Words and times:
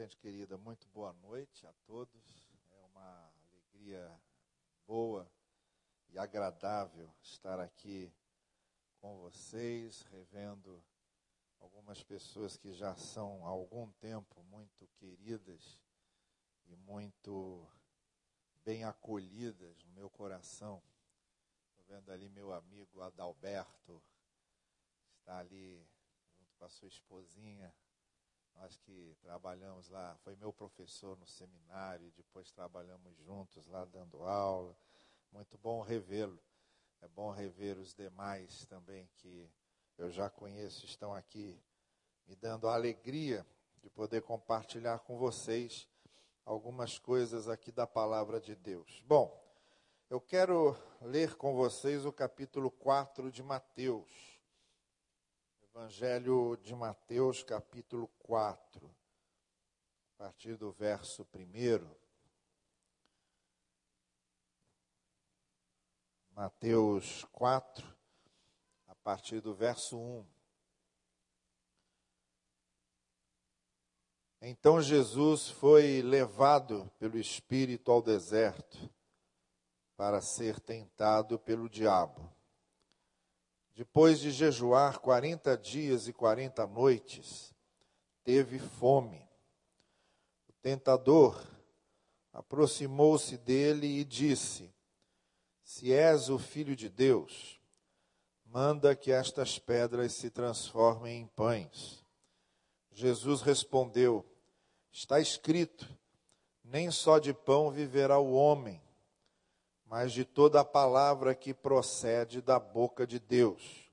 Gente 0.00 0.16
querida, 0.16 0.56
muito 0.56 0.88
boa 0.88 1.12
noite 1.12 1.66
a 1.66 1.74
todos. 1.84 2.48
É 2.70 2.80
uma 2.86 3.30
alegria 3.50 4.18
boa 4.86 5.30
e 6.08 6.18
agradável 6.18 7.14
estar 7.22 7.60
aqui 7.60 8.10
com 8.98 9.18
vocês, 9.18 10.00
revendo 10.10 10.82
algumas 11.58 12.02
pessoas 12.02 12.56
que 12.56 12.72
já 12.72 12.96
são 12.96 13.44
há 13.44 13.50
algum 13.50 13.90
tempo 14.00 14.42
muito 14.44 14.88
queridas 14.96 15.78
e 16.64 16.74
muito 16.76 17.70
bem 18.64 18.84
acolhidas 18.84 19.84
no 19.84 19.92
meu 19.92 20.08
coração. 20.08 20.82
Estou 21.68 21.84
vendo 21.84 22.10
ali 22.10 22.30
meu 22.30 22.54
amigo 22.54 23.02
Adalberto, 23.02 24.02
está 25.18 25.40
ali 25.40 25.86
junto 26.38 26.54
com 26.56 26.64
a 26.64 26.70
sua 26.70 26.88
esposinha, 26.88 27.70
nós 28.54 28.76
que 28.76 29.16
trabalhamos 29.20 29.88
lá, 29.88 30.16
foi 30.22 30.36
meu 30.36 30.52
professor 30.52 31.16
no 31.16 31.26
seminário, 31.26 32.06
e 32.06 32.10
depois 32.12 32.50
trabalhamos 32.50 33.16
juntos 33.18 33.66
lá 33.66 33.84
dando 33.84 34.22
aula. 34.22 34.76
Muito 35.32 35.56
bom 35.58 35.80
revê-lo. 35.80 36.40
É 37.00 37.08
bom 37.08 37.30
rever 37.30 37.78
os 37.78 37.94
demais 37.94 38.66
também 38.66 39.08
que 39.16 39.50
eu 39.96 40.10
já 40.10 40.28
conheço, 40.28 40.84
estão 40.84 41.14
aqui 41.14 41.58
me 42.26 42.34
dando 42.36 42.68
a 42.68 42.74
alegria 42.74 43.46
de 43.82 43.90
poder 43.90 44.22
compartilhar 44.22 44.98
com 45.00 45.16
vocês 45.16 45.88
algumas 46.44 46.98
coisas 46.98 47.48
aqui 47.48 47.72
da 47.72 47.86
palavra 47.86 48.40
de 48.40 48.54
Deus. 48.54 49.02
Bom, 49.06 49.40
eu 50.08 50.20
quero 50.20 50.76
ler 51.00 51.36
com 51.36 51.54
vocês 51.54 52.04
o 52.04 52.12
capítulo 52.12 52.70
4 52.70 53.30
de 53.30 53.42
Mateus. 53.42 54.29
Evangelho 55.80 56.58
de 56.58 56.74
Mateus, 56.74 57.42
capítulo 57.42 58.06
4, 58.18 58.86
a 58.86 60.24
partir 60.24 60.54
do 60.58 60.70
verso 60.70 61.26
1. 61.34 61.80
Mateus 66.32 67.24
4, 67.32 67.96
a 68.88 68.94
partir 68.96 69.40
do 69.40 69.54
verso 69.54 69.96
1. 69.96 70.26
Então 74.42 74.82
Jesus 74.82 75.48
foi 75.48 76.02
levado 76.02 76.92
pelo 76.98 77.16
Espírito 77.16 77.90
ao 77.90 78.02
deserto 78.02 78.78
para 79.96 80.20
ser 80.20 80.60
tentado 80.60 81.38
pelo 81.38 81.70
diabo. 81.70 82.30
Depois 83.80 84.20
de 84.20 84.30
jejuar 84.30 84.98
quarenta 84.98 85.56
dias 85.56 86.06
e 86.06 86.12
quarenta 86.12 86.66
noites, 86.66 87.54
teve 88.22 88.58
fome. 88.58 89.26
O 90.46 90.52
tentador 90.60 91.42
aproximou-se 92.30 93.38
dele 93.38 93.86
e 93.86 94.04
disse: 94.04 94.70
Se 95.62 95.94
és 95.94 96.28
o 96.28 96.38
filho 96.38 96.76
de 96.76 96.90
Deus, 96.90 97.58
manda 98.44 98.94
que 98.94 99.10
estas 99.12 99.58
pedras 99.58 100.12
se 100.12 100.28
transformem 100.28 101.22
em 101.22 101.26
pães. 101.28 102.04
Jesus 102.90 103.40
respondeu: 103.40 104.30
Está 104.92 105.20
escrito: 105.20 105.88
Nem 106.62 106.90
só 106.90 107.18
de 107.18 107.32
pão 107.32 107.70
viverá 107.70 108.18
o 108.18 108.34
homem 108.34 108.78
mas 109.90 110.12
de 110.12 110.24
toda 110.24 110.60
a 110.60 110.64
palavra 110.64 111.34
que 111.34 111.52
procede 111.52 112.40
da 112.40 112.60
boca 112.60 113.04
de 113.04 113.18
Deus. 113.18 113.90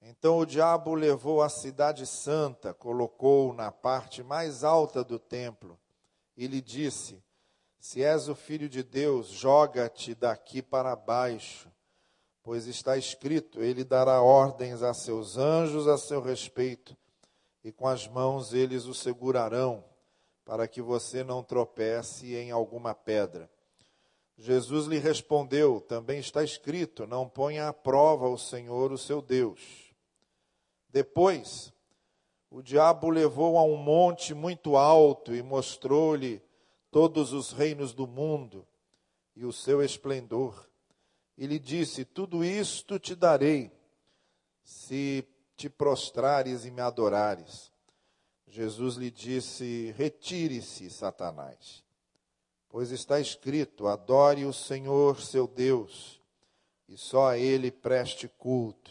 Então 0.00 0.38
o 0.38 0.46
diabo 0.46 0.94
levou 0.94 1.42
a 1.42 1.50
cidade 1.50 2.06
santa, 2.06 2.72
colocou-o 2.72 3.52
na 3.52 3.70
parte 3.70 4.22
mais 4.22 4.64
alta 4.64 5.04
do 5.04 5.18
templo 5.18 5.78
e 6.34 6.46
lhe 6.46 6.62
disse: 6.62 7.22
Se 7.78 8.02
és 8.02 8.30
o 8.30 8.34
filho 8.34 8.66
de 8.66 8.82
Deus, 8.82 9.26
joga-te 9.26 10.14
daqui 10.14 10.62
para 10.62 10.96
baixo, 10.96 11.70
pois 12.42 12.66
está 12.66 12.96
escrito: 12.96 13.60
Ele 13.60 13.84
dará 13.84 14.22
ordens 14.22 14.82
a 14.82 14.94
seus 14.94 15.36
anjos 15.36 15.86
a 15.86 15.98
seu 15.98 16.22
respeito, 16.22 16.96
e 17.62 17.70
com 17.70 17.86
as 17.86 18.08
mãos 18.08 18.54
eles 18.54 18.86
o 18.86 18.94
segurarão, 18.94 19.84
para 20.46 20.66
que 20.66 20.80
você 20.80 21.22
não 21.22 21.42
tropece 21.42 22.34
em 22.34 22.50
alguma 22.50 22.94
pedra. 22.94 23.50
Jesus 24.38 24.86
lhe 24.86 24.98
respondeu: 24.98 25.80
Também 25.80 26.20
está 26.20 26.44
escrito: 26.44 27.06
Não 27.06 27.28
ponha 27.28 27.68
à 27.68 27.72
prova 27.72 28.28
o 28.28 28.38
Senhor, 28.38 28.92
o 28.92 28.98
seu 28.98 29.20
Deus. 29.20 29.92
Depois, 30.88 31.72
o 32.48 32.62
diabo 32.62 33.10
levou 33.10 33.58
a 33.58 33.64
um 33.64 33.76
monte 33.76 34.32
muito 34.32 34.76
alto 34.76 35.34
e 35.34 35.42
mostrou-lhe 35.42 36.40
todos 36.88 37.32
os 37.32 37.50
reinos 37.50 37.92
do 37.92 38.06
mundo 38.06 38.66
e 39.34 39.44
o 39.44 39.52
seu 39.52 39.82
esplendor. 39.82 40.70
E 41.36 41.44
lhe 41.44 41.58
disse: 41.58 42.04
Tudo 42.04 42.44
isto 42.44 42.96
te 42.96 43.16
darei, 43.16 43.72
se 44.62 45.26
te 45.56 45.68
prostrares 45.68 46.64
e 46.64 46.70
me 46.70 46.80
adorares. 46.80 47.72
Jesus 48.46 48.94
lhe 48.94 49.10
disse: 49.10 49.92
Retire-se, 49.96 50.88
Satanás 50.90 51.87
Pois 52.68 52.90
está 52.90 53.18
escrito: 53.18 53.86
adore 53.86 54.44
o 54.44 54.52
Senhor 54.52 55.20
seu 55.20 55.46
Deus, 55.46 56.20
e 56.88 56.96
só 56.96 57.28
a 57.28 57.38
ele 57.38 57.70
preste 57.70 58.28
culto. 58.28 58.90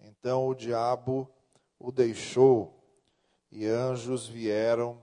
Então 0.00 0.48
o 0.48 0.54
diabo 0.54 1.30
o 1.78 1.92
deixou, 1.92 2.74
e 3.50 3.66
anjos 3.66 4.26
vieram 4.26 5.00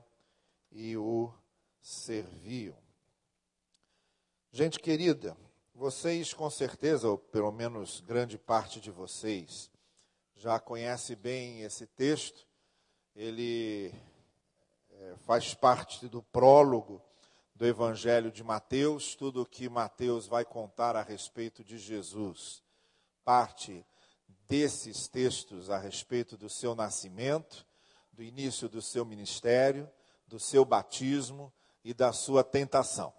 e 0.71 0.95
o 0.97 1.31
serviam. 1.81 2.75
Gente 4.51 4.79
querida, 4.79 5.35
vocês 5.73 6.33
com 6.33 6.49
certeza, 6.49 7.07
ou 7.07 7.17
pelo 7.17 7.51
menos 7.51 8.01
grande 8.01 8.37
parte 8.37 8.79
de 8.79 8.91
vocês, 8.91 9.71
já 10.35 10.59
conhece 10.59 11.15
bem 11.15 11.61
esse 11.61 11.85
texto. 11.87 12.45
Ele 13.15 13.93
é, 14.91 15.15
faz 15.25 15.53
parte 15.53 16.07
do 16.07 16.21
prólogo 16.21 17.01
do 17.57 17.65
Evangelho 17.65 18.31
de 18.31 18.43
Mateus, 18.43 19.15
tudo 19.15 19.41
o 19.41 19.45
que 19.45 19.67
Mateus 19.67 20.27
vai 20.27 20.45
contar 20.45 20.95
a 20.95 21.01
respeito 21.01 21.63
de 21.63 21.79
Jesus. 21.79 22.61
Parte 23.25 23.83
desses 24.47 25.07
textos 25.07 25.71
a 25.71 25.77
respeito 25.79 26.37
do 26.37 26.47
seu 26.49 26.75
nascimento, 26.75 27.65
do 28.13 28.21
início 28.21 28.69
do 28.69 28.79
seu 28.79 29.03
ministério, 29.03 29.89
do 30.27 30.39
seu 30.39 30.63
batismo 30.63 31.51
e 31.83 31.95
da 31.95 32.13
sua 32.13 32.43
tentação. 32.43 33.11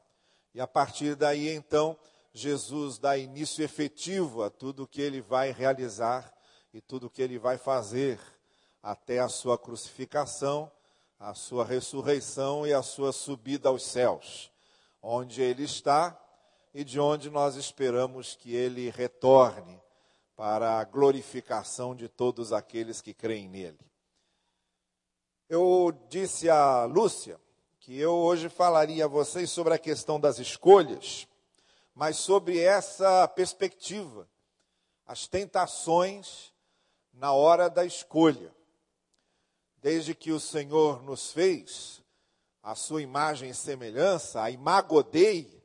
E 0.55 0.61
a 0.61 0.69
partir 0.69 1.17
daí, 1.17 1.49
então, 1.49 1.99
Jesus 2.33 2.97
dá 2.97 3.19
início 3.19 3.65
efetivo 3.65 4.45
a 4.45 4.51
tudo 4.51 4.85
o 4.85 4.87
que 4.87 5.03
ele 5.03 5.21
vai 5.21 5.51
realizar 5.51 6.33
e 6.73 6.81
tudo 6.81 7.09
o 7.09 7.11
que 7.11 7.23
ele 7.23 7.41
vai 7.41 7.59
fazer 7.59 8.21
até 8.81 9.19
a 9.19 9.29
sua 9.29 9.59
crucificação 9.59 10.71
a 11.19 11.35
sua 11.35 11.65
ressurreição 11.65 12.67
e 12.67 12.73
a 12.73 12.83
sua 12.83 13.13
subida 13.13 13.69
aos 13.69 13.83
céus, 13.83 14.51
onde 15.03 15.43
ele 15.43 15.65
está 15.65 16.19
e 16.73 16.85
de 16.85 17.01
onde 17.01 17.29
nós 17.29 17.57
esperamos 17.57 18.37
que 18.37 18.55
ele 18.55 18.91
retorne 18.91 19.81
para 20.37 20.79
a 20.79 20.85
glorificação 20.85 21.95
de 21.95 22.09
todos 22.09 22.53
aqueles 22.53 23.01
que 23.01 23.13
creem 23.13 23.49
nele. 23.49 23.81
Eu 25.49 25.93
disse 26.09 26.49
a 26.49 26.85
Lúcia 26.85 27.41
que 27.81 27.99
eu 27.99 28.15
hoje 28.15 28.49
falaria 28.49 29.07
a 29.07 29.09
vocês 29.09 29.51
sobre 29.51 29.75
a 29.75 29.79
questão 29.79 30.21
das 30.21 30.39
escolhas, 30.39 31.27
mas 31.95 32.17
sobre 32.19 32.61
essa 32.61 33.27
perspectiva, 33.27 34.29
as 35.07 35.27
tentações 35.27 36.53
na 37.13 37.33
hora 37.33 37.69
da 37.69 37.85
escolha. 37.85 38.55
Desde 39.81 40.15
que 40.15 40.33
o 40.33 40.41
Senhor 40.41 41.03
nos 41.03 41.31
fez, 41.31 42.03
a 42.63 42.75
sua 42.75 43.01
imagem 43.01 43.51
e 43.51 43.55
semelhança, 43.55 44.43
a 44.43 44.51
imagodei, 44.51 45.63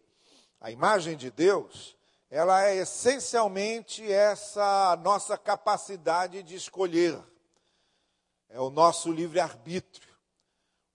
a 0.62 0.70
imagem 0.70 1.18
de 1.18 1.32
Deus, 1.32 1.98
ela 2.30 2.64
é 2.64 2.78
essencialmente 2.78 4.10
essa 4.10 4.96
nossa 5.04 5.38
capacidade 5.38 6.42
de 6.44 6.56
escolher. 6.56 7.20
É 8.48 8.60
o 8.60 8.70
nosso 8.70 9.12
livre-arbítrio. 9.12 10.14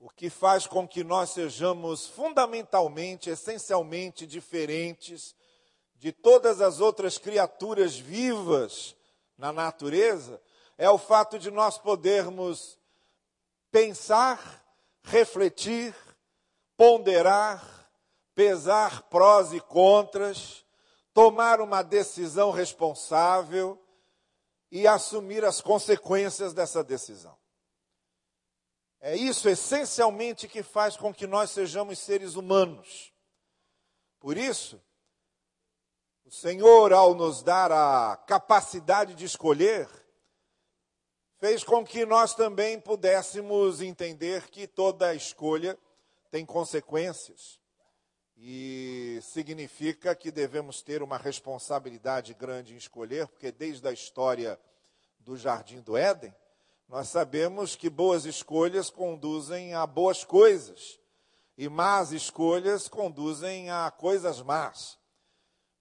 O 0.01 0.09
que 0.09 0.31
faz 0.31 0.67
com 0.67 0.87
que 0.87 1.03
nós 1.03 1.31
sejamos 1.31 2.07
fundamentalmente, 2.07 3.31
essencialmente 3.31 4.27
diferentes 4.27 5.35
de 5.97 6.13
todas 6.13 6.61
as 6.61 6.81
outras 6.81 7.19
criaturas 7.19 7.99
vivas 7.99 8.95
na 9.37 9.53
natureza, 9.53 10.41
é 10.79 10.89
o 10.89 10.97
fato 10.97 11.37
de 11.39 11.51
nós 11.51 11.77
podermos 11.77 12.78
pensar, 13.71 14.65
refletir, 15.03 15.95
ponderar, 16.77 17.91
pesar 18.35 19.03
prós 19.03 19.53
e 19.53 19.61
contras, 19.61 20.65
tomar 21.13 21.61
uma 21.61 21.83
decisão 21.83 22.51
responsável 22.51 23.83
e 24.71 24.87
assumir 24.87 25.45
as 25.45 25.61
consequências 25.61 26.53
dessa 26.53 26.85
decisão. 26.85 27.37
É 29.01 29.17
isso 29.17 29.49
essencialmente 29.49 30.49
que 30.49 30.63
faz 30.63 30.97
com 30.97 31.15
que 31.15 31.27
nós 31.27 31.51
sejamos 31.51 31.99
seres 31.99 32.35
humanos. 32.35 33.13
Por 34.21 34.37
isso, 34.37 34.83
o 36.25 36.31
Senhor, 36.31 36.93
ao 36.93 37.15
nos 37.15 37.43
dar 37.43 37.73
a 37.73 38.17
capacidade 38.17 39.15
de 39.15 39.25
escolher, 39.25 39.89
fez 41.39 41.63
com 41.63 41.85
que 41.85 42.05
nós 42.05 42.35
também 42.35 42.81
pudéssemos 42.81 43.81
entender 43.81 44.49
que 44.51 44.67
toda 44.67 45.15
escolha 45.15 45.79
tem 46.31 46.45
consequências 46.45 47.59
e 48.37 49.19
significa 49.23 50.15
que 50.15 50.31
devemos 50.31 50.83
ter 50.83 51.03
uma 51.03 51.17
responsabilidade 51.17 52.35
grande 52.35 52.75
em 52.75 52.77
escolher, 52.77 53.27
porque 53.29 53.51
desde 53.51 53.87
a 53.89 53.93
história 53.93 54.59
do 55.19 55.37
Jardim 55.37 55.81
do 55.81 55.97
Éden, 55.97 56.35
nós 56.89 57.09
sabemos 57.09 57.77
que 57.77 57.91
boas 57.91 58.25
escolhas 58.25 58.91
conduzem 58.91 59.75
a 59.75 59.87
boas 59.87 60.25
coisas 60.25 60.99
e 61.57 61.69
más 61.69 62.13
escolhas 62.13 62.89
conduzem 62.89 63.71
a 63.71 63.91
coisas 63.91 64.41
más. 64.41 64.99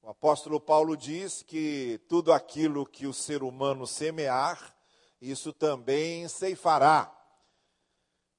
O 0.01 0.09
apóstolo 0.09 0.59
Paulo 0.59 0.97
diz 0.97 1.43
que 1.43 1.99
tudo 2.07 2.33
aquilo 2.33 2.85
que 2.85 3.05
o 3.05 3.13
ser 3.13 3.43
humano 3.43 3.85
semear, 3.85 4.76
isso 5.21 5.51
também 5.51 6.27
ceifará. 6.27 7.13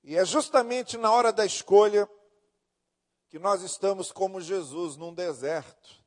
E 0.02 0.16
é 0.16 0.24
justamente 0.24 0.96
na 0.96 1.10
hora 1.10 1.32
da 1.32 1.44
escolha 1.44 2.08
que 3.28 3.38
nós 3.38 3.62
estamos 3.62 4.10
como 4.10 4.40
Jesus 4.40 4.96
num 4.96 5.12
deserto. 5.12 5.98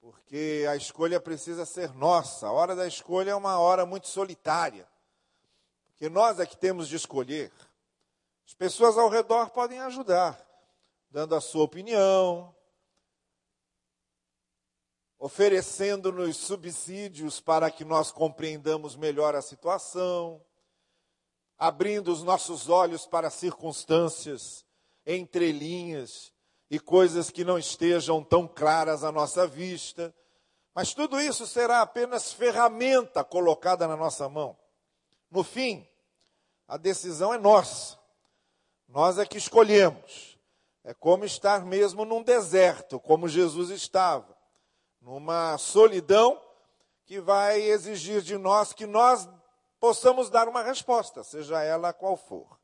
Porque 0.00 0.66
a 0.68 0.74
escolha 0.74 1.20
precisa 1.20 1.64
ser 1.66 1.94
nossa. 1.94 2.46
A 2.46 2.52
hora 2.52 2.74
da 2.74 2.86
escolha 2.86 3.32
é 3.32 3.34
uma 3.34 3.58
hora 3.58 3.84
muito 3.84 4.08
solitária. 4.08 4.88
Porque 5.86 6.08
nós 6.08 6.40
é 6.40 6.46
que 6.46 6.56
temos 6.56 6.88
de 6.88 6.96
escolher. 6.96 7.52
As 8.46 8.54
pessoas 8.54 8.96
ao 8.96 9.08
redor 9.08 9.50
podem 9.50 9.78
ajudar, 9.80 10.40
dando 11.10 11.34
a 11.34 11.40
sua 11.40 11.64
opinião, 11.64 12.54
oferecendo-nos 15.18 16.36
subsídios 16.36 17.40
para 17.40 17.70
que 17.70 17.84
nós 17.84 18.12
compreendamos 18.12 18.94
melhor 18.94 19.34
a 19.34 19.42
situação, 19.42 20.40
abrindo 21.58 22.12
os 22.12 22.22
nossos 22.22 22.68
olhos 22.68 23.04
para 23.04 23.28
circunstâncias 23.28 24.64
entre 25.04 25.50
linhas 25.50 26.32
e 26.70 26.78
coisas 26.78 27.30
que 27.30 27.44
não 27.44 27.58
estejam 27.58 28.22
tão 28.22 28.46
claras 28.46 29.02
à 29.02 29.10
nossa 29.10 29.46
vista. 29.46 30.14
Mas 30.72 30.94
tudo 30.94 31.20
isso 31.20 31.46
será 31.46 31.82
apenas 31.82 32.32
ferramenta 32.32 33.24
colocada 33.24 33.88
na 33.88 33.96
nossa 33.96 34.28
mão. 34.28 34.56
No 35.28 35.42
fim, 35.42 35.88
a 36.68 36.76
decisão 36.76 37.34
é 37.34 37.38
nossa. 37.38 37.98
Nós 38.86 39.18
é 39.18 39.26
que 39.26 39.36
escolhemos. 39.36 40.38
É 40.84 40.94
como 40.94 41.24
estar 41.24 41.64
mesmo 41.66 42.04
num 42.04 42.22
deserto, 42.22 43.00
como 43.00 43.28
Jesus 43.28 43.70
estava 43.70 44.37
numa 45.00 45.56
solidão 45.58 46.40
que 47.04 47.20
vai 47.20 47.60
exigir 47.60 48.20
de 48.20 48.36
nós 48.36 48.72
que 48.72 48.86
nós 48.86 49.28
possamos 49.80 50.28
dar 50.28 50.48
uma 50.48 50.62
resposta, 50.62 51.22
seja 51.22 51.62
ela 51.62 51.92
qual 51.92 52.16
for. 52.16 52.58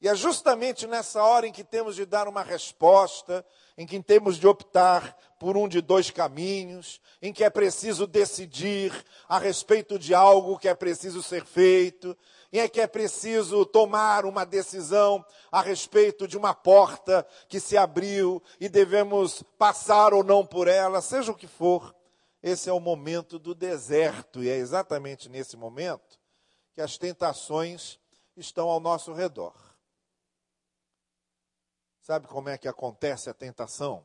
E 0.00 0.08
é 0.08 0.14
justamente 0.14 0.86
nessa 0.86 1.22
hora 1.22 1.46
em 1.46 1.52
que 1.52 1.64
temos 1.64 1.96
de 1.96 2.04
dar 2.04 2.28
uma 2.28 2.42
resposta, 2.42 3.44
em 3.78 3.86
que 3.86 4.02
temos 4.02 4.36
de 4.36 4.46
optar 4.46 5.16
por 5.38 5.56
um 5.56 5.66
de 5.66 5.80
dois 5.80 6.10
caminhos, 6.10 7.00
em 7.22 7.32
que 7.32 7.42
é 7.42 7.48
preciso 7.48 8.06
decidir 8.06 8.92
a 9.26 9.38
respeito 9.38 9.98
de 9.98 10.14
algo 10.14 10.58
que 10.58 10.68
é 10.68 10.74
preciso 10.74 11.22
ser 11.22 11.46
feito, 11.46 12.16
em 12.52 12.68
que 12.68 12.80
é 12.80 12.86
preciso 12.86 13.64
tomar 13.66 14.24
uma 14.24 14.44
decisão 14.44 15.24
a 15.50 15.60
respeito 15.60 16.26
de 16.26 16.36
uma 16.36 16.54
porta 16.54 17.26
que 17.48 17.60
se 17.60 17.76
abriu 17.76 18.42
e 18.60 18.68
devemos 18.68 19.42
passar 19.58 20.14
ou 20.14 20.22
não 20.22 20.46
por 20.46 20.68
ela, 20.68 21.00
seja 21.00 21.32
o 21.32 21.36
que 21.36 21.46
for. 21.46 21.94
Esse 22.42 22.68
é 22.68 22.72
o 22.72 22.80
momento 22.80 23.38
do 23.38 23.54
deserto, 23.54 24.42
e 24.42 24.48
é 24.48 24.56
exatamente 24.56 25.28
nesse 25.28 25.56
momento 25.56 26.20
que 26.72 26.80
as 26.80 26.96
tentações 26.98 27.98
estão 28.36 28.68
ao 28.68 28.78
nosso 28.78 29.12
redor. 29.12 29.54
Sabe 32.02 32.28
como 32.28 32.48
é 32.48 32.56
que 32.56 32.68
acontece 32.68 33.28
a 33.28 33.34
tentação? 33.34 34.04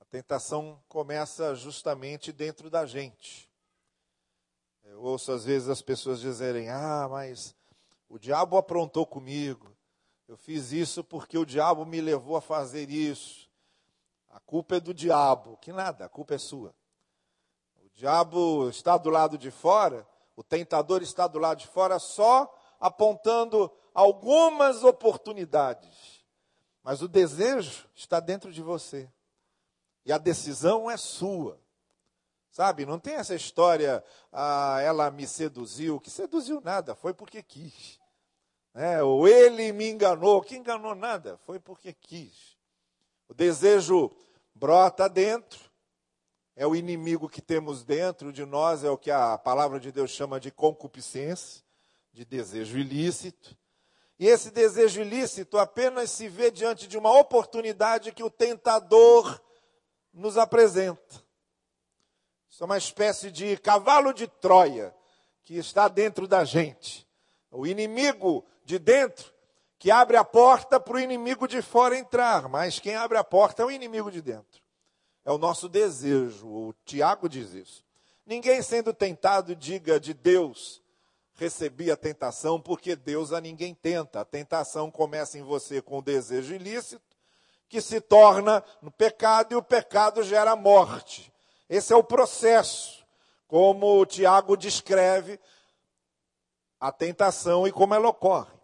A 0.00 0.04
tentação 0.04 0.82
começa 0.88 1.54
justamente 1.54 2.30
dentro 2.30 2.68
da 2.68 2.84
gente. 2.84 3.51
Ouço 5.04 5.32
às 5.32 5.44
vezes 5.44 5.68
as 5.68 5.82
pessoas 5.82 6.20
dizerem: 6.20 6.68
Ah, 6.68 7.08
mas 7.10 7.56
o 8.08 8.20
diabo 8.20 8.56
aprontou 8.56 9.04
comigo. 9.04 9.76
Eu 10.28 10.36
fiz 10.36 10.70
isso 10.70 11.02
porque 11.02 11.36
o 11.36 11.44
diabo 11.44 11.84
me 11.84 12.00
levou 12.00 12.36
a 12.36 12.40
fazer 12.40 12.88
isso. 12.88 13.50
A 14.30 14.38
culpa 14.38 14.76
é 14.76 14.80
do 14.80 14.94
diabo. 14.94 15.58
Que 15.60 15.72
nada, 15.72 16.04
a 16.04 16.08
culpa 16.08 16.34
é 16.34 16.38
sua. 16.38 16.72
O 17.84 17.90
diabo 17.92 18.68
está 18.68 18.96
do 18.96 19.10
lado 19.10 19.36
de 19.36 19.50
fora, 19.50 20.06
o 20.36 20.44
tentador 20.44 21.02
está 21.02 21.26
do 21.26 21.40
lado 21.40 21.58
de 21.58 21.66
fora 21.66 21.98
só 21.98 22.56
apontando 22.78 23.72
algumas 23.92 24.84
oportunidades. 24.84 26.24
Mas 26.80 27.02
o 27.02 27.08
desejo 27.08 27.88
está 27.92 28.20
dentro 28.20 28.52
de 28.52 28.62
você. 28.62 29.10
E 30.06 30.12
a 30.12 30.18
decisão 30.18 30.88
é 30.88 30.96
sua. 30.96 31.58
Sabe, 32.52 32.84
não 32.84 32.98
tem 32.98 33.14
essa 33.14 33.34
história, 33.34 34.04
ah, 34.30 34.78
ela 34.82 35.10
me 35.10 35.26
seduziu, 35.26 35.98
que 35.98 36.10
seduziu 36.10 36.60
nada, 36.60 36.94
foi 36.94 37.14
porque 37.14 37.42
quis. 37.42 37.98
É, 38.74 39.02
ou 39.02 39.26
ele 39.26 39.72
me 39.72 39.90
enganou, 39.90 40.42
que 40.42 40.56
enganou 40.56 40.94
nada, 40.94 41.38
foi 41.46 41.58
porque 41.58 41.94
quis. 41.94 42.58
O 43.26 43.32
desejo 43.32 44.10
brota 44.54 45.08
dentro, 45.08 45.58
é 46.54 46.66
o 46.66 46.76
inimigo 46.76 47.26
que 47.26 47.40
temos 47.40 47.82
dentro 47.84 48.30
de 48.30 48.44
nós, 48.44 48.84
é 48.84 48.90
o 48.90 48.98
que 48.98 49.10
a 49.10 49.38
palavra 49.38 49.80
de 49.80 49.90
Deus 49.90 50.10
chama 50.10 50.38
de 50.38 50.50
concupiscência, 50.50 51.64
de 52.12 52.22
desejo 52.22 52.76
ilícito. 52.76 53.56
E 54.18 54.26
esse 54.26 54.50
desejo 54.50 55.00
ilícito 55.00 55.56
apenas 55.56 56.10
se 56.10 56.28
vê 56.28 56.50
diante 56.50 56.86
de 56.86 56.98
uma 56.98 57.18
oportunidade 57.18 58.12
que 58.12 58.22
o 58.22 58.28
tentador 58.28 59.40
nos 60.12 60.36
apresenta. 60.36 61.21
Isso 62.52 62.62
é 62.62 62.66
uma 62.66 62.76
espécie 62.76 63.30
de 63.30 63.56
cavalo 63.56 64.12
de 64.12 64.26
Troia 64.26 64.94
que 65.42 65.56
está 65.56 65.88
dentro 65.88 66.28
da 66.28 66.44
gente. 66.44 67.08
O 67.50 67.66
inimigo 67.66 68.44
de 68.62 68.78
dentro 68.78 69.32
que 69.78 69.90
abre 69.90 70.18
a 70.18 70.24
porta 70.24 70.78
para 70.78 70.96
o 70.96 71.00
inimigo 71.00 71.48
de 71.48 71.62
fora 71.62 71.96
entrar, 71.96 72.50
mas 72.50 72.78
quem 72.78 72.94
abre 72.94 73.16
a 73.16 73.24
porta 73.24 73.62
é 73.62 73.64
o 73.64 73.70
inimigo 73.70 74.10
de 74.10 74.20
dentro. 74.20 74.60
É 75.24 75.32
o 75.32 75.38
nosso 75.38 75.66
desejo. 75.66 76.46
O 76.46 76.74
Tiago 76.84 77.26
diz 77.26 77.54
isso. 77.54 77.82
Ninguém 78.26 78.60
sendo 78.60 78.92
tentado 78.92 79.56
diga 79.56 79.98
de 79.98 80.12
Deus 80.12 80.82
recebi 81.36 81.90
a 81.90 81.96
tentação, 81.96 82.60
porque 82.60 82.94
Deus 82.94 83.32
a 83.32 83.40
ninguém 83.40 83.74
tenta. 83.74 84.20
A 84.20 84.26
tentação 84.26 84.90
começa 84.90 85.38
em 85.38 85.42
você 85.42 85.80
com 85.80 86.00
o 86.00 86.02
desejo 86.02 86.54
ilícito, 86.54 87.16
que 87.66 87.80
se 87.80 87.98
torna 87.98 88.62
no 88.82 88.90
pecado, 88.90 89.54
e 89.54 89.56
o 89.56 89.62
pecado 89.62 90.22
gera 90.22 90.54
morte. 90.54 91.31
Esse 91.72 91.94
é 91.94 91.96
o 91.96 92.04
processo, 92.04 93.02
como 93.48 94.04
Tiago 94.04 94.58
descreve 94.58 95.40
a 96.78 96.92
tentação 96.92 97.66
e 97.66 97.72
como 97.72 97.94
ela 97.94 98.10
ocorre. 98.10 98.54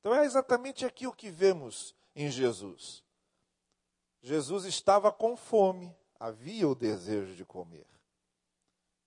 Então 0.00 0.14
é 0.14 0.24
exatamente 0.24 0.86
aqui 0.86 1.06
o 1.06 1.12
que 1.12 1.30
vemos 1.30 1.94
em 2.16 2.30
Jesus. 2.30 3.04
Jesus 4.22 4.64
estava 4.64 5.12
com 5.12 5.36
fome, 5.36 5.94
havia 6.18 6.66
o 6.66 6.74
desejo 6.74 7.34
de 7.34 7.44
comer. 7.44 7.86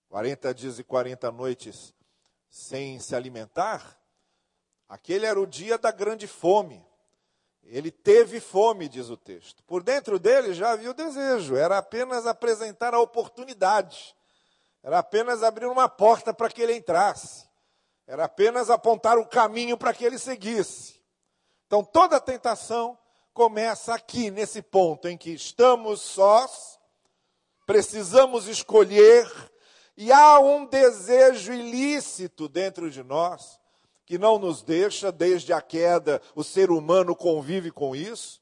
40 0.10 0.54
dias 0.54 0.78
e 0.78 0.84
40 0.84 1.32
noites 1.32 1.96
sem 2.48 3.00
se 3.00 3.16
alimentar, 3.16 4.00
aquele 4.88 5.26
era 5.26 5.42
o 5.42 5.48
dia 5.48 5.80
da 5.80 5.90
grande 5.90 6.28
fome. 6.28 6.86
Ele 7.64 7.92
teve 7.92 8.40
fome, 8.40 8.90
diz 8.90 9.10
o 9.10 9.16
texto. 9.16 9.64
Por 9.64 9.82
dentro 9.84 10.20
dele 10.20 10.54
já 10.54 10.72
havia 10.72 10.92
o 10.92 10.94
desejo, 10.94 11.56
era 11.56 11.78
apenas 11.78 12.26
apresentar 12.26 12.94
a 12.94 13.00
oportunidade, 13.00 14.16
era 14.84 15.00
apenas 15.00 15.44
abrir 15.44 15.68
uma 15.68 15.88
porta 15.88 16.34
para 16.34 16.50
que 16.50 16.62
ele 16.62 16.76
entrasse, 16.76 17.48
era 18.06 18.26
apenas 18.26 18.70
apontar 18.70 19.18
o 19.18 19.26
caminho 19.26 19.78
para 19.78 19.94
que 19.94 20.04
ele 20.04 20.18
seguisse. 20.18 21.00
Então 21.68 21.84
toda 21.84 22.20
tentação 22.20 22.98
começa 23.34 23.94
aqui, 23.94 24.30
nesse 24.30 24.62
ponto 24.62 25.08
em 25.08 25.18
que 25.18 25.32
estamos 25.32 26.02
sós, 26.02 26.78
precisamos 27.66 28.48
escolher, 28.48 29.32
e 29.96 30.12
há 30.12 30.40
um 30.40 30.66
desejo 30.66 31.54
ilícito 31.54 32.50
dentro 32.50 32.90
de 32.90 33.04
nós 33.04 33.61
que 34.12 34.18
não 34.18 34.38
nos 34.38 34.62
deixa, 34.62 35.10
desde 35.10 35.54
a 35.54 35.62
queda, 35.62 36.22
o 36.36 36.44
ser 36.44 36.70
humano 36.70 37.16
convive 37.16 37.72
com 37.72 37.96
isso, 37.96 38.42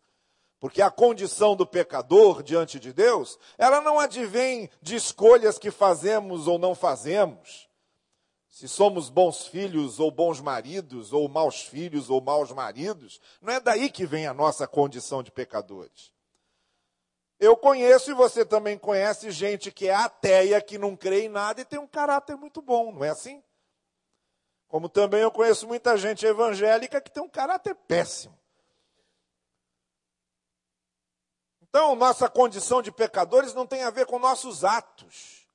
porque 0.60 0.82
a 0.82 0.90
condição 0.90 1.56
do 1.56 1.64
pecador 1.64 2.42
diante 2.42 2.80
de 2.80 2.92
Deus, 2.92 3.38
ela 3.56 3.80
não 3.80 4.00
advém 4.00 4.68
de 4.82 4.96
escolhas 4.96 5.60
que 5.60 5.70
fazemos 5.70 6.48
ou 6.48 6.58
não 6.58 6.74
fazemos. 6.74 7.70
se 8.50 8.68
somos 8.68 9.12
bons 9.12 9.46
filhos 9.46 10.00
ou 10.00 10.10
bons 10.10 10.42
maridos, 10.42 11.14
ou 11.14 11.30
maus 11.30 11.62
filhos 11.62 12.10
ou 12.10 12.20
maus 12.20 12.52
maridos, 12.52 13.22
não 13.40 13.54
é 13.54 13.60
daí 13.60 13.92
que 13.92 14.08
vem 14.08 14.26
a 14.26 14.34
nossa 14.34 14.66
condição 14.66 15.22
de 15.22 15.30
pecadores. 15.32 16.12
Eu 17.40 17.56
conheço 17.56 18.10
e 18.10 18.16
você 18.16 18.44
também 18.44 18.76
conhece 18.76 19.30
gente 19.30 19.72
que 19.72 19.88
é 19.88 19.94
ateia, 19.94 20.60
que 20.62 20.80
não 20.80 20.96
crê 20.96 21.26
em 21.26 21.30
nada 21.30 21.62
e 21.62 21.66
tem 21.66 21.78
um 21.78 21.86
caráter 21.86 22.36
muito 22.36 22.60
bom, 22.60 22.92
não 22.92 23.04
é 23.04 23.10
assim? 23.10 23.44
Como 24.70 24.88
também 24.88 25.22
eu 25.22 25.32
conheço 25.32 25.68
muita 25.68 25.98
gente 25.98 26.26
evangélica 26.26 27.02
que 27.02 27.12
tem 27.12 27.22
um 27.22 27.28
caráter 27.28 27.76
péssimo. 27.76 28.38
Então, 31.60 31.96
nossa 31.96 32.30
condição 32.30 32.82
de 32.82 32.92
pecadores 32.92 33.54
não 33.54 33.66
tem 33.66 33.84
a 33.84 33.90
ver 33.90 34.06
com 34.06 34.18
nossos 34.18 34.64
atos. 34.64 35.46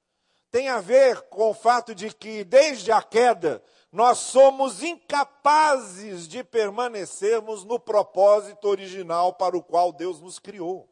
Tem 0.50 0.68
a 0.68 0.80
ver 0.80 1.22
com 1.22 1.50
o 1.50 1.54
fato 1.54 1.94
de 1.94 2.12
que, 2.12 2.44
desde 2.44 2.92
a 2.92 3.02
queda, 3.02 3.62
nós 3.90 4.18
somos 4.18 4.82
incapazes 4.82 6.26
de 6.26 6.42
permanecermos 6.42 7.64
no 7.64 7.78
propósito 7.78 8.68
original 8.68 9.34
para 9.34 9.56
o 9.56 9.62
qual 9.62 9.92
Deus 9.92 10.20
nos 10.20 10.40
criou. 10.40 10.88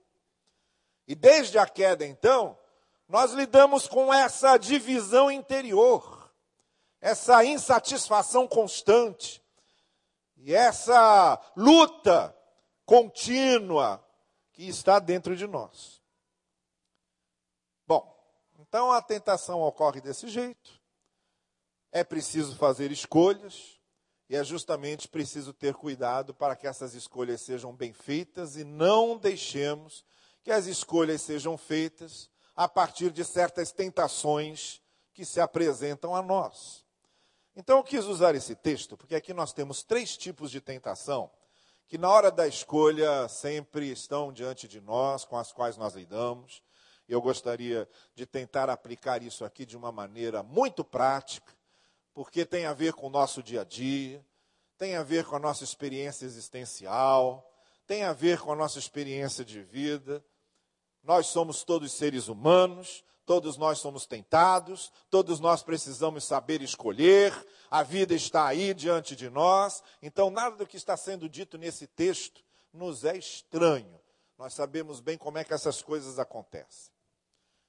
E 1.09 1.15
desde 1.17 1.59
a 1.59 1.67
queda, 1.67 2.07
então, 2.07 2.57
nós 3.09 3.33
lidamos 3.33 3.89
com 3.89 4.15
essa 4.15 4.57
divisão 4.57 5.31
interior, 5.31 6.22
essa 7.03 7.45
insatisfação 7.45 8.47
constante, 8.47 9.43
e 10.37 10.55
essa 10.55 11.39
luta 11.57 12.35
contínua 12.87 14.03
que 14.53 14.69
está 14.69 15.01
dentro 15.01 15.37
de 15.37 15.47
nós. 15.47 16.01
Bom, 17.87 18.17
então 18.61 18.93
a 18.93 19.03
tentação 19.03 19.61
ocorre 19.63 20.01
desse 20.01 20.29
jeito. 20.29 20.81
É 21.91 22.05
preciso 22.05 22.57
fazer 22.57 22.93
escolhas, 22.93 23.81
e 24.29 24.37
é 24.37 24.45
justamente 24.45 25.09
preciso 25.09 25.53
ter 25.53 25.75
cuidado 25.75 26.33
para 26.33 26.55
que 26.55 26.69
essas 26.69 26.95
escolhas 26.95 27.41
sejam 27.41 27.75
bem 27.75 27.93
feitas 27.93 28.57
e 28.57 28.63
não 28.63 29.19
deixemos 29.19 30.05
que 30.45 30.53
as 30.53 30.67
escolhas 30.67 31.21
sejam 31.21 31.59
feitas 31.59 32.31
a 32.55 32.69
partir 32.69 33.11
de 33.11 33.25
certas 33.25 33.73
tentações 33.73 34.81
que 35.13 35.25
se 35.25 35.41
apresentam 35.41 36.15
a 36.15 36.23
nós. 36.23 36.82
Então 37.55 37.79
eu 37.79 37.85
quis 37.85 38.07
usar 38.07 38.35
esse 38.35 38.55
texto, 38.55 38.97
porque 38.97 39.15
aqui 39.15 39.35
nós 39.35 39.53
temos 39.53 39.83
três 39.83 40.17
tipos 40.17 40.51
de 40.51 40.61
tentação 40.61 41.31
que 41.87 41.99
na 41.99 42.09
hora 42.09 42.31
da 42.31 42.49
escolha 42.49 43.29
sempre 43.29 43.91
estão 43.91 44.33
diante 44.33 44.67
de 44.67 44.81
nós, 44.81 45.27
com 45.27 45.37
as 45.37 45.53
quais 45.53 45.77
nós 45.77 45.95
lidamos. 45.95 46.63
Eu 47.07 47.21
gostaria 47.21 47.87
de 48.15 48.25
tentar 48.25 48.71
aplicar 48.71 49.23
isso 49.23 49.45
aqui 49.45 49.67
de 49.67 49.77
uma 49.77 49.93
maneira 49.93 50.43
muito 50.43 50.83
prática, 50.83 51.53
porque 52.15 52.47
tem 52.47 52.65
a 52.65 52.73
ver 52.73 52.95
com 52.95 53.09
o 53.09 53.11
nosso 53.11 53.43
dia 53.43 53.61
a 53.61 53.65
dia, 53.65 54.25
tem 54.79 54.97
a 54.97 55.03
ver 55.03 55.27
com 55.27 55.37
a 55.37 55.39
nossa 55.39 55.65
experiência 55.65 56.25
existencial, 56.25 57.47
tem 57.87 58.05
a 58.05 58.15
ver 58.15 58.41
com 58.41 58.51
a 58.51 58.57
nossa 58.57 58.79
experiência 58.79 59.45
de 59.45 59.63
vida. 59.63 60.25
Nós 61.03 61.27
somos 61.27 61.65
todos 61.65 61.93
seres 61.93 62.29
humanos, 62.29 63.05
Todos 63.25 63.57
nós 63.57 63.79
somos 63.79 64.05
tentados, 64.05 64.93
todos 65.09 65.39
nós 65.39 65.63
precisamos 65.63 66.25
saber 66.25 66.61
escolher, 66.61 67.33
a 67.71 67.83
vida 67.83 68.15
está 68.15 68.47
aí 68.47 68.75
diante 68.75 69.15
de 69.15 69.31
nós, 69.31 69.83
então 70.03 70.29
nada 70.29 70.57
do 70.57 70.67
que 70.67 70.77
está 70.77 70.97
sendo 70.97 71.29
dito 71.29 71.57
nesse 71.57 71.87
texto 71.87 72.43
nos 72.73 73.05
é 73.05 73.17
estranho. 73.17 74.01
Nós 74.37 74.55
sabemos 74.55 74.99
bem 74.99 75.17
como 75.17 75.39
é 75.39 75.45
que 75.45 75.55
essas 75.55 75.81
coisas 75.81 76.19
acontecem. 76.19 76.93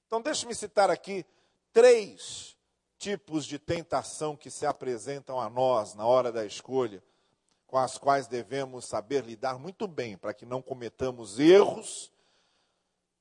Então, 0.08 0.22
deixe-me 0.22 0.56
citar 0.56 0.90
aqui 0.90 1.24
três 1.72 2.58
tipos 2.98 3.46
de 3.46 3.60
tentação 3.60 4.36
que 4.36 4.50
se 4.50 4.66
apresentam 4.66 5.40
a 5.40 5.50
nós 5.50 5.94
na 5.94 6.06
hora 6.06 6.32
da 6.32 6.46
escolha, 6.46 7.04
com 7.68 7.78
as 7.78 7.98
quais 7.98 8.28
devemos 8.28 8.86
saber 8.86 9.24
lidar 9.24 9.60
muito 9.60 9.88
bem, 9.88 10.18
para 10.18 10.34
que 10.34 10.46
não 10.46 10.62
cometamos 10.63 11.40
erros 11.40 12.12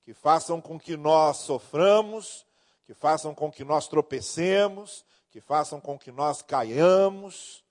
que 0.05 0.13
façam 0.13 0.61
com 0.61 0.79
que 0.79 0.97
nós 0.97 1.39
soframos, 1.39 2.47
que 2.85 2.95
façam 2.95 3.35
com 3.35 3.51
que 3.51 3.65
nós 3.65 3.89
tropecemos, 3.89 5.05
que 5.31 5.41
façam 5.41 5.81
com 5.81 5.99
que 5.99 6.11
nós 6.11 6.43
caiamos. 6.43 7.65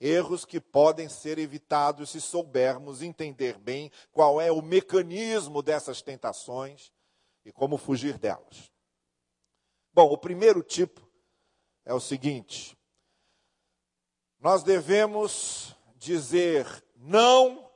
Erros 0.00 0.44
que 0.44 0.60
podem 0.60 1.08
ser 1.08 1.38
evitados 1.38 2.10
se 2.10 2.20
soubermos 2.20 3.02
entender 3.02 3.56
bem 3.56 3.90
qual 4.10 4.40
é 4.40 4.50
o 4.50 4.60
mecanismo 4.60 5.62
dessas 5.62 6.02
tentações 6.02 6.92
e 7.44 7.52
como 7.52 7.76
fugir 7.76 8.18
delas. 8.18 8.72
Bom, 9.94 10.10
o 10.10 10.18
primeiro 10.18 10.60
tipo 10.60 11.08
é 11.84 11.94
o 11.94 12.00
seguinte: 12.00 12.76
nós 14.40 14.64
devemos 14.64 15.76
dizer 15.94 16.66
não 16.96 17.70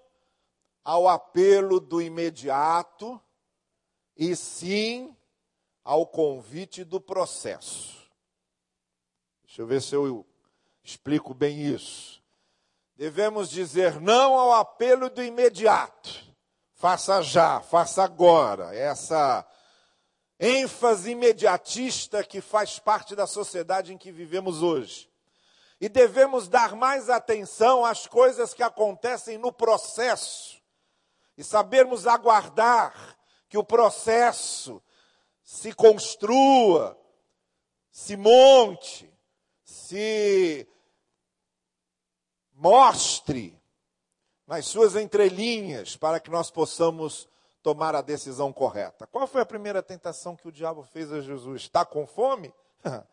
ao 0.83 1.07
apelo 1.09 1.79
do 1.79 2.03
imediato 2.03 3.21
e 4.16 4.35
sim 4.35 5.14
ao 5.85 6.06
convite 6.06 6.82
do 6.82 7.00
processo. 7.00 7.96
Deixa 9.44 9.62
eu 9.62 9.66
ver 9.66 9.82
se 9.82 9.94
eu 9.94 10.26
explico 10.82 11.35
bem 11.35 11.61
isso. 11.61 12.23
Devemos 12.96 13.50
dizer 13.50 14.00
não 14.00 14.35
ao 14.35 14.52
apelo 14.52 15.11
do 15.11 15.23
imediato. 15.23 16.25
Faça 16.73 17.23
já, 17.23 17.61
faça 17.61 18.02
agora. 18.02 18.75
Essa 18.75 19.46
ênfase 20.38 21.11
imediatista 21.11 22.25
que 22.25 22.40
faz 22.40 22.78
parte 22.78 23.14
da 23.14 23.26
sociedade 23.26 23.92
em 23.92 23.99
que 23.99 24.12
vivemos 24.12 24.62
hoje. 24.62 25.11
E 25.80 25.88
devemos 25.88 26.49
dar 26.49 26.75
mais 26.75 27.11
atenção 27.11 27.85
às 27.85 28.06
coisas 28.06 28.54
que 28.54 28.62
acontecem 28.62 29.37
no 29.38 29.52
processo 29.52 30.61
e 31.37 31.44
sabermos 31.44 32.06
aguardar 32.06 33.15
que 33.57 33.59
o 33.59 33.65
processo 33.65 34.83
se 35.43 35.73
construa, 35.73 36.95
se 37.91 38.15
monte, 38.15 39.11
se 39.65 40.69
mostre 42.53 43.59
nas 44.47 44.67
suas 44.67 44.95
entrelinhas 44.95 45.97
para 45.97 46.21
que 46.21 46.31
nós 46.31 46.51
possamos 46.51 47.27
tomar 47.63 47.95
a 47.95 48.03
decisão 48.03 48.53
correta. 48.53 49.07
Qual 49.07 49.27
foi 49.27 49.41
a 49.41 49.47
primeira 49.47 49.83
tentação 49.83 50.37
que 50.37 50.47
o 50.47 50.53
diabo 50.53 50.83
fez 50.83 51.11
a 51.11 51.23
Jesus? 51.23 51.63
Está 51.63 51.85
com 51.85 52.07
fome? 52.07 52.53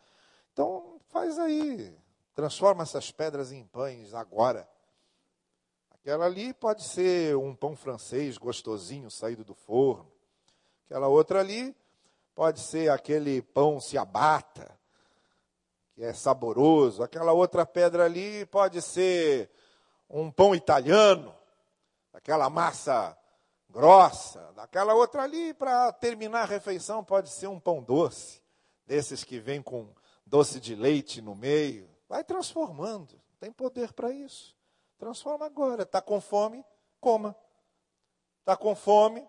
Então 0.51 0.99
faz 1.07 1.39
aí, 1.39 1.97
transforma 2.35 2.83
essas 2.83 3.09
pedras 3.09 3.51
em 3.51 3.65
pães 3.65 4.13
agora. 4.13 4.69
Aquela 5.89 6.27
ali 6.27 6.53
pode 6.53 6.83
ser 6.83 7.35
um 7.35 7.55
pão 7.55 7.75
francês 7.75 8.37
gostosinho 8.37 9.09
saído 9.09 9.43
do 9.43 9.55
forno. 9.55 10.12
Aquela 10.85 11.07
outra 11.07 11.39
ali 11.39 11.75
pode 12.35 12.59
ser 12.59 12.89
aquele 12.91 13.41
pão 13.41 13.79
ciabatta, 13.79 14.77
que 15.93 16.03
é 16.03 16.13
saboroso. 16.13 17.03
Aquela 17.03 17.31
outra 17.31 17.65
pedra 17.65 18.05
ali 18.05 18.45
pode 18.47 18.81
ser 18.81 19.49
um 20.09 20.31
pão 20.31 20.53
italiano, 20.53 21.33
aquela 22.13 22.49
massa 22.49 23.17
grossa. 23.69 24.53
Aquela 24.57 24.93
outra 24.93 25.23
ali, 25.23 25.53
para 25.53 25.91
terminar 25.93 26.43
a 26.43 26.45
refeição, 26.45 27.03
pode 27.03 27.29
ser 27.29 27.47
um 27.47 27.59
pão 27.59 27.81
doce, 27.81 28.41
desses 28.85 29.23
que 29.23 29.39
vem 29.39 29.61
com 29.61 29.89
doce 30.25 30.59
de 30.59 30.75
leite 30.75 31.21
no 31.21 31.35
meio. 31.35 31.89
Vai 32.07 32.23
transformando, 32.23 33.19
tem 33.39 33.51
poder 33.51 33.93
para 33.93 34.11
isso. 34.11 34.55
Transforma 34.97 35.45
agora. 35.45 35.83
Está 35.83 36.01
com 36.01 36.21
fome? 36.21 36.63
Coma. 36.99 37.35
Está 38.39 38.55
com 38.55 38.75
fome? 38.75 39.27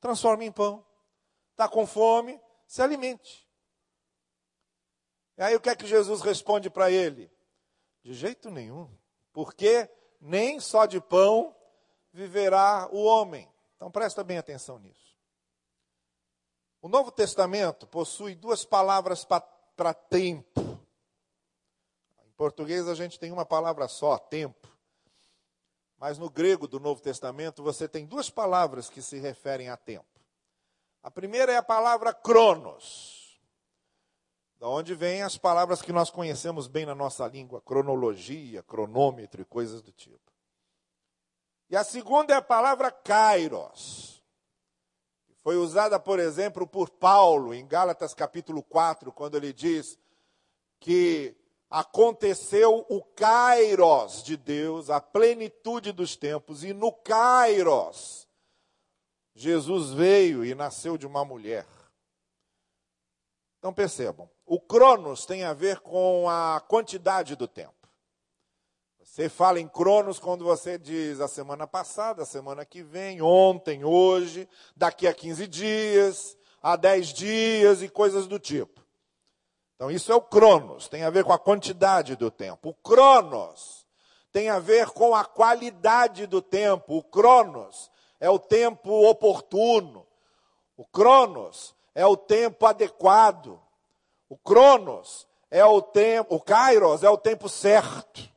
Transforma 0.00 0.44
em 0.44 0.52
pão 0.52 0.85
está 1.56 1.66
com 1.66 1.86
fome, 1.86 2.38
se 2.66 2.82
alimente. 2.82 3.48
E 5.38 5.42
aí 5.42 5.56
o 5.56 5.60
que 5.60 5.70
é 5.70 5.74
que 5.74 5.86
Jesus 5.86 6.20
responde 6.20 6.68
para 6.68 6.90
ele? 6.90 7.32
De 8.02 8.12
jeito 8.12 8.50
nenhum, 8.50 8.94
porque 9.32 9.90
nem 10.20 10.60
só 10.60 10.84
de 10.84 11.00
pão 11.00 11.56
viverá 12.12 12.88
o 12.92 13.02
homem. 13.02 13.50
Então 13.74 13.90
presta 13.90 14.22
bem 14.22 14.36
atenção 14.36 14.78
nisso. 14.78 15.16
O 16.82 16.88
Novo 16.88 17.10
Testamento 17.10 17.86
possui 17.86 18.34
duas 18.34 18.64
palavras 18.64 19.24
para 19.24 19.94
tempo. 19.94 20.60
Em 22.24 22.30
português 22.36 22.86
a 22.86 22.94
gente 22.94 23.18
tem 23.18 23.32
uma 23.32 23.46
palavra 23.46 23.88
só, 23.88 24.18
tempo. 24.18 24.68
Mas 25.96 26.18
no 26.18 26.28
grego 26.28 26.68
do 26.68 26.78
Novo 26.78 27.00
Testamento 27.00 27.62
você 27.62 27.88
tem 27.88 28.04
duas 28.04 28.28
palavras 28.28 28.90
que 28.90 29.00
se 29.00 29.18
referem 29.18 29.70
a 29.70 29.76
tempo. 29.76 30.15
A 31.06 31.10
primeira 31.12 31.52
é 31.52 31.56
a 31.56 31.62
palavra 31.62 32.12
cronos, 32.12 33.40
da 34.58 34.68
onde 34.68 34.92
vêm 34.92 35.22
as 35.22 35.38
palavras 35.38 35.80
que 35.80 35.92
nós 35.92 36.10
conhecemos 36.10 36.66
bem 36.66 36.84
na 36.84 36.96
nossa 36.96 37.24
língua, 37.28 37.60
cronologia, 37.60 38.60
cronômetro 38.64 39.40
e 39.40 39.44
coisas 39.44 39.80
do 39.80 39.92
tipo. 39.92 40.32
E 41.70 41.76
a 41.76 41.84
segunda 41.84 42.34
é 42.34 42.36
a 42.36 42.42
palavra 42.42 42.90
kairos. 42.90 44.20
Foi 45.44 45.56
usada, 45.56 46.00
por 46.00 46.18
exemplo, 46.18 46.66
por 46.66 46.90
Paulo 46.90 47.54
em 47.54 47.64
Gálatas 47.64 48.12
capítulo 48.12 48.60
4, 48.60 49.12
quando 49.12 49.36
ele 49.36 49.52
diz 49.52 49.96
que 50.80 51.36
aconteceu 51.70 52.84
o 52.88 53.00
kairos 53.00 54.24
de 54.24 54.36
Deus, 54.36 54.90
a 54.90 55.00
plenitude 55.00 55.92
dos 55.92 56.16
tempos, 56.16 56.64
e 56.64 56.72
no 56.72 56.90
kairos, 56.90 58.25
Jesus 59.36 59.90
veio 59.90 60.42
e 60.42 60.54
nasceu 60.54 60.96
de 60.96 61.06
uma 61.06 61.22
mulher. 61.22 61.66
Então 63.58 63.72
percebam, 63.72 64.30
o 64.46 64.58
cronos 64.58 65.26
tem 65.26 65.44
a 65.44 65.52
ver 65.52 65.80
com 65.80 66.26
a 66.28 66.58
quantidade 66.60 67.36
do 67.36 67.46
tempo. 67.46 67.74
Você 69.04 69.28
fala 69.28 69.60
em 69.60 69.68
cronos 69.68 70.18
quando 70.18 70.42
você 70.42 70.78
diz 70.78 71.20
a 71.20 71.28
semana 71.28 71.66
passada, 71.66 72.22
a 72.22 72.26
semana 72.26 72.64
que 72.64 72.82
vem, 72.82 73.20
ontem, 73.20 73.84
hoje, 73.84 74.48
daqui 74.74 75.06
a 75.06 75.12
15 75.12 75.46
dias, 75.46 76.36
há 76.62 76.74
10 76.74 77.08
dias 77.12 77.82
e 77.82 77.88
coisas 77.88 78.26
do 78.26 78.38
tipo. 78.38 78.84
Então, 79.74 79.90
isso 79.90 80.10
é 80.10 80.14
o 80.14 80.22
cronos, 80.22 80.88
tem 80.88 81.02
a 81.02 81.10
ver 81.10 81.24
com 81.24 81.32
a 81.32 81.38
quantidade 81.38 82.16
do 82.16 82.30
tempo. 82.30 82.70
O 82.70 82.74
cronos 82.74 83.86
tem 84.32 84.48
a 84.48 84.58
ver 84.58 84.88
com 84.88 85.14
a 85.14 85.24
qualidade 85.24 86.26
do 86.26 86.40
tempo. 86.40 86.96
O 86.96 87.02
cronos 87.02 87.90
é 88.20 88.30
o 88.30 88.38
tempo 88.38 88.90
oportuno. 89.08 90.06
O 90.76 90.84
cronos 90.84 91.74
é 91.94 92.04
o 92.06 92.16
tempo 92.16 92.66
adequado. 92.66 93.60
O 94.28 94.36
cronos 94.36 95.26
é 95.50 95.64
o 95.64 95.80
tempo, 95.80 96.34
o 96.34 96.40
kairos 96.40 97.02
é 97.02 97.10
o 97.10 97.16
tempo 97.16 97.48
certo. 97.48 98.28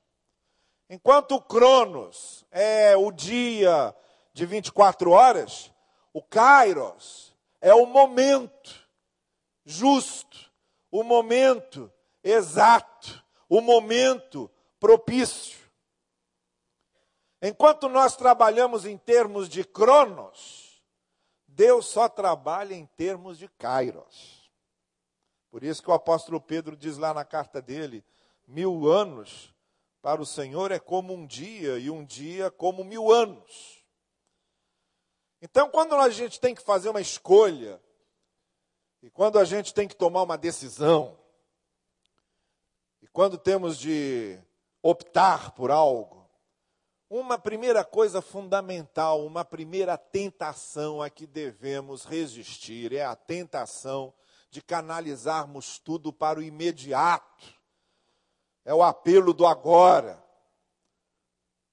Enquanto 0.89 1.35
o 1.35 1.41
cronos 1.41 2.45
é 2.51 2.95
o 2.95 3.11
dia 3.11 3.95
de 4.33 4.45
24 4.45 5.11
horas, 5.11 5.71
o 6.13 6.21
kairos 6.21 7.35
é 7.61 7.73
o 7.73 7.85
momento 7.85 8.87
justo 9.65 10.49
o 10.91 11.03
momento 11.03 11.91
exato, 12.23 13.23
o 13.47 13.61
momento 13.61 14.49
propício. 14.79 15.58
Enquanto 17.41 17.87
nós 17.87 18.15
trabalhamos 18.15 18.85
em 18.85 18.97
termos 18.97 19.47
de 19.47 19.63
cronos, 19.63 20.83
Deus 21.47 21.87
só 21.87 22.09
trabalha 22.09 22.73
em 22.73 22.85
termos 22.85 23.37
de 23.37 23.47
kairos. 23.47 24.51
Por 25.49 25.63
isso 25.63 25.81
que 25.81 25.89
o 25.89 25.93
apóstolo 25.93 26.39
Pedro 26.39 26.75
diz 26.75 26.97
lá 26.97 27.13
na 27.13 27.25
carta 27.25 27.61
dele: 27.61 28.03
mil 28.47 28.87
anos 28.87 29.53
para 30.01 30.21
o 30.21 30.25
Senhor 30.25 30.71
é 30.71 30.79
como 30.79 31.13
um 31.13 31.25
dia, 31.25 31.77
e 31.77 31.89
um 31.89 32.05
dia 32.05 32.51
como 32.51 32.83
mil 32.83 33.11
anos. 33.11 33.83
Então, 35.41 35.69
quando 35.69 35.95
a 35.95 36.09
gente 36.09 36.39
tem 36.39 36.53
que 36.53 36.61
fazer 36.61 36.89
uma 36.89 37.01
escolha 37.01 37.81
e 39.01 39.09
quando 39.09 39.39
a 39.39 39.45
gente 39.45 39.73
tem 39.73 39.87
que 39.87 39.95
tomar 39.95 40.23
uma 40.23 40.37
decisão, 40.37 41.17
e 43.01 43.07
quando 43.07 43.37
temos 43.37 43.77
de 43.77 44.37
optar 44.81 45.51
por 45.51 45.71
algo, 45.71 46.18
uma 47.09 47.39
primeira 47.39 47.83
coisa 47.83 48.21
fundamental, 48.21 49.25
uma 49.25 49.43
primeira 49.43 49.97
tentação 49.97 51.01
a 51.01 51.09
que 51.09 51.25
devemos 51.25 52.05
resistir 52.05 52.93
é 52.93 53.03
a 53.03 53.15
tentação 53.15 54.13
de 54.51 54.61
canalizarmos 54.61 55.79
tudo 55.79 56.13
para 56.13 56.39
o 56.39 56.43
imediato. 56.43 57.57
É 58.63 58.73
o 58.73 58.83
apelo 58.83 59.33
do 59.33 59.47
agora. 59.47 60.23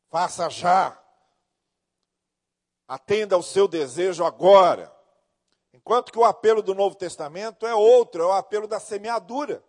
Faça 0.09 0.49
já. 0.49 0.99
Atenda 2.89 3.35
ao 3.35 3.43
seu 3.43 3.69
desejo 3.69 4.25
agora. 4.25 4.95
Enquanto 5.73 6.11
que 6.11 6.19
o 6.19 6.25
apelo 6.25 6.63
do 6.63 6.75
Novo 6.75 6.97
Testamento 6.97 7.67
é 7.67 7.75
outro, 7.75 8.23
é 8.23 8.27
o 8.27 8.33
apelo 8.33 8.67
da 8.67 8.81
semeadura. 8.81 9.63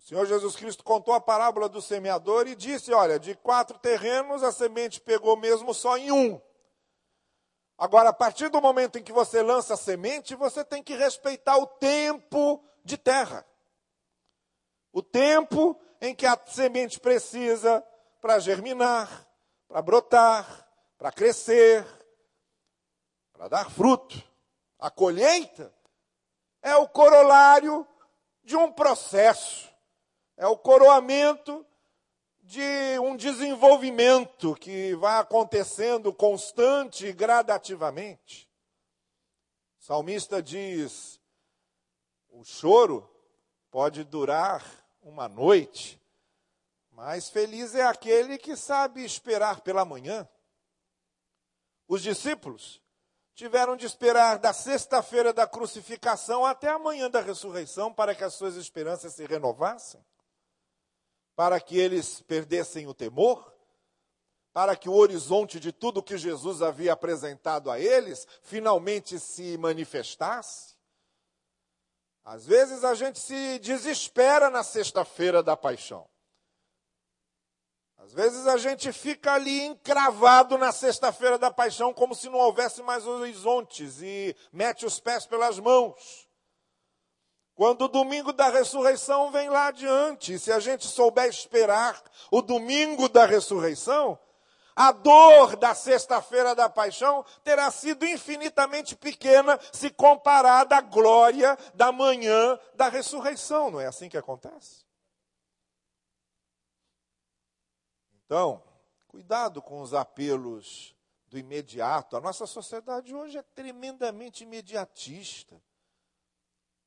O 0.00 0.02
Senhor 0.02 0.26
Jesus 0.26 0.56
Cristo 0.56 0.82
contou 0.82 1.12
a 1.12 1.20
parábola 1.20 1.68
do 1.68 1.82
semeador 1.82 2.48
e 2.48 2.56
disse: 2.56 2.92
Olha, 2.92 3.18
de 3.18 3.34
quatro 3.34 3.78
terrenos 3.78 4.42
a 4.42 4.50
semente 4.50 4.98
pegou 4.98 5.36
mesmo 5.36 5.74
só 5.74 5.98
em 5.98 6.10
um. 6.10 6.40
Agora, 7.76 8.08
a 8.08 8.12
partir 8.12 8.48
do 8.48 8.60
momento 8.60 8.98
em 8.98 9.02
que 9.02 9.12
você 9.12 9.42
lança 9.42 9.74
a 9.74 9.76
semente, 9.76 10.34
você 10.34 10.64
tem 10.64 10.82
que 10.82 10.94
respeitar 10.94 11.56
o 11.58 11.66
tempo 11.66 12.64
de 12.82 12.96
terra. 12.96 13.46
O 14.92 15.02
tempo 15.02 15.78
em 16.00 16.14
que 16.14 16.26
a 16.26 16.38
semente 16.46 16.98
precisa 16.98 17.84
para 18.20 18.38
germinar, 18.38 19.26
para 19.68 19.82
brotar, 19.82 20.68
para 20.98 21.12
crescer, 21.12 21.86
para 23.32 23.48
dar 23.48 23.70
fruto. 23.70 24.22
A 24.78 24.90
colheita 24.90 25.72
é 26.62 26.74
o 26.74 26.88
corolário 26.88 27.86
de 28.42 28.56
um 28.56 28.72
processo, 28.72 29.69
é 30.40 30.46
o 30.46 30.56
coroamento 30.56 31.66
de 32.40 32.98
um 32.98 33.14
desenvolvimento 33.14 34.54
que 34.54 34.94
vai 34.94 35.20
acontecendo 35.20 36.14
constante 36.14 37.04
e 37.04 37.12
gradativamente. 37.12 38.50
O 39.78 39.84
salmista 39.84 40.42
diz: 40.42 41.20
o 42.30 42.42
choro 42.42 43.06
pode 43.70 44.02
durar 44.02 44.64
uma 45.02 45.28
noite, 45.28 46.00
mas 46.90 47.28
feliz 47.28 47.74
é 47.74 47.82
aquele 47.82 48.38
que 48.38 48.56
sabe 48.56 49.04
esperar 49.04 49.60
pela 49.60 49.84
manhã. 49.84 50.26
Os 51.86 52.00
discípulos 52.00 52.80
tiveram 53.34 53.76
de 53.76 53.84
esperar 53.84 54.38
da 54.38 54.54
sexta-feira 54.54 55.34
da 55.34 55.46
crucificação 55.46 56.46
até 56.46 56.68
a 56.68 56.78
manhã 56.78 57.10
da 57.10 57.20
ressurreição 57.20 57.92
para 57.92 58.14
que 58.14 58.24
as 58.24 58.32
suas 58.32 58.56
esperanças 58.56 59.12
se 59.12 59.26
renovassem, 59.26 60.02
para 61.40 61.58
que 61.58 61.78
eles 61.78 62.20
perdessem 62.20 62.86
o 62.86 62.92
temor, 62.92 63.50
para 64.52 64.76
que 64.76 64.90
o 64.90 64.92
horizonte 64.92 65.58
de 65.58 65.72
tudo 65.72 66.02
que 66.02 66.18
Jesus 66.18 66.60
havia 66.60 66.92
apresentado 66.92 67.70
a 67.70 67.80
eles 67.80 68.28
finalmente 68.42 69.18
se 69.18 69.56
manifestasse. 69.56 70.76
Às 72.22 72.44
vezes 72.44 72.84
a 72.84 72.94
gente 72.94 73.18
se 73.18 73.58
desespera 73.60 74.50
na 74.50 74.62
sexta-feira 74.62 75.42
da 75.42 75.56
paixão. 75.56 76.06
Às 77.96 78.12
vezes 78.12 78.46
a 78.46 78.58
gente 78.58 78.92
fica 78.92 79.32
ali 79.32 79.62
encravado 79.62 80.58
na 80.58 80.72
sexta-feira 80.72 81.38
da 81.38 81.50
paixão, 81.50 81.94
como 81.94 82.14
se 82.14 82.28
não 82.28 82.38
houvesse 82.38 82.82
mais 82.82 83.06
horizontes, 83.06 84.02
e 84.02 84.36
mete 84.52 84.84
os 84.84 85.00
pés 85.00 85.24
pelas 85.24 85.58
mãos. 85.58 86.28
Quando 87.60 87.82
o 87.82 87.88
domingo 87.88 88.32
da 88.32 88.48
ressurreição 88.48 89.30
vem 89.30 89.50
lá 89.50 89.66
adiante, 89.66 90.38
se 90.38 90.50
a 90.50 90.58
gente 90.58 90.86
souber 90.86 91.28
esperar 91.28 92.02
o 92.30 92.40
domingo 92.40 93.06
da 93.06 93.26
ressurreição, 93.26 94.18
a 94.74 94.90
dor 94.92 95.56
da 95.56 95.74
sexta-feira 95.74 96.54
da 96.54 96.70
paixão 96.70 97.22
terá 97.44 97.70
sido 97.70 98.06
infinitamente 98.06 98.96
pequena 98.96 99.60
se 99.74 99.90
comparada 99.90 100.74
à 100.74 100.80
glória 100.80 101.54
da 101.74 101.92
manhã 101.92 102.58
da 102.76 102.88
ressurreição. 102.88 103.70
Não 103.70 103.78
é 103.78 103.88
assim 103.88 104.08
que 104.08 104.16
acontece? 104.16 104.86
Então, 108.24 108.64
cuidado 109.06 109.60
com 109.60 109.82
os 109.82 109.92
apelos 109.92 110.96
do 111.28 111.36
imediato. 111.36 112.16
A 112.16 112.22
nossa 112.22 112.46
sociedade 112.46 113.14
hoje 113.14 113.36
é 113.36 113.42
tremendamente 113.42 114.44
imediatista. 114.44 115.60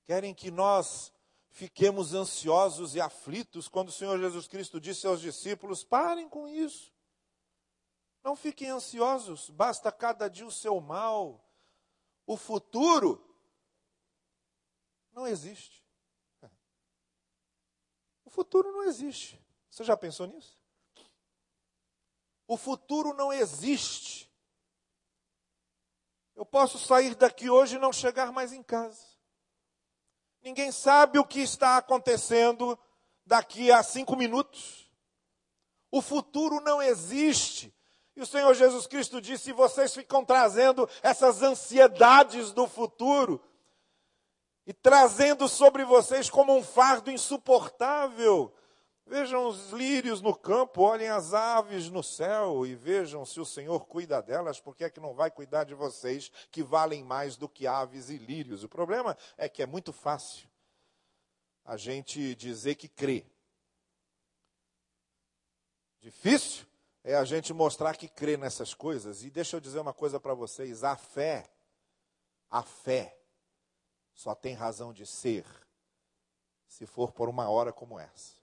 Querem 0.06 0.34
que 0.34 0.52
nós 0.52 1.14
fiquemos 1.50 2.14
ansiosos 2.14 2.96
e 2.96 3.02
aflitos 3.02 3.68
quando 3.68 3.90
o 3.90 3.92
Senhor 3.92 4.20
Jesus 4.20 4.48
Cristo 4.48 4.82
disse 4.82 5.08
aos 5.08 5.22
discípulos: 5.22 5.84
parem 5.84 6.28
com 6.28 6.48
isso. 6.48 6.92
Não 8.24 8.36
fiquem 8.36 8.70
ansiosos, 8.70 9.50
basta 9.50 9.92
cada 9.92 10.30
dia 10.30 10.46
o 10.46 10.52
seu 10.52 10.80
mal. 10.80 11.44
O 12.26 12.38
futuro 12.38 13.22
não 15.12 15.28
existe. 15.28 15.84
O 18.26 18.30
futuro 18.30 18.72
não 18.72 18.84
existe. 18.84 19.40
Você 19.70 19.84
já 19.84 19.96
pensou 19.96 20.26
nisso? 20.26 20.58
O 22.48 22.58
futuro 22.58 23.14
não 23.14 23.32
existe. 23.32 24.32
Eu 26.36 26.46
posso 26.46 26.80
sair 26.80 27.16
daqui 27.16 27.50
hoje 27.50 27.76
e 27.76 27.80
não 27.80 27.94
chegar 27.94 28.32
mais 28.32 28.54
em 28.54 28.64
casa. 28.64 29.13
Ninguém 30.44 30.74
sabe 30.74 31.18
o 31.18 31.26
que 31.26 31.40
está 31.40 31.78
acontecendo 31.78 32.78
daqui 33.26 33.72
a 33.72 33.82
cinco 33.82 34.16
minutos. 34.18 34.92
O 35.90 36.02
futuro 36.02 36.60
não 36.60 36.82
existe. 36.82 37.74
E 38.14 38.22
o 38.22 38.26
Senhor 38.26 38.54
Jesus 38.54 38.86
Cristo 38.86 39.22
disse: 39.22 39.46
se 39.46 39.54
vocês 39.54 39.94
ficam 39.94 40.26
trazendo 40.26 40.88
essas 41.02 41.42
ansiedades 41.42 42.52
do 42.52 42.68
futuro 42.68 43.42
e 44.68 44.74
trazendo 44.74 45.48
sobre 45.48 45.86
vocês 45.86 46.30
como 46.30 46.54
um 46.54 46.62
fardo 46.62 47.10
insuportável, 47.10 48.54
Vejam 49.06 49.48
os 49.48 49.72
lírios 49.72 50.22
no 50.22 50.34
campo, 50.34 50.82
olhem 50.82 51.10
as 51.10 51.34
aves 51.34 51.90
no 51.90 52.02
céu 52.02 52.66
e 52.66 52.74
vejam 52.74 53.26
se 53.26 53.40
o 53.40 53.46
Senhor 53.46 53.86
cuida 53.86 54.22
delas, 54.22 54.62
porque 54.62 54.86
é 54.86 54.90
que 54.90 55.00
não 55.00 55.14
vai 55.14 55.30
cuidar 55.30 55.66
de 55.66 55.74
vocês 55.74 56.32
que 56.50 56.64
valem 56.64 57.04
mais 57.04 57.36
do 57.36 57.50
que 57.50 57.68
aves 57.68 58.10
e 58.10 58.18
lírios? 58.18 58.64
O 58.64 58.70
problema 58.70 59.18
é 59.38 59.50
que 59.50 59.62
é 59.62 59.66
muito 59.66 59.92
fácil 59.92 60.48
a 61.66 61.76
gente 61.76 62.34
dizer 62.36 62.76
que 62.76 62.88
crê. 62.88 63.26
Difícil 66.00 66.66
é 67.04 67.16
a 67.16 67.26
gente 67.26 67.54
mostrar 67.54 67.98
que 67.98 68.08
crê 68.08 68.38
nessas 68.38 68.74
coisas. 68.74 69.24
E 69.24 69.30
deixa 69.30 69.58
eu 69.58 69.62
dizer 69.62 69.80
uma 69.80 69.94
coisa 69.94 70.20
para 70.20 70.34
vocês: 70.34 70.84
a 70.84 70.96
fé, 70.96 71.50
a 72.50 72.64
fé, 72.64 73.18
só 74.14 74.34
tem 74.34 74.54
razão 74.54 74.94
de 74.94 75.06
ser 75.06 75.46
se 76.68 76.86
for 76.86 77.12
por 77.12 77.30
uma 77.30 77.50
hora 77.50 77.72
como 77.72 78.00
essa. 78.00 78.43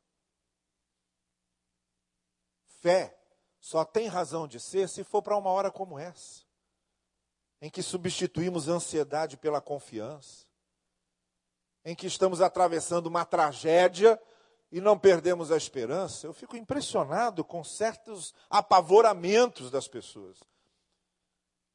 Fé 2.81 3.16
só 3.61 3.85
tem 3.85 4.09
razão 4.09 4.49
de 4.49 4.59
ser 4.59 4.88
se 4.88 5.05
for 5.05 5.23
para 5.23 5.37
uma 5.37 5.51
hora 5.51 5.71
como 5.71 5.99
essa, 5.99 6.43
em 7.61 7.69
que 7.71 7.83
substituímos 7.83 8.69
a 8.69 8.73
ansiedade 8.73 9.37
pela 9.37 9.61
confiança, 9.61 10.47
em 11.85 11.95
que 11.95 12.07
estamos 12.07 12.40
atravessando 12.40 13.07
uma 13.07 13.25
tragédia 13.25 14.21
e 14.73 14.81
não 14.81 14.99
perdemos 14.99 15.51
a 15.51 15.57
esperança. 15.57 16.27
Eu 16.27 16.33
fico 16.33 16.57
impressionado 16.57 17.45
com 17.45 17.62
certos 17.62 18.35
apavoramentos 18.49 19.71
das 19.71 19.87
pessoas. 19.87 20.38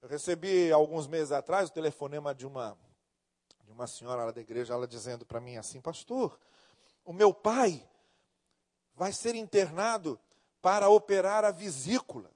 Eu 0.01 0.09
recebi 0.09 0.71
alguns 0.71 1.07
meses 1.07 1.31
atrás 1.31 1.69
o 1.69 1.73
telefonema 1.73 2.33
de 2.33 2.45
uma 2.45 2.77
de 3.61 3.71
uma 3.71 3.87
senhora 3.87 4.25
lá 4.25 4.31
da 4.31 4.41
igreja, 4.41 4.75
ela 4.75 4.87
dizendo 4.87 5.25
para 5.25 5.41
mim 5.41 5.57
assim: 5.57 5.81
"Pastor, 5.81 6.39
o 7.03 7.11
meu 7.11 7.33
pai 7.33 7.87
vai 8.93 9.11
ser 9.11 9.33
internado 9.33 10.19
para 10.65 10.89
operar 10.89 11.45
a 11.45 11.51
vesícula. 11.51 12.31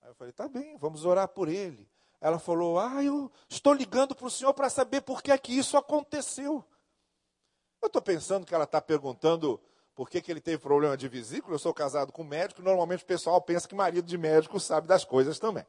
Aí 0.00 0.10
eu 0.10 0.14
falei, 0.14 0.32
tá 0.32 0.46
bem, 0.46 0.76
vamos 0.76 1.04
orar 1.04 1.26
por 1.26 1.48
ele. 1.48 1.90
Ela 2.20 2.38
falou, 2.38 2.78
ah, 2.78 3.02
eu 3.02 3.28
estou 3.48 3.72
ligando 3.72 4.14
para 4.14 4.28
o 4.28 4.30
senhor 4.30 4.54
para 4.54 4.70
saber 4.70 5.00
por 5.00 5.20
que 5.20 5.32
é 5.32 5.36
que 5.36 5.58
isso 5.58 5.76
aconteceu. 5.76 6.64
Eu 7.82 7.88
estou 7.88 8.00
pensando 8.00 8.46
que 8.46 8.54
ela 8.54 8.62
está 8.62 8.80
perguntando 8.80 9.60
por 9.92 10.08
que, 10.08 10.20
que 10.20 10.30
ele 10.30 10.40
teve 10.40 10.58
problema 10.62 10.96
de 10.96 11.08
vesícula. 11.08 11.56
Eu 11.56 11.58
sou 11.58 11.74
casado 11.74 12.12
com 12.12 12.22
médico, 12.22 12.62
normalmente 12.62 13.02
o 13.02 13.06
pessoal 13.06 13.42
pensa 13.42 13.66
que 13.66 13.74
marido 13.74 14.06
de 14.06 14.16
médico 14.16 14.60
sabe 14.60 14.86
das 14.86 15.04
coisas 15.04 15.36
também. 15.40 15.66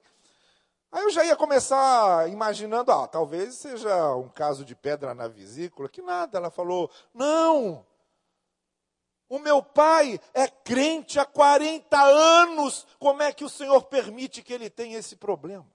Aí 0.91 1.01
eu 1.01 1.09
já 1.09 1.25
ia 1.25 1.35
começar 1.35 2.29
imaginando, 2.29 2.91
ah, 2.91 3.07
talvez 3.07 3.55
seja 3.55 4.15
um 4.15 4.29
caso 4.29 4.63
de 4.63 4.75
pedra 4.75 5.15
na 5.15 5.27
vesícula, 5.27 5.89
que 5.89 6.03
nada. 6.03 6.37
Ela 6.37 6.51
falou, 6.51 6.87
não, 7.15 7.83
o 9.29 9.37
meu 9.37 9.61
pai 9.61 10.19
é 10.33 10.47
crente 10.47 11.19
há 11.19 11.25
40 11.25 11.95
anos. 12.01 12.85
Como 12.97 13.21
é 13.21 13.31
que 13.31 13.45
o 13.45 13.49
Senhor 13.49 13.83
permite 13.83 14.41
que 14.41 14.51
ele 14.51 14.69
tenha 14.69 14.97
esse 14.97 15.15
problema? 15.15 15.71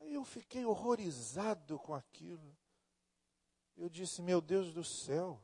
Eu 0.00 0.24
fiquei 0.24 0.64
horrorizado 0.64 1.78
com 1.80 1.92
aquilo. 1.92 2.56
Eu 3.76 3.88
disse: 3.88 4.22
Meu 4.22 4.40
Deus 4.40 4.72
do 4.72 4.84
céu, 4.84 5.42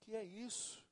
que 0.00 0.16
é 0.16 0.24
isso? 0.24 0.84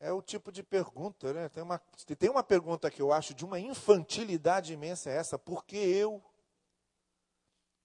É 0.00 0.12
o 0.12 0.22
tipo 0.22 0.52
de 0.52 0.62
pergunta, 0.62 1.32
né? 1.32 1.48
Tem 1.48 1.62
uma, 1.62 1.78
tem 2.16 2.30
uma 2.30 2.44
pergunta 2.44 2.88
que 2.90 3.02
eu 3.02 3.12
acho 3.12 3.34
de 3.34 3.44
uma 3.44 3.58
infantilidade 3.58 4.72
imensa, 4.72 5.10
é 5.10 5.16
essa: 5.16 5.36
por 5.36 5.64
que 5.64 5.76
eu? 5.76 6.22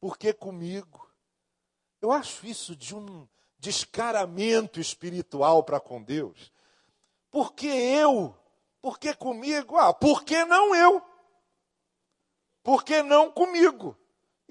Por 0.03 0.17
que 0.17 0.33
comigo? 0.33 1.09
Eu 2.01 2.11
acho 2.11 2.45
isso 2.45 2.75
de 2.75 2.93
um 2.93 3.25
descaramento 3.57 4.81
espiritual 4.81 5.63
para 5.63 5.79
com 5.79 6.03
Deus. 6.03 6.51
Por 7.31 7.53
que 7.53 7.67
eu? 7.67 8.37
Por 8.81 8.99
que 8.99 9.13
comigo? 9.15 9.77
Ah, 9.77 9.93
por 9.93 10.25
que 10.25 10.43
não 10.43 10.75
eu? 10.75 11.01
Por 12.61 12.83
que 12.83 13.01
não 13.01 13.31
comigo? 13.31 13.97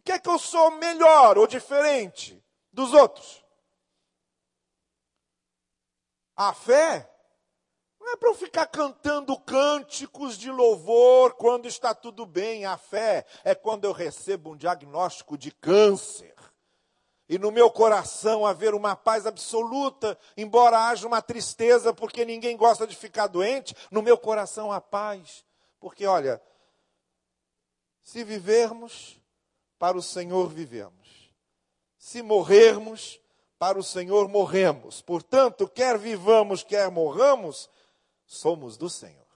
Quer 0.02 0.22
que 0.22 0.30
eu 0.30 0.38
sou 0.38 0.70
melhor 0.70 1.36
ou 1.36 1.46
diferente 1.46 2.42
dos 2.72 2.94
outros? 2.94 3.44
A 6.34 6.54
fé 6.54 7.11
é 8.12 8.16
para 8.16 8.28
eu 8.28 8.34
ficar 8.34 8.66
cantando 8.66 9.38
cânticos 9.40 10.36
de 10.36 10.50
louvor 10.50 11.34
quando 11.34 11.66
está 11.66 11.94
tudo 11.94 12.26
bem. 12.26 12.64
A 12.64 12.76
fé 12.76 13.24
é 13.42 13.54
quando 13.54 13.84
eu 13.84 13.92
recebo 13.92 14.52
um 14.52 14.56
diagnóstico 14.56 15.38
de 15.38 15.50
câncer. 15.50 16.34
E 17.28 17.38
no 17.38 17.50
meu 17.50 17.70
coração 17.70 18.44
haver 18.44 18.74
uma 18.74 18.94
paz 18.94 19.26
absoluta, 19.26 20.18
embora 20.36 20.88
haja 20.88 21.06
uma 21.06 21.22
tristeza, 21.22 21.94
porque 21.94 22.24
ninguém 22.24 22.56
gosta 22.56 22.86
de 22.86 22.94
ficar 22.94 23.26
doente, 23.26 23.74
no 23.90 24.02
meu 24.02 24.18
coração 24.18 24.70
há 24.70 24.80
paz. 24.80 25.44
Porque, 25.80 26.06
olha, 26.06 26.42
se 28.02 28.22
vivermos, 28.22 29.18
para 29.78 29.96
o 29.96 30.02
Senhor 30.02 30.48
vivemos. 30.48 31.32
Se 31.96 32.20
morrermos, 32.20 33.18
para 33.58 33.78
o 33.78 33.82
Senhor 33.82 34.28
morremos. 34.28 35.00
Portanto, 35.00 35.68
quer 35.68 35.96
vivamos, 35.96 36.62
quer 36.62 36.90
morramos, 36.90 37.70
somos 38.32 38.76
do 38.76 38.88
Senhor. 38.88 39.26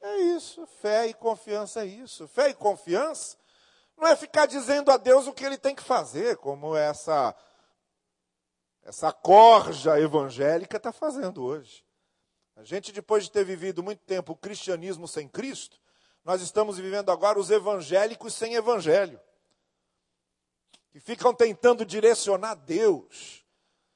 É 0.00 0.16
isso, 0.16 0.66
fé 0.66 1.06
e 1.06 1.14
confiança 1.14 1.82
é 1.82 1.86
isso. 1.86 2.26
Fé 2.26 2.48
e 2.48 2.54
confiança 2.54 3.36
não 3.96 4.08
é 4.08 4.16
ficar 4.16 4.46
dizendo 4.46 4.90
a 4.90 4.96
Deus 4.96 5.26
o 5.26 5.32
que 5.32 5.44
ele 5.44 5.58
tem 5.58 5.74
que 5.74 5.82
fazer, 5.82 6.36
como 6.38 6.76
essa 6.76 7.34
essa 8.82 9.12
corja 9.12 10.00
evangélica 10.00 10.78
está 10.78 10.90
fazendo 10.90 11.44
hoje. 11.44 11.84
A 12.56 12.64
gente, 12.64 12.92
depois 12.92 13.24
de 13.24 13.30
ter 13.30 13.44
vivido 13.44 13.82
muito 13.82 14.00
tempo 14.00 14.32
o 14.32 14.36
cristianismo 14.36 15.06
sem 15.06 15.28
Cristo, 15.28 15.78
nós 16.24 16.40
estamos 16.40 16.78
vivendo 16.78 17.10
agora 17.12 17.38
os 17.38 17.50
evangélicos 17.50 18.34
sem 18.34 18.54
evangelho, 18.54 19.20
que 20.90 20.98
ficam 20.98 21.32
tentando 21.32 21.84
direcionar 21.84 22.54
Deus 22.54 23.39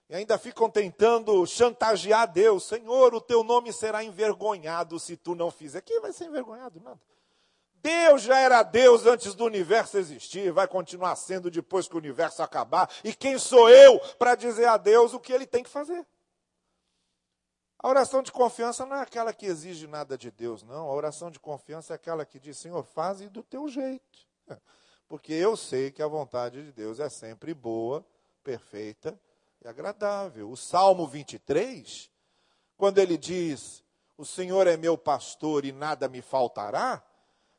e 0.08 0.14
ainda 0.14 0.36
ficam 0.36 0.68
tentando 0.68 1.46
chantagear 1.46 2.30
Deus. 2.30 2.64
Senhor, 2.64 3.14
o 3.14 3.20
teu 3.20 3.42
nome 3.42 3.72
será 3.72 4.04
envergonhado 4.04 4.98
se 4.98 5.16
tu 5.16 5.34
não 5.34 5.50
fizer. 5.50 5.80
Quem 5.80 6.00
vai 6.00 6.12
ser 6.12 6.26
envergonhado? 6.26 6.80
Nada. 6.80 7.00
Deus 7.82 8.22
já 8.22 8.38
era 8.38 8.62
Deus 8.62 9.04
antes 9.04 9.34
do 9.34 9.44
universo 9.44 9.98
existir, 9.98 10.50
vai 10.50 10.66
continuar 10.66 11.14
sendo 11.16 11.50
depois 11.50 11.86
que 11.86 11.94
o 11.94 11.98
universo 11.98 12.42
acabar. 12.42 12.90
E 13.02 13.14
quem 13.14 13.38
sou 13.38 13.68
eu 13.68 13.98
para 14.18 14.34
dizer 14.34 14.66
a 14.66 14.78
Deus 14.78 15.12
o 15.12 15.20
que 15.20 15.30
ele 15.30 15.46
tem 15.46 15.62
que 15.62 15.68
fazer? 15.68 16.06
A 17.78 17.88
oração 17.88 18.22
de 18.22 18.32
confiança 18.32 18.86
não 18.86 18.96
é 18.96 19.02
aquela 19.02 19.34
que 19.34 19.44
exige 19.44 19.86
nada 19.86 20.16
de 20.16 20.30
Deus, 20.30 20.62
não. 20.62 20.88
A 20.88 20.94
oração 20.94 21.30
de 21.30 21.38
confiança 21.38 21.92
é 21.92 21.96
aquela 21.96 22.24
que 22.24 22.40
diz: 22.40 22.56
Senhor, 22.56 22.82
faz 22.82 23.20
do 23.28 23.42
teu 23.42 23.68
jeito. 23.68 24.26
Porque 25.06 25.34
eu 25.34 25.54
sei 25.54 25.90
que 25.90 26.02
a 26.02 26.08
vontade 26.08 26.64
de 26.64 26.72
Deus 26.72 26.98
é 26.98 27.10
sempre 27.10 27.52
boa, 27.52 28.02
perfeita 28.42 29.18
e 29.64 29.68
agradável. 29.68 30.50
O 30.50 30.56
Salmo 30.56 31.06
23, 31.06 32.10
quando 32.76 32.98
ele 32.98 33.16
diz: 33.16 33.82
O 34.16 34.24
Senhor 34.24 34.66
é 34.66 34.76
meu 34.76 34.96
pastor 34.96 35.64
e 35.64 35.72
nada 35.72 36.08
me 36.08 36.20
faltará, 36.20 37.02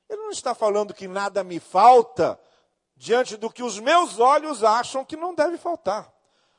ele 0.08 0.22
não 0.22 0.30
está 0.30 0.54
falando 0.54 0.94
que 0.94 1.08
nada 1.08 1.44
me 1.44 1.60
falta 1.60 2.40
diante 2.96 3.36
do 3.36 3.50
que 3.50 3.64
os 3.64 3.80
meus 3.80 4.20
olhos 4.20 4.64
acham 4.64 5.04
que 5.04 5.18
não 5.18 5.34
deve 5.34 5.58
faltar. 5.58 6.14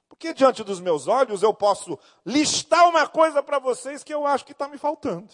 Porque 0.09 0.35
diante 0.35 0.63
dos 0.63 0.81
meus 0.81 1.07
olhos 1.07 1.43
eu 1.43 1.55
posso 1.55 1.99
listar 2.25 2.89
uma 2.89 3.09
coisa 3.09 3.43
para 3.43 3.59
vocês 3.59 4.03
que 4.03 4.13
eu 4.13 4.27
acho 4.27 4.45
que 4.45 4.53
está 4.53 4.69
me 4.69 4.79
faltando. 4.79 5.33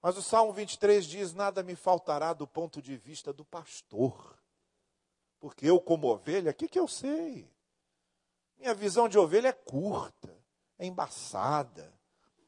Mas 0.00 0.16
o 0.16 0.22
Salmo 0.22 0.52
23 0.52 1.04
diz: 1.04 1.34
Nada 1.34 1.62
me 1.62 1.76
faltará 1.76 2.32
do 2.32 2.46
ponto 2.46 2.80
de 2.80 2.96
vista 2.96 3.32
do 3.32 3.44
pastor. 3.44 4.38
Porque 5.38 5.66
eu, 5.66 5.80
como 5.80 6.06
ovelha, 6.08 6.50
o 6.50 6.54
que, 6.54 6.68
que 6.68 6.78
eu 6.78 6.88
sei? 6.88 7.50
Minha 8.62 8.74
visão 8.74 9.08
de 9.08 9.18
ovelha 9.18 9.48
é 9.48 9.52
curta, 9.52 10.32
é 10.78 10.86
embaçada, 10.86 11.92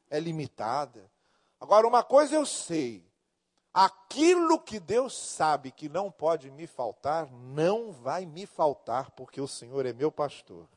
é 0.09 0.17
limitada. 0.17 1.11
Agora, 1.59 1.85
uma 1.85 2.05
coisa 2.05 2.35
eu 2.35 2.45
sei: 2.45 3.05
aquilo 3.73 4.57
que 4.57 4.79
Deus 4.79 5.13
sabe 5.13 5.71
que 5.71 5.89
não 5.89 6.09
pode 6.09 6.49
me 6.49 6.67
faltar, 6.67 7.29
não 7.29 7.91
vai 7.91 8.25
me 8.25 8.45
faltar, 8.45 9.11
porque 9.11 9.41
o 9.41 9.47
Senhor 9.47 9.85
é 9.85 9.91
meu 9.91 10.09
pastor. 10.09 10.69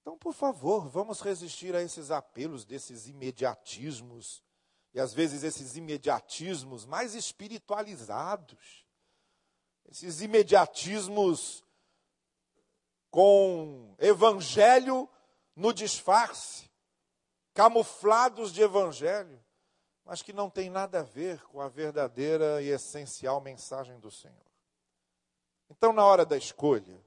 Então, 0.00 0.18
por 0.18 0.34
favor, 0.34 0.88
vamos 0.88 1.20
resistir 1.20 1.76
a 1.76 1.82
esses 1.82 2.10
apelos 2.10 2.64
desses 2.64 3.06
imediatismos, 3.06 4.42
e 4.92 4.98
às 4.98 5.14
vezes 5.14 5.44
esses 5.44 5.76
imediatismos 5.76 6.84
mais 6.86 7.14
espiritualizados, 7.14 8.84
esses 9.88 10.20
imediatismos 10.20 11.62
com 13.10 13.94
evangelho 13.98 15.08
no 15.56 15.72
disfarce, 15.72 16.70
camuflados 17.52 18.52
de 18.52 18.62
evangelho, 18.62 19.42
mas 20.04 20.22
que 20.22 20.32
não 20.32 20.48
tem 20.48 20.70
nada 20.70 21.00
a 21.00 21.04
ver 21.04 21.42
com 21.46 21.60
a 21.60 21.68
verdadeira 21.68 22.62
e 22.62 22.68
essencial 22.68 23.40
mensagem 23.40 23.98
do 24.00 24.10
Senhor. 24.10 24.36
Então, 25.68 25.92
na 25.92 26.04
hora 26.04 26.24
da 26.24 26.36
escolha, 26.36 27.00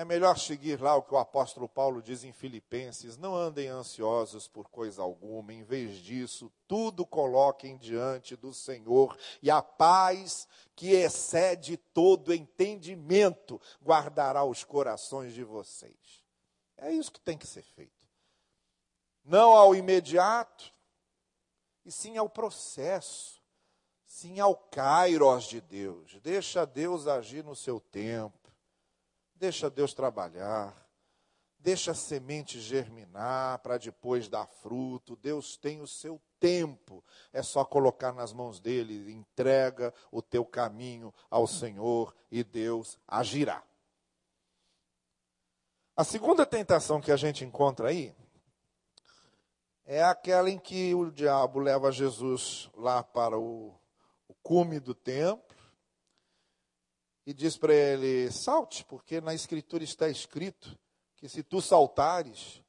É 0.00 0.04
melhor 0.06 0.38
seguir 0.38 0.80
lá 0.80 0.96
o 0.96 1.02
que 1.02 1.12
o 1.12 1.18
apóstolo 1.18 1.68
Paulo 1.68 2.00
diz 2.00 2.24
em 2.24 2.32
Filipenses: 2.32 3.18
não 3.18 3.36
andem 3.36 3.68
ansiosos 3.68 4.48
por 4.48 4.66
coisa 4.70 5.02
alguma, 5.02 5.52
em 5.52 5.62
vez 5.62 5.98
disso, 5.98 6.50
tudo 6.66 7.04
coloquem 7.04 7.76
diante 7.76 8.34
do 8.34 8.54
Senhor, 8.54 9.14
e 9.42 9.50
a 9.50 9.60
paz 9.60 10.48
que 10.74 10.92
excede 10.92 11.76
todo 11.76 12.32
entendimento 12.32 13.60
guardará 13.84 14.42
os 14.42 14.64
corações 14.64 15.34
de 15.34 15.44
vocês. 15.44 16.24
É 16.78 16.90
isso 16.90 17.12
que 17.12 17.20
tem 17.20 17.36
que 17.36 17.46
ser 17.46 17.62
feito. 17.62 18.08
Não 19.22 19.52
ao 19.52 19.74
imediato, 19.74 20.72
e 21.84 21.92
sim 21.92 22.16
ao 22.16 22.30
processo, 22.30 23.38
sim 24.06 24.40
ao 24.40 24.56
kairos 24.56 25.44
de 25.44 25.60
Deus. 25.60 26.18
Deixa 26.22 26.64
Deus 26.64 27.06
agir 27.06 27.44
no 27.44 27.54
seu 27.54 27.78
tempo 27.78 28.39
Deixa 29.40 29.70
Deus 29.70 29.94
trabalhar. 29.94 30.86
Deixa 31.58 31.92
a 31.92 31.94
semente 31.94 32.60
germinar 32.60 33.58
para 33.60 33.78
depois 33.78 34.28
dar 34.28 34.46
fruto. 34.46 35.16
Deus 35.16 35.56
tem 35.56 35.80
o 35.80 35.86
seu 35.86 36.20
tempo. 36.38 37.02
É 37.32 37.42
só 37.42 37.64
colocar 37.64 38.12
nas 38.12 38.34
mãos 38.34 38.60
dele. 38.60 39.10
Entrega 39.10 39.94
o 40.12 40.20
teu 40.20 40.44
caminho 40.44 41.12
ao 41.30 41.46
Senhor 41.46 42.14
e 42.30 42.44
Deus 42.44 42.98
agirá. 43.08 43.62
A 45.96 46.04
segunda 46.04 46.44
tentação 46.44 47.00
que 47.00 47.10
a 47.10 47.16
gente 47.16 47.42
encontra 47.42 47.88
aí 47.88 48.14
é 49.86 50.02
aquela 50.02 50.50
em 50.50 50.58
que 50.58 50.94
o 50.94 51.10
diabo 51.10 51.58
leva 51.60 51.90
Jesus 51.90 52.68
lá 52.76 53.02
para 53.02 53.38
o, 53.38 53.74
o 54.28 54.34
cume 54.42 54.78
do 54.78 54.94
templo 54.94 55.49
e 57.26 57.32
diz 57.32 57.56
para 57.56 57.74
ele: 57.74 58.30
salte, 58.30 58.84
porque 58.84 59.20
na 59.20 59.34
Escritura 59.34 59.84
está 59.84 60.08
escrito 60.08 60.78
que 61.16 61.28
se 61.28 61.42
tu 61.42 61.60
saltares, 61.60 62.62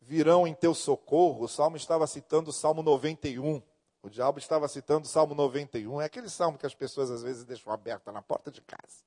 virão 0.00 0.46
em 0.46 0.54
teu 0.54 0.74
socorro. 0.74 1.44
O 1.44 1.48
salmo 1.48 1.76
estava 1.76 2.06
citando 2.06 2.50
o 2.50 2.52
Salmo 2.52 2.82
91. 2.82 3.62
O 4.02 4.08
diabo 4.08 4.38
estava 4.38 4.68
citando 4.68 5.06
o 5.06 5.10
Salmo 5.10 5.34
91. 5.34 6.00
É 6.00 6.04
aquele 6.04 6.30
salmo 6.30 6.56
que 6.56 6.66
as 6.66 6.74
pessoas 6.74 7.10
às 7.10 7.22
vezes 7.22 7.44
deixam 7.44 7.72
aberto 7.72 8.10
na 8.12 8.22
porta 8.22 8.50
de 8.50 8.62
casa 8.62 9.02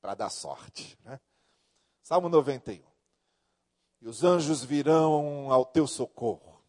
para 0.00 0.14
dar 0.14 0.30
sorte. 0.30 0.98
Né? 1.02 1.18
Salmo 2.02 2.28
91. 2.28 2.84
E 4.02 4.08
os 4.08 4.22
anjos 4.22 4.62
virão 4.62 5.50
ao 5.50 5.64
teu 5.64 5.86
socorro. 5.86 6.60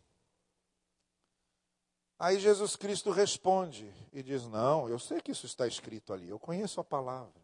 Aí 2.18 2.40
Jesus 2.40 2.76
Cristo 2.76 3.10
responde 3.10 3.92
e 4.14 4.22
diz: 4.22 4.46
Não, 4.46 4.88
eu 4.88 5.00
sei 5.00 5.20
que 5.22 5.32
isso 5.32 5.46
está 5.46 5.66
escrito 5.66 6.14
ali, 6.14 6.30
eu 6.30 6.40
conheço 6.40 6.80
a 6.80 6.84
palavra. 6.84 7.41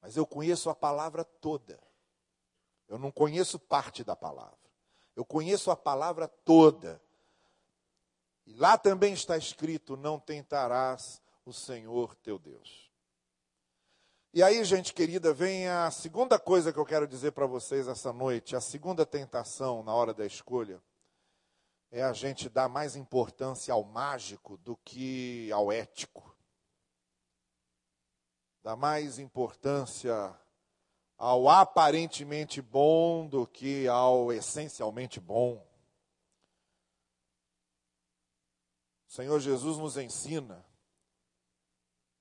Mas 0.00 0.16
eu 0.16 0.26
conheço 0.26 0.70
a 0.70 0.74
palavra 0.74 1.24
toda. 1.24 1.78
Eu 2.88 2.98
não 2.98 3.10
conheço 3.10 3.58
parte 3.58 4.02
da 4.02 4.16
palavra. 4.16 4.58
Eu 5.14 5.24
conheço 5.24 5.70
a 5.70 5.76
palavra 5.76 6.26
toda. 6.26 7.00
E 8.46 8.54
lá 8.54 8.78
também 8.78 9.12
está 9.12 9.36
escrito: 9.36 9.96
não 9.96 10.18
tentarás 10.18 11.20
o 11.44 11.52
Senhor 11.52 12.14
teu 12.16 12.38
Deus. 12.38 12.90
E 14.32 14.42
aí, 14.42 14.62
gente 14.64 14.94
querida, 14.94 15.34
vem 15.34 15.66
a 15.66 15.90
segunda 15.90 16.38
coisa 16.38 16.72
que 16.72 16.78
eu 16.78 16.86
quero 16.86 17.06
dizer 17.06 17.32
para 17.32 17.46
vocês 17.46 17.88
essa 17.88 18.12
noite, 18.12 18.54
a 18.54 18.60
segunda 18.60 19.04
tentação 19.04 19.82
na 19.82 19.92
hora 19.92 20.14
da 20.14 20.24
escolha, 20.24 20.80
é 21.90 22.02
a 22.02 22.12
gente 22.12 22.48
dar 22.48 22.68
mais 22.68 22.94
importância 22.94 23.74
ao 23.74 23.82
mágico 23.82 24.56
do 24.58 24.76
que 24.84 25.50
ao 25.50 25.72
ético 25.72 26.29
dá 28.62 28.76
mais 28.76 29.18
importância 29.18 30.38
ao 31.16 31.48
aparentemente 31.48 32.62
bom 32.62 33.26
do 33.26 33.46
que 33.46 33.86
ao 33.88 34.32
essencialmente 34.32 35.20
bom. 35.20 35.66
O 39.08 39.12
Senhor 39.12 39.40
Jesus 39.40 39.76
nos 39.76 39.96
ensina 39.96 40.64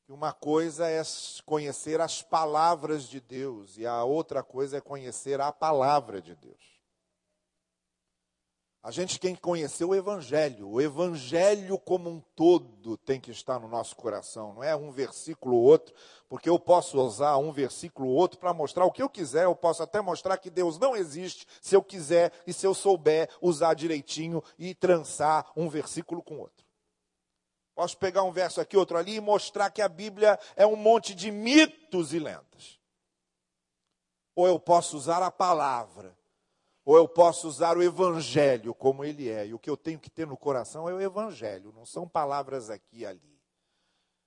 que 0.03 0.11
uma 0.11 0.33
coisa 0.33 0.89
é 0.89 1.01
conhecer 1.45 2.01
as 2.01 2.21
palavras 2.21 3.07
de 3.07 3.19
Deus 3.19 3.77
e 3.77 3.85
a 3.85 4.03
outra 4.03 4.41
coisa 4.41 4.77
é 4.77 4.81
conhecer 4.81 5.39
a 5.39 5.51
palavra 5.51 6.21
de 6.21 6.35
Deus. 6.35 6.78
A 8.81 8.91
gente 8.91 9.19
tem 9.19 9.35
que 9.35 9.41
conhecer 9.41 9.83
o 9.83 9.93
Evangelho. 9.93 10.69
O 10.69 10.79
Evangelho 10.79 11.77
como 11.77 12.09
um 12.09 12.21
todo 12.33 12.95
tem 12.97 13.19
que 13.19 13.29
estar 13.29 13.59
no 13.59 13.67
nosso 13.67 13.93
coração. 13.93 14.53
Não 14.53 14.63
é 14.63 14.73
um 14.73 14.89
versículo 14.89 15.57
ou 15.57 15.63
outro, 15.63 15.93
porque 16.29 16.49
eu 16.49 16.57
posso 16.57 16.97
usar 17.01 17.35
um 17.37 17.51
versículo 17.51 18.07
ou 18.07 18.15
outro 18.15 18.39
para 18.39 18.53
mostrar 18.53 18.85
o 18.85 18.91
que 18.91 19.03
eu 19.03 19.09
quiser. 19.09 19.43
Eu 19.43 19.55
posso 19.55 19.83
até 19.83 19.99
mostrar 19.99 20.37
que 20.37 20.49
Deus 20.49 20.79
não 20.79 20.95
existe 20.95 21.45
se 21.61 21.75
eu 21.75 21.83
quiser 21.83 22.31
e 22.47 22.53
se 22.53 22.65
eu 22.65 22.73
souber 22.73 23.29
usar 23.41 23.73
direitinho 23.73 24.41
e 24.57 24.73
trançar 24.73 25.51
um 25.57 25.67
versículo 25.67 26.23
com 26.23 26.39
outro. 26.39 26.65
Posso 27.75 27.97
pegar 27.97 28.23
um 28.23 28.31
verso 28.31 28.61
aqui, 28.61 28.77
outro 28.77 28.97
ali 28.97 29.15
e 29.15 29.21
mostrar 29.21 29.69
que 29.71 29.81
a 29.81 29.89
Bíblia 29.89 30.39
é 30.55 30.65
um 30.65 30.77
monte 30.77 31.13
de 31.13 31.31
mitos 31.31 32.13
e 32.13 32.19
lendas. 32.19 32.79
Ou 34.35 34.47
eu 34.47 34.57
posso 34.57 34.95
usar 34.95 35.21
a 35.21 35.29
palavra 35.29 36.17
ou 36.89 36.97
eu 36.97 37.07
posso 37.07 37.47
usar 37.47 37.77
o 37.77 37.83
evangelho 37.83 38.73
como 38.73 39.05
ele 39.05 39.29
é. 39.29 39.45
E 39.45 39.53
o 39.53 39.59
que 39.59 39.69
eu 39.69 39.77
tenho 39.77 39.99
que 39.99 40.09
ter 40.09 40.25
no 40.25 40.35
coração 40.35 40.89
é 40.89 40.93
o 40.95 40.99
evangelho, 40.99 41.71
não 41.71 41.85
são 41.85 42.09
palavras 42.09 42.71
aqui 42.71 43.01
e 43.01 43.05
ali. 43.05 43.39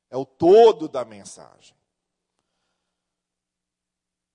É 0.08 0.16
o 0.16 0.24
todo 0.24 0.88
da 0.88 1.04
mensagem. 1.04 1.76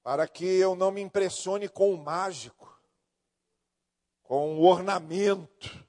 Para 0.04 0.28
que 0.28 0.44
eu 0.44 0.76
não 0.76 0.92
me 0.92 1.00
impressione 1.00 1.70
com 1.70 1.94
o 1.94 1.98
mágico, 1.98 2.78
com 4.24 4.58
o 4.58 4.66
ornamento, 4.66 5.88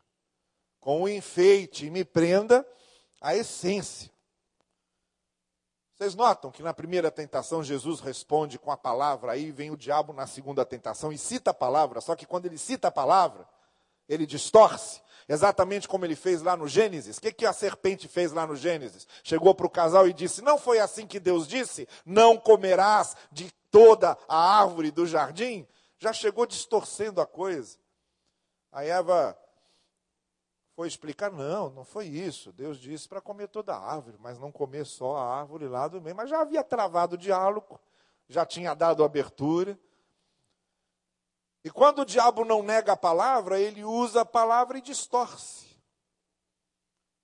com 0.79 1.03
o 1.03 1.09
enfeite, 1.09 1.87
e 1.87 1.90
me 1.90 2.05
prenda 2.05 2.64
à 3.20 3.35
essência. 3.35 4.12
Vocês 5.98 6.14
notam 6.14 6.52
que 6.52 6.62
na 6.62 6.72
primeira 6.72 7.11
tentação 7.11 7.61
Jesus 7.61 7.98
responde 7.98 8.56
com 8.56 8.70
a 8.70 8.76
palavra, 8.76 9.32
aí 9.32 9.50
vem 9.50 9.72
o 9.72 9.76
diabo 9.76 10.12
na 10.12 10.28
segunda 10.28 10.64
tentação 10.64 11.12
e 11.12 11.18
cita 11.18 11.50
a 11.50 11.54
palavra, 11.54 12.00
só 12.00 12.14
que 12.14 12.24
quando 12.24 12.46
ele 12.46 12.56
cita 12.56 12.87
a 12.87 12.92
palavra, 12.92 13.44
ele 14.08 14.24
distorce, 14.24 15.02
exatamente 15.28 15.88
como 15.88 16.04
ele 16.04 16.14
fez 16.14 16.40
lá 16.40 16.56
no 16.56 16.68
Gênesis. 16.68 17.16
O 17.16 17.20
que, 17.20 17.32
que 17.32 17.44
a 17.44 17.52
serpente 17.52 18.06
fez 18.06 18.30
lá 18.30 18.46
no 18.46 18.54
Gênesis? 18.54 19.08
Chegou 19.24 19.52
para 19.56 19.66
o 19.66 19.70
casal 19.70 20.06
e 20.06 20.12
disse: 20.12 20.40
Não 20.40 20.56
foi 20.56 20.78
assim 20.78 21.04
que 21.04 21.18
Deus 21.18 21.48
disse? 21.48 21.88
Não 22.06 22.37
comerás 22.37 23.16
de 23.32 23.52
toda 23.68 24.16
a 24.28 24.61
árvore 24.61 24.92
do 24.92 25.04
jardim? 25.04 25.66
Já 25.98 26.12
chegou 26.12 26.46
distorcendo 26.46 27.20
a 27.20 27.26
coisa. 27.26 27.76
A 28.70 28.84
Eva 28.84 29.37
foi 30.78 30.86
explicar, 30.86 31.32
não, 31.32 31.70
não 31.70 31.84
foi 31.84 32.06
isso. 32.06 32.52
Deus 32.52 32.78
disse 32.78 33.08
para 33.08 33.20
comer 33.20 33.48
toda 33.48 33.74
a 33.74 33.84
árvore, 33.84 34.16
mas 34.20 34.38
não 34.38 34.52
comer 34.52 34.86
só 34.86 35.16
a 35.16 35.40
árvore 35.40 35.66
lá 35.66 35.88
do 35.88 36.00
meio. 36.00 36.14
Mas 36.14 36.30
já 36.30 36.40
havia 36.40 36.62
travado 36.62 37.16
o 37.16 37.18
diálogo, 37.18 37.80
já 38.28 38.46
tinha 38.46 38.74
dado 38.74 39.02
abertura. 39.02 39.76
E 41.64 41.68
quando 41.68 42.02
o 42.02 42.04
diabo 42.04 42.44
não 42.44 42.62
nega 42.62 42.92
a 42.92 42.96
palavra, 42.96 43.58
ele 43.58 43.82
usa 43.82 44.20
a 44.20 44.24
palavra 44.24 44.78
e 44.78 44.80
distorce. 44.80 45.66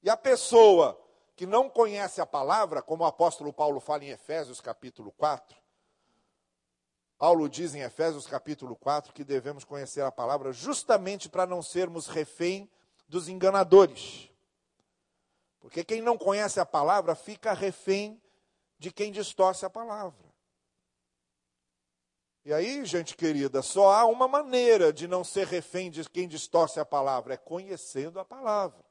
E 0.02 0.10
a 0.10 0.16
pessoa 0.16 1.00
que 1.36 1.46
não 1.46 1.70
conhece 1.70 2.20
a 2.20 2.26
palavra, 2.26 2.82
como 2.82 3.04
o 3.04 3.06
apóstolo 3.06 3.52
Paulo 3.52 3.78
fala 3.78 4.02
em 4.02 4.08
Efésios 4.08 4.60
capítulo 4.60 5.12
4, 5.12 5.56
Paulo 7.16 7.48
diz 7.48 7.72
em 7.72 7.82
Efésios 7.82 8.26
capítulo 8.26 8.74
4 8.74 9.12
que 9.12 9.22
devemos 9.22 9.62
conhecer 9.62 10.00
a 10.00 10.10
palavra 10.10 10.52
justamente 10.52 11.28
para 11.28 11.46
não 11.46 11.62
sermos 11.62 12.08
refém 12.08 12.68
dos 13.08 13.28
enganadores. 13.28 14.30
Porque 15.60 15.84
quem 15.84 16.02
não 16.02 16.18
conhece 16.18 16.60
a 16.60 16.66
palavra 16.66 17.14
fica 17.14 17.52
refém 17.52 18.20
de 18.78 18.92
quem 18.92 19.10
distorce 19.10 19.64
a 19.64 19.70
palavra. 19.70 20.24
E 22.44 22.52
aí, 22.52 22.84
gente 22.84 23.16
querida, 23.16 23.62
só 23.62 23.90
há 23.90 24.04
uma 24.04 24.28
maneira 24.28 24.92
de 24.92 25.08
não 25.08 25.24
ser 25.24 25.46
refém 25.46 25.90
de 25.90 26.06
quem 26.10 26.28
distorce 26.28 26.78
a 26.78 26.84
palavra, 26.84 27.34
é 27.34 27.38
conhecendo 27.38 28.20
a 28.20 28.24
palavra. 28.24 28.84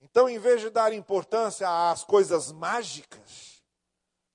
Então, 0.00 0.28
em 0.28 0.38
vez 0.38 0.62
de 0.62 0.70
dar 0.70 0.92
importância 0.92 1.90
às 1.90 2.02
coisas 2.04 2.50
mágicas, 2.50 3.62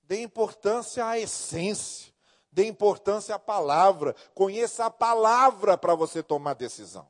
dê 0.02 0.22
importância 0.22 1.04
à 1.04 1.18
essência. 1.18 2.09
Dê 2.52 2.66
importância 2.66 3.34
à 3.34 3.38
palavra. 3.38 4.14
Conheça 4.34 4.86
a 4.86 4.90
palavra 4.90 5.78
para 5.78 5.94
você 5.94 6.22
tomar 6.22 6.54
decisão. 6.54 7.08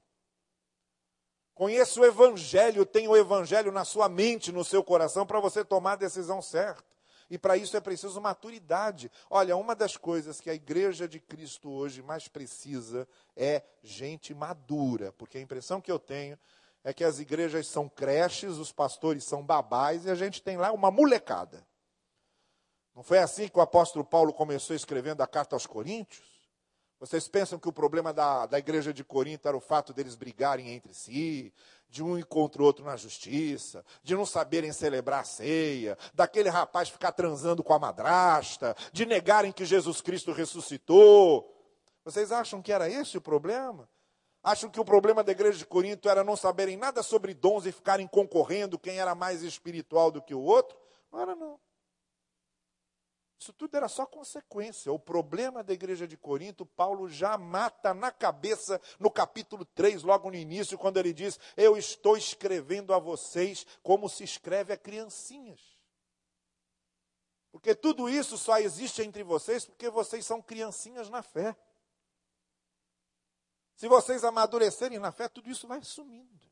Conheça 1.55 2.00
o 2.00 2.05
Evangelho, 2.05 2.87
tenha 2.87 3.11
o 3.11 3.16
Evangelho 3.16 3.70
na 3.70 3.85
sua 3.85 4.09
mente, 4.09 4.50
no 4.50 4.64
seu 4.64 4.83
coração, 4.83 5.26
para 5.26 5.40
você 5.40 5.62
tomar 5.62 5.92
a 5.92 5.96
decisão 5.96 6.40
certa. 6.40 6.90
E 7.31 7.38
para 7.38 7.57
isso 7.57 7.76
é 7.76 7.81
preciso 7.81 8.20
maturidade. 8.20 9.11
Olha, 9.29 9.57
uma 9.57 9.74
das 9.74 9.96
coisas 9.96 10.40
que 10.40 10.50
a 10.50 10.55
igreja 10.55 11.07
de 11.07 11.20
Cristo 11.20 11.70
hoje 11.70 12.03
mais 12.03 12.26
precisa 12.26 13.07
é 13.37 13.62
gente 13.83 14.35
madura, 14.35 15.12
porque 15.12 15.38
a 15.38 15.40
impressão 15.40 15.81
que 15.81 15.92
eu 15.92 15.98
tenho 15.98 16.38
é 16.83 16.92
que 16.92 17.05
as 17.05 17.18
igrejas 17.18 17.68
são 17.68 17.88
creches, 17.88 18.57
os 18.57 18.72
pastores 18.72 19.24
são 19.24 19.44
babás 19.44 20.07
e 20.07 20.11
a 20.11 20.14
gente 20.14 20.42
tem 20.42 20.57
lá 20.57 20.72
uma 20.72 20.90
molecada. 20.90 21.64
Não 22.94 23.03
foi 23.03 23.18
assim 23.18 23.48
que 23.48 23.59
o 23.59 23.62
apóstolo 23.62 24.05
Paulo 24.05 24.33
começou 24.33 24.74
escrevendo 24.74 25.22
a 25.22 25.26
carta 25.26 25.57
aos 25.57 25.66
Coríntios? 25.66 26.40
Vocês 27.00 27.26
pensam 27.26 27.59
que 27.59 27.66
o 27.66 27.72
problema 27.72 28.12
da, 28.12 28.44
da 28.44 28.59
igreja 28.59 28.92
de 28.92 29.03
Corinto 29.03 29.48
era 29.48 29.57
o 29.57 29.61
fato 29.61 29.94
deles 29.94 30.14
brigarem 30.14 30.68
entre 30.68 30.92
si, 30.92 31.50
de 31.88 32.03
um 32.03 32.18
ir 32.18 32.26
contra 32.26 32.61
o 32.61 32.64
outro 32.64 32.85
na 32.85 32.94
justiça, 32.94 33.83
de 34.03 34.14
não 34.14 34.26
saberem 34.26 34.70
celebrar 34.70 35.20
a 35.20 35.24
ceia, 35.24 35.96
daquele 36.12 36.50
rapaz 36.50 36.90
ficar 36.90 37.12
transando 37.12 37.64
com 37.64 37.72
a 37.72 37.79
madrasta, 37.79 38.76
de 38.92 39.07
negarem 39.07 39.50
que 39.50 39.64
Jesus 39.64 40.03
Cristo 40.03 40.31
ressuscitou. 40.31 41.50
Vocês 42.05 42.31
acham 42.31 42.61
que 42.61 42.70
era 42.70 42.87
esse 42.87 43.16
o 43.16 43.20
problema? 43.22 43.88
Acham 44.42 44.68
que 44.68 44.81
o 44.81 44.85
problema 44.85 45.24
da 45.24 45.33
igreja 45.33 45.57
de 45.57 45.66
Corinto 45.66 46.07
era 46.07 46.22
não 46.22 46.37
saberem 46.37 46.76
nada 46.76 47.03
sobre 47.03 47.33
dons 47.33 47.64
e 47.64 47.72
ficarem 47.72 48.07
concorrendo 48.07 48.79
quem 48.79 48.98
era 48.98 49.14
mais 49.14 49.42
espiritual 49.42 50.11
do 50.11 50.20
que 50.20 50.35
o 50.35 50.40
outro? 50.40 50.79
Não 51.11 51.18
era, 51.18 51.35
não. 51.35 51.59
Isso 53.40 53.55
tudo 53.55 53.74
era 53.74 53.88
só 53.88 54.05
consequência. 54.05 54.92
O 54.92 54.98
problema 54.98 55.64
da 55.64 55.72
igreja 55.72 56.07
de 56.07 56.14
Corinto, 56.14 56.66
Paulo 56.66 57.09
já 57.09 57.38
mata 57.38 57.94
na 57.94 58.12
cabeça 58.12 58.79
no 58.98 59.11
capítulo 59.11 59.64
3, 59.64 60.03
logo 60.03 60.29
no 60.29 60.37
início, 60.37 60.76
quando 60.76 60.98
ele 60.98 61.14
diz: 61.14 61.40
Eu 61.57 61.74
estou 61.79 62.18
escrevendo 62.18 62.92
a 62.92 62.98
vocês 62.98 63.66
como 63.83 64.11
se 64.11 64.24
escreve 64.24 64.74
a 64.74 64.76
criancinhas. 64.76 65.59
Porque 67.50 67.74
tudo 67.74 68.11
isso 68.11 68.37
só 68.37 68.59
existe 68.59 69.00
entre 69.00 69.22
vocês 69.22 69.64
porque 69.64 69.88
vocês 69.88 70.26
são 70.26 70.42
criancinhas 70.42 71.09
na 71.09 71.22
fé. 71.22 71.57
Se 73.74 73.88
vocês 73.88 74.22
amadurecerem 74.22 74.98
na 74.98 75.11
fé, 75.11 75.31
tudo 75.31 75.48
isso 75.48 75.66
vai 75.66 75.83
sumindo. 75.83 76.49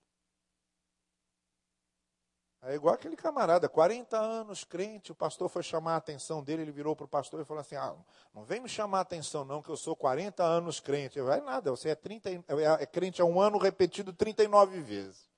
É 2.60 2.74
igual 2.74 2.92
aquele 2.94 3.16
camarada, 3.16 3.68
40 3.68 4.18
anos 4.18 4.64
crente, 4.64 5.12
o 5.12 5.14
pastor 5.14 5.48
foi 5.48 5.62
chamar 5.62 5.94
a 5.94 5.98
atenção 5.98 6.42
dele, 6.42 6.62
ele 6.62 6.72
virou 6.72 6.96
para 6.96 7.04
o 7.04 7.08
pastor 7.08 7.40
e 7.40 7.44
falou 7.44 7.60
assim: 7.60 7.76
ah, 7.76 7.94
não 8.34 8.42
vem 8.44 8.60
me 8.60 8.68
chamar 8.68 8.98
a 8.98 9.02
atenção, 9.02 9.44
não, 9.44 9.62
que 9.62 9.68
eu 9.68 9.76
sou 9.76 9.94
40 9.94 10.42
anos 10.42 10.80
crente. 10.80 11.20
Vai 11.20 11.40
nada, 11.40 11.70
você 11.70 11.90
é, 11.90 11.94
30, 11.94 12.30
é, 12.30 12.42
é 12.80 12.86
crente 12.86 13.22
há 13.22 13.24
um 13.24 13.40
ano 13.40 13.58
repetido 13.58 14.12
39 14.12 14.80
vezes. 14.80 15.28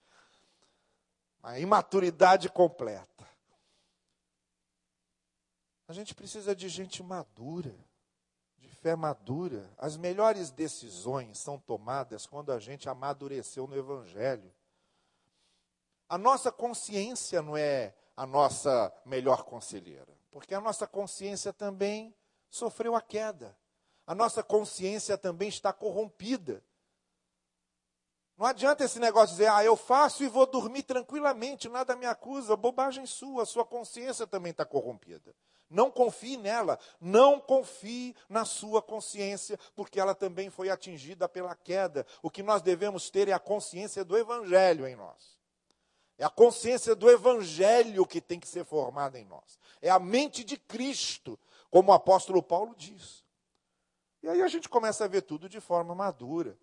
A 1.42 1.58
imaturidade 1.58 2.48
completa. 2.48 3.28
A 5.86 5.92
gente 5.92 6.14
precisa 6.14 6.54
de 6.54 6.68
gente 6.68 7.02
madura, 7.02 7.74
de 8.56 8.68
fé 8.68 8.96
madura. 8.96 9.68
As 9.76 9.96
melhores 9.96 10.50
decisões 10.50 11.38
são 11.38 11.58
tomadas 11.58 12.26
quando 12.26 12.50
a 12.52 12.58
gente 12.58 12.88
amadureceu 12.88 13.66
no 13.66 13.76
Evangelho. 13.76 14.50
A 16.10 16.18
nossa 16.18 16.50
consciência 16.50 17.40
não 17.40 17.56
é 17.56 17.94
a 18.16 18.26
nossa 18.26 18.92
melhor 19.06 19.44
conselheira, 19.44 20.12
porque 20.32 20.52
a 20.56 20.60
nossa 20.60 20.84
consciência 20.84 21.52
também 21.52 22.12
sofreu 22.50 22.96
a 22.96 23.00
queda. 23.00 23.56
A 24.04 24.12
nossa 24.12 24.42
consciência 24.42 25.16
também 25.16 25.48
está 25.48 25.72
corrompida. 25.72 26.64
Não 28.36 28.44
adianta 28.44 28.82
esse 28.82 28.98
negócio 28.98 29.28
de 29.28 29.42
dizer, 29.42 29.52
ah, 29.52 29.62
eu 29.62 29.76
faço 29.76 30.24
e 30.24 30.28
vou 30.28 30.46
dormir 30.46 30.82
tranquilamente, 30.82 31.68
nada 31.68 31.94
me 31.94 32.06
acusa, 32.06 32.56
bobagem 32.56 33.06
sua, 33.06 33.46
sua 33.46 33.64
consciência 33.64 34.26
também 34.26 34.50
está 34.50 34.64
corrompida. 34.64 35.32
Não 35.70 35.92
confie 35.92 36.36
nela, 36.36 36.76
não 37.00 37.38
confie 37.38 38.16
na 38.28 38.44
sua 38.44 38.82
consciência, 38.82 39.56
porque 39.76 40.00
ela 40.00 40.16
também 40.16 40.50
foi 40.50 40.70
atingida 40.70 41.28
pela 41.28 41.54
queda. 41.54 42.04
O 42.20 42.28
que 42.28 42.42
nós 42.42 42.62
devemos 42.62 43.10
ter 43.10 43.28
é 43.28 43.32
a 43.32 43.38
consciência 43.38 44.04
do 44.04 44.18
Evangelho 44.18 44.88
em 44.88 44.96
nós. 44.96 45.39
É 46.20 46.24
a 46.26 46.28
consciência 46.28 46.94
do 46.94 47.08
Evangelho 47.08 48.04
que 48.04 48.20
tem 48.20 48.38
que 48.38 48.46
ser 48.46 48.62
formada 48.62 49.18
em 49.18 49.24
nós. 49.24 49.58
É 49.80 49.88
a 49.88 49.98
mente 49.98 50.44
de 50.44 50.58
Cristo, 50.58 51.38
como 51.70 51.90
o 51.90 51.94
apóstolo 51.94 52.42
Paulo 52.42 52.74
diz. 52.76 53.24
E 54.22 54.28
aí 54.28 54.42
a 54.42 54.46
gente 54.46 54.68
começa 54.68 55.02
a 55.02 55.08
ver 55.08 55.22
tudo 55.22 55.48
de 55.48 55.62
forma 55.62 55.94
madura, 55.94 56.58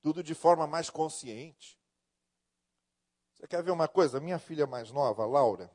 tudo 0.00 0.22
de 0.22 0.32
forma 0.32 0.64
mais 0.64 0.88
consciente. 0.90 1.76
Você 3.34 3.48
quer 3.48 3.64
ver 3.64 3.72
uma 3.72 3.88
coisa? 3.88 4.20
Minha 4.20 4.38
filha 4.38 4.64
mais 4.64 4.92
nova, 4.92 5.26
Laura, 5.26 5.68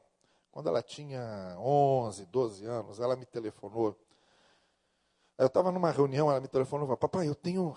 quando 0.49 0.69
ela 0.69 0.81
tinha 0.81 1.57
11, 1.59 2.25
12 2.27 2.65
anos, 2.65 3.01
ela 3.01 3.17
me 3.17 3.25
telefonou. 3.25 3.99
Eu 5.37 5.47
estava 5.47 5.73
numa 5.73 5.91
reunião, 5.91 6.31
ela 6.31 6.39
me 6.39 6.47
telefonou 6.47 6.85
e 6.85 6.87
falou: 6.87 6.97
Papai, 6.97 7.27
eu 7.27 7.35
tenho 7.35 7.75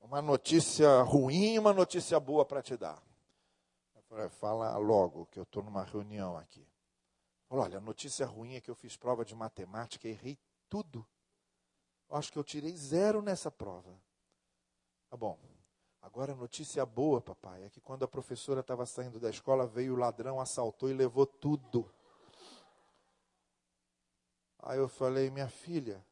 uma 0.00 0.22
notícia 0.22 1.02
ruim 1.02 1.52
e 1.52 1.58
uma 1.58 1.74
notícia 1.74 2.18
boa 2.18 2.46
para 2.46 2.62
te 2.62 2.78
dar. 2.78 3.07
Fala 4.30 4.76
logo, 4.78 5.26
que 5.26 5.38
eu 5.38 5.42
estou 5.42 5.62
numa 5.62 5.84
reunião 5.84 6.36
aqui. 6.36 6.66
Olha, 7.50 7.78
a 7.78 7.80
notícia 7.80 8.26
ruim 8.26 8.54
é 8.54 8.60
que 8.60 8.70
eu 8.70 8.74
fiz 8.74 8.96
prova 8.96 9.24
de 9.24 9.34
matemática 9.34 10.08
e 10.08 10.12
errei 10.12 10.38
tudo. 10.68 11.06
Eu 12.08 12.16
acho 12.16 12.32
que 12.32 12.38
eu 12.38 12.44
tirei 12.44 12.74
zero 12.74 13.20
nessa 13.20 13.50
prova. 13.50 13.94
Tá 15.10 15.16
bom. 15.16 15.38
Agora 16.00 16.32
a 16.32 16.36
notícia 16.36 16.86
boa, 16.86 17.20
papai, 17.20 17.64
é 17.64 17.70
que 17.70 17.80
quando 17.80 18.04
a 18.04 18.08
professora 18.08 18.60
estava 18.60 18.86
saindo 18.86 19.20
da 19.20 19.28
escola, 19.28 19.66
veio 19.66 19.94
o 19.94 19.98
ladrão, 19.98 20.40
assaltou 20.40 20.88
e 20.88 20.94
levou 20.94 21.26
tudo. 21.26 21.90
Aí 24.60 24.78
eu 24.78 24.88
falei, 24.88 25.30
minha 25.30 25.48
filha, 25.48 26.04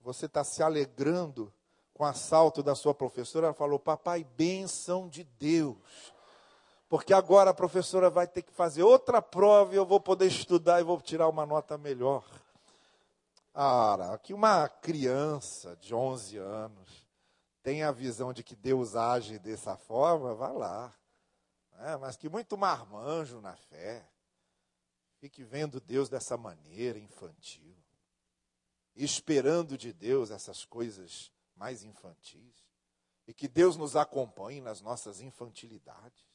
você 0.00 0.26
está 0.26 0.44
se 0.44 0.62
alegrando 0.62 1.52
com 1.94 2.04
o 2.04 2.06
assalto 2.06 2.62
da 2.62 2.74
sua 2.74 2.94
professora? 2.94 3.46
Ela 3.46 3.54
falou, 3.54 3.78
papai, 3.78 4.24
benção 4.24 5.08
de 5.08 5.24
Deus 5.24 6.12
porque 6.90 7.14
agora 7.14 7.50
a 7.50 7.54
professora 7.54 8.10
vai 8.10 8.26
ter 8.26 8.42
que 8.42 8.52
fazer 8.52 8.82
outra 8.82 9.22
prova 9.22 9.72
e 9.72 9.76
eu 9.76 9.86
vou 9.86 10.00
poder 10.00 10.26
estudar 10.26 10.80
e 10.80 10.84
vou 10.84 11.00
tirar 11.00 11.28
uma 11.28 11.46
nota 11.46 11.78
melhor. 11.78 12.28
Ora, 13.54 14.18
que 14.18 14.34
uma 14.34 14.68
criança 14.68 15.76
de 15.76 15.94
11 15.94 16.38
anos 16.38 17.06
tem 17.62 17.84
a 17.84 17.92
visão 17.92 18.32
de 18.32 18.42
que 18.42 18.56
Deus 18.56 18.96
age 18.96 19.38
dessa 19.38 19.76
forma, 19.76 20.34
vá 20.34 20.48
lá. 20.48 20.92
É, 21.78 21.96
mas 21.96 22.16
que 22.16 22.28
muito 22.28 22.58
marmanjo 22.58 23.40
na 23.40 23.54
fé. 23.54 24.04
Fique 25.20 25.44
vendo 25.44 25.80
Deus 25.80 26.08
dessa 26.08 26.36
maneira 26.36 26.98
infantil. 26.98 27.76
Esperando 28.96 29.78
de 29.78 29.92
Deus 29.92 30.32
essas 30.32 30.64
coisas 30.64 31.30
mais 31.54 31.84
infantis. 31.84 32.66
E 33.28 33.32
que 33.32 33.46
Deus 33.46 33.76
nos 33.76 33.94
acompanhe 33.94 34.60
nas 34.60 34.80
nossas 34.80 35.20
infantilidades. 35.20 36.29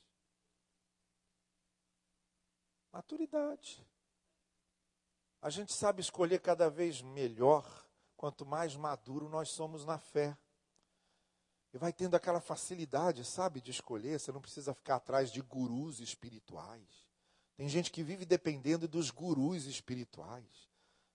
Maturidade. 2.95 3.85
A 5.41 5.49
gente 5.49 5.73
sabe 5.73 5.99
escolher 5.99 6.39
cada 6.39 6.69
vez 6.69 7.01
melhor 7.01 7.85
quanto 8.15 8.45
mais 8.45 8.77
maduro 8.77 9.27
nós 9.27 9.49
somos 9.49 9.85
na 9.85 9.99
fé. 9.99 10.37
E 11.73 11.77
vai 11.77 11.91
tendo 11.91 12.15
aquela 12.15 12.39
facilidade, 12.39 13.25
sabe, 13.25 13.59
de 13.59 13.69
escolher. 13.69 14.17
Você 14.17 14.31
não 14.31 14.39
precisa 14.39 14.73
ficar 14.73 14.95
atrás 14.95 15.29
de 15.29 15.41
gurus 15.41 15.99
espirituais. 15.99 17.05
Tem 17.57 17.67
gente 17.67 17.91
que 17.91 18.01
vive 18.01 18.23
dependendo 18.23 18.87
dos 18.87 19.11
gurus 19.11 19.65
espirituais. 19.65 20.69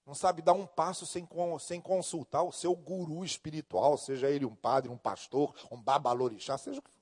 Não 0.05 0.15
sabe 0.15 0.43
dar 0.43 0.53
um 0.53 0.67
passo 0.67 1.07
sem, 1.07 1.27
sem 1.61 1.81
consultar 1.81 2.43
o 2.43 2.53
seu 2.53 2.77
guru 2.77 3.25
espiritual, 3.25 3.97
seja 3.97 4.29
ele 4.29 4.45
um 4.45 4.55
padre, 4.55 4.91
um 4.91 4.99
pastor, 4.99 5.55
um 5.71 5.81
babalorixá, 5.81 6.59
seja 6.59 6.79
o 6.79 6.83
que 6.83 6.91
for. 6.91 7.01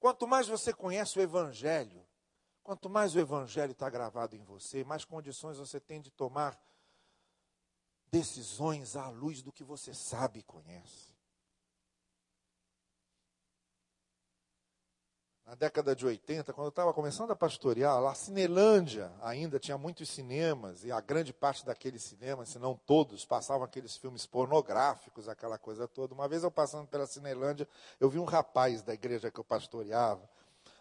Quanto 0.00 0.26
mais 0.26 0.48
você 0.48 0.72
conhece 0.72 1.18
o 1.18 1.22
Evangelho, 1.22 2.02
Quanto 2.64 2.88
mais 2.88 3.14
o 3.14 3.18
Evangelho 3.18 3.72
está 3.72 3.90
gravado 3.90 4.34
em 4.34 4.42
você, 4.42 4.82
mais 4.82 5.04
condições 5.04 5.58
você 5.58 5.78
tem 5.78 6.00
de 6.00 6.10
tomar 6.10 6.58
decisões 8.10 8.96
à 8.96 9.10
luz 9.10 9.42
do 9.42 9.52
que 9.52 9.62
você 9.62 9.92
sabe 9.92 10.38
e 10.38 10.42
conhece. 10.42 11.12
Na 15.44 15.54
década 15.54 15.94
de 15.94 16.06
80, 16.06 16.54
quando 16.54 16.68
eu 16.68 16.70
estava 16.70 16.94
começando 16.94 17.32
a 17.32 17.36
pastorear, 17.36 18.00
lá 18.00 18.14
Cinelândia 18.14 19.12
ainda 19.20 19.58
tinha 19.58 19.76
muitos 19.76 20.08
cinemas, 20.08 20.84
e 20.84 20.90
a 20.90 21.02
grande 21.02 21.34
parte 21.34 21.66
daqueles 21.66 22.02
cinemas, 22.02 22.48
se 22.48 22.58
não 22.58 22.74
todos, 22.74 23.26
passavam 23.26 23.62
aqueles 23.62 23.94
filmes 23.94 24.24
pornográficos, 24.24 25.28
aquela 25.28 25.58
coisa 25.58 25.86
toda. 25.86 26.14
Uma 26.14 26.26
vez 26.26 26.44
eu 26.44 26.50
passando 26.50 26.88
pela 26.88 27.06
Cinelândia, 27.06 27.68
eu 28.00 28.08
vi 28.08 28.18
um 28.18 28.24
rapaz 28.24 28.82
da 28.82 28.94
igreja 28.94 29.30
que 29.30 29.38
eu 29.38 29.44
pastoreava, 29.44 30.26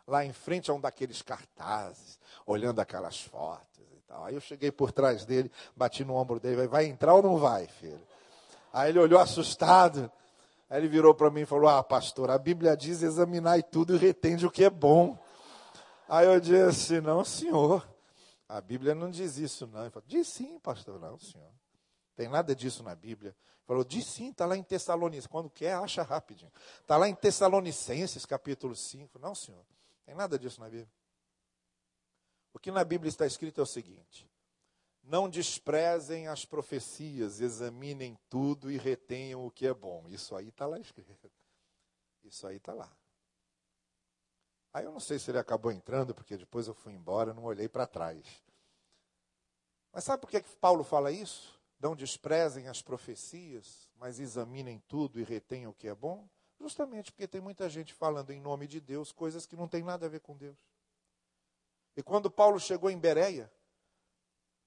lá 0.08 0.26
em 0.26 0.34
frente 0.34 0.70
a 0.70 0.74
um 0.74 0.80
daqueles 0.80 1.22
cartazes, 1.22 2.20
olhando 2.46 2.80
aquelas 2.80 3.22
fotos 3.22 3.86
e 3.96 4.02
tal. 4.08 4.26
Aí 4.26 4.36
eu 4.36 4.42
cheguei 4.42 4.72
por 4.72 4.92
trás 4.92 5.26
dele, 5.26 5.52
bati 5.76 6.04
no 6.04 6.16
ombro 6.16 6.40
dele, 6.40 6.68
vai 6.68 6.86
entrar 6.86 7.14
ou 7.14 7.24
não 7.24 7.38
vai, 7.38 7.68
filho? 7.68 8.02
Aí 8.72 8.90
ele 8.90 9.00
olhou 9.00 9.20
assustado. 9.20 10.12
Aí 10.70 10.80
ele 10.80 10.88
virou 10.88 11.14
para 11.14 11.30
mim 11.30 11.42
e 11.42 11.46
falou: 11.46 11.70
Ah, 11.70 11.84
pastor, 11.84 12.32
a 12.32 12.38
Bíblia 12.38 12.76
diz 12.76 13.04
examinai 13.04 13.62
tudo 13.62 13.96
e 13.96 13.98
retende 13.98 14.46
o 14.46 14.52
que 14.52 14.64
é 14.64 14.70
bom. 14.70 15.18
Aí 16.10 16.26
eu 16.26 16.40
disse: 16.40 17.00
Não, 17.00 17.24
senhor. 17.24 17.88
A 18.50 18.60
Bíblia 18.60 18.96
não 18.96 19.10
diz 19.10 19.38
isso, 19.38 19.68
não. 19.68 19.82
Ele 19.82 19.92
falou: 19.92 20.08
Diz 20.08 20.28
sim, 20.28 20.60
pastor. 20.60 21.00
Não, 21.00 21.20
senhor. 21.20 21.52
Tem 22.16 22.28
nada 22.28 22.56
disso 22.56 22.82
na 22.82 22.96
Bíblia. 22.96 23.30
Ele 23.30 23.68
falou: 23.68 23.84
Diz 23.84 24.08
sim, 24.08 24.32
está 24.32 24.46
lá 24.48 24.58
em 24.58 24.64
Tessalonicenses. 24.64 25.28
Quando 25.28 25.50
quer, 25.50 25.74
acha 25.74 26.02
rapidinho. 26.02 26.52
Está 26.82 26.98
lá 26.98 27.08
em 27.08 27.14
Tessalonicenses, 27.14 28.26
capítulo 28.26 28.76
5. 28.76 29.20
Não, 29.20 29.36
senhor. 29.36 29.64
Tem 30.06 30.16
nada 30.16 30.38
disso 30.38 30.60
na 30.60 30.70
Bíblia. 30.70 30.92
O 32.54 32.60
que 32.60 32.72
na 32.72 32.84
Bíblia 32.84 33.10
está 33.10 33.26
escrito 33.26 33.60
é 33.60 33.64
o 33.64 33.68
seguinte: 33.68 34.30
Não 35.02 35.30
desprezem 35.30 36.28
as 36.28 36.46
profecias, 36.46 37.40
examinem 37.40 38.18
tudo 38.30 38.72
e 38.72 38.78
retenham 38.78 39.46
o 39.46 39.52
que 39.52 39.66
é 39.66 39.74
bom. 39.74 40.08
Isso 40.08 40.36
aí 40.36 40.50
está 40.50 40.66
lá 40.66 40.80
escrito. 40.80 41.32
Isso 42.24 42.46
aí 42.48 42.58
está 42.58 42.74
lá. 42.74 42.96
Aí 44.72 44.86
eu 44.86 44.92
não 44.92 45.00
sei 45.00 45.20
se 45.20 45.30
ele 45.30 45.38
acabou 45.38 45.72
entrando, 45.72 46.16
porque 46.16 46.36
depois 46.36 46.68
eu 46.68 46.74
fui 46.74 46.94
embora, 46.94 47.34
não 47.34 47.44
olhei 47.44 47.70
para 47.70 47.86
trás. 47.86 48.44
Mas 49.92 50.04
sabe 50.04 50.22
por 50.22 50.30
que, 50.30 50.42
que 50.42 50.56
Paulo 50.56 50.84
fala 50.84 51.12
isso? 51.12 51.62
Não 51.80 51.96
desprezem 51.96 52.68
as 52.68 52.82
profecias, 52.82 53.88
mas 53.96 54.20
examinem 54.20 54.80
tudo 54.88 55.20
e 55.20 55.24
retenham 55.24 55.70
o 55.70 55.74
que 55.76 55.88
é 55.88 55.94
bom? 55.94 56.28
Justamente 56.64 57.12
porque 57.12 57.28
tem 57.28 57.42
muita 57.42 57.68
gente 57.68 57.94
falando 57.94 58.32
em 58.32 58.40
nome 58.40 58.68
de 58.68 58.80
Deus 58.80 59.12
coisas 59.12 59.46
que 59.46 59.54
não 59.54 59.68
tem 59.68 59.84
nada 59.84 60.06
a 60.06 60.10
ver 60.10 60.22
com 60.22 60.38
Deus. 60.38 60.58
E 61.94 62.02
quando 62.02 62.32
Paulo 62.32 62.58
chegou 62.58 62.90
em 62.90 62.98
Bereia, 62.98 63.52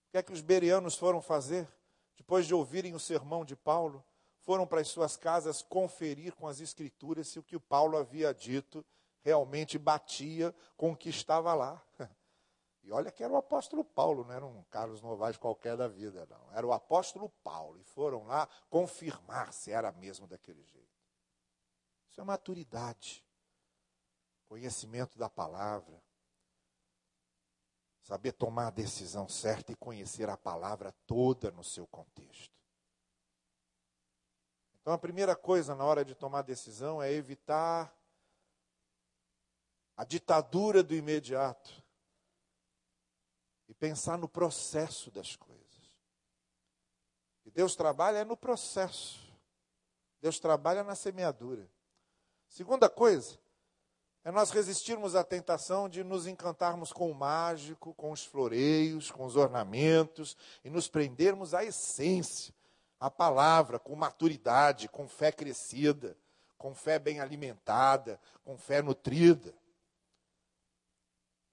o 0.07 0.11
que 0.11 0.19
é 0.19 0.23
que 0.23 0.31
os 0.31 0.43
bereanos 0.43 0.95
foram 0.95 1.23
fazer? 1.23 1.67
Depois 2.15 2.47
de 2.47 2.55
ouvirem 2.55 2.95
o 2.95 3.01
sermão 3.01 3.47
de 3.47 3.57
Paulo, 3.57 4.05
foram 4.41 4.67
para 4.67 4.83
as 4.83 4.89
suas 4.89 5.17
casas 5.17 5.63
conferir 5.63 6.35
com 6.35 6.47
as 6.47 6.61
escrituras 6.61 7.29
se 7.29 7.39
o 7.39 7.43
que 7.43 7.57
o 7.57 7.61
Paulo 7.61 7.97
havia 7.97 8.35
dito 8.35 8.85
realmente 9.23 9.79
batia 9.79 10.55
com 10.77 10.93
o 10.93 10.97
que 10.97 11.09
estava 11.09 11.55
lá. 11.55 11.83
E 12.85 12.93
olha 12.93 13.11
que 13.11 13.25
era 13.25 13.33
o 13.33 13.37
apóstolo 13.37 13.85
Paulo, 13.85 14.23
não 14.23 14.33
era 14.33 14.47
um 14.47 14.63
Carlos 14.71 15.03
Novaes 15.03 15.37
qualquer 15.37 15.77
da 15.77 15.89
vida, 15.89 16.25
não. 16.31 16.53
Era 16.53 16.65
o 16.65 16.73
apóstolo 16.73 17.29
Paulo. 17.43 17.81
E 17.81 17.83
foram 17.83 18.29
lá 18.29 18.49
confirmar 18.71 19.53
se 19.53 19.73
era 19.73 19.91
mesmo 19.91 20.29
daquele 20.29 20.63
jeito. 20.63 20.86
Isso 22.17 22.23
é 22.23 22.25
maturidade, 22.25 23.23
conhecimento 24.49 25.19
da 25.19 25.29
palavra, 25.29 26.03
saber 28.01 28.33
tomar 28.33 28.69
a 28.69 28.71
decisão 28.71 29.29
certa 29.29 29.73
e 29.73 29.77
conhecer 29.77 30.31
a 30.31 30.37
palavra 30.37 30.93
toda 31.07 31.51
no 31.51 31.63
seu 31.63 31.87
contexto. 31.87 32.57
Então, 34.81 34.95
a 34.95 34.99
primeira 34.99 35.37
coisa 35.37 35.75
na 35.75 35.85
hora 35.85 36.03
de 36.03 36.15
tomar 36.15 36.41
decisão 36.41 37.03
é 37.03 37.13
evitar 37.13 37.95
a 39.95 40.03
ditadura 40.03 40.83
do 40.83 40.95
imediato 40.95 41.85
e 43.69 43.75
pensar 43.75 44.17
no 44.17 44.27
processo 44.27 45.11
das 45.11 45.37
coisas. 45.37 46.01
E 47.45 47.51
Deus 47.51 47.77
trabalha 47.77 48.21
é 48.21 48.25
no 48.25 48.39
processo. 48.39 49.31
Deus 50.19 50.41
trabalha 50.41 50.83
na 50.83 50.95
semeadura. 50.95 51.76
Segunda 52.57 52.89
coisa 52.89 53.39
é 54.25 54.31
nós 54.31 54.51
resistirmos 54.51 55.15
à 55.15 55.23
tentação 55.23 55.91
de 55.91 56.03
nos 56.03 56.27
encantarmos 56.27 56.91
com 56.91 57.11
o 57.11 57.15
mágico, 57.15 57.93
com 57.93 58.11
os 58.11 58.25
floreios, 58.25 59.11
com 59.11 59.27
os 59.27 59.37
ornamentos 59.37 60.35
e 60.65 60.71
nos 60.71 60.89
prendermos 60.89 61.53
à 61.53 61.63
essência, 61.67 62.55
à 62.99 63.11
palavra, 63.11 63.79
com 63.79 63.95
maturidade, 63.95 64.89
com 64.89 65.07
fé 65.07 65.31
crescida, 65.31 66.17
com 66.57 66.75
fé 66.75 66.99
bem 66.99 67.21
alimentada, 67.21 68.19
com 68.43 68.57
fé 68.57 68.81
nutrida. 68.81 69.55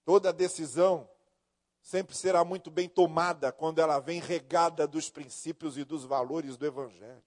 Toda 0.05 0.31
decisão 0.31 1.09
sempre 1.81 2.15
será 2.15 2.45
muito 2.45 2.71
bem 2.71 2.87
tomada 2.87 3.51
quando 3.51 3.79
ela 3.79 3.99
vem 3.99 4.21
regada 4.21 4.87
dos 4.87 5.09
princípios 5.09 5.77
e 5.77 5.83
dos 5.83 6.05
valores 6.05 6.55
do 6.55 6.65
Evangelho. 6.65 7.21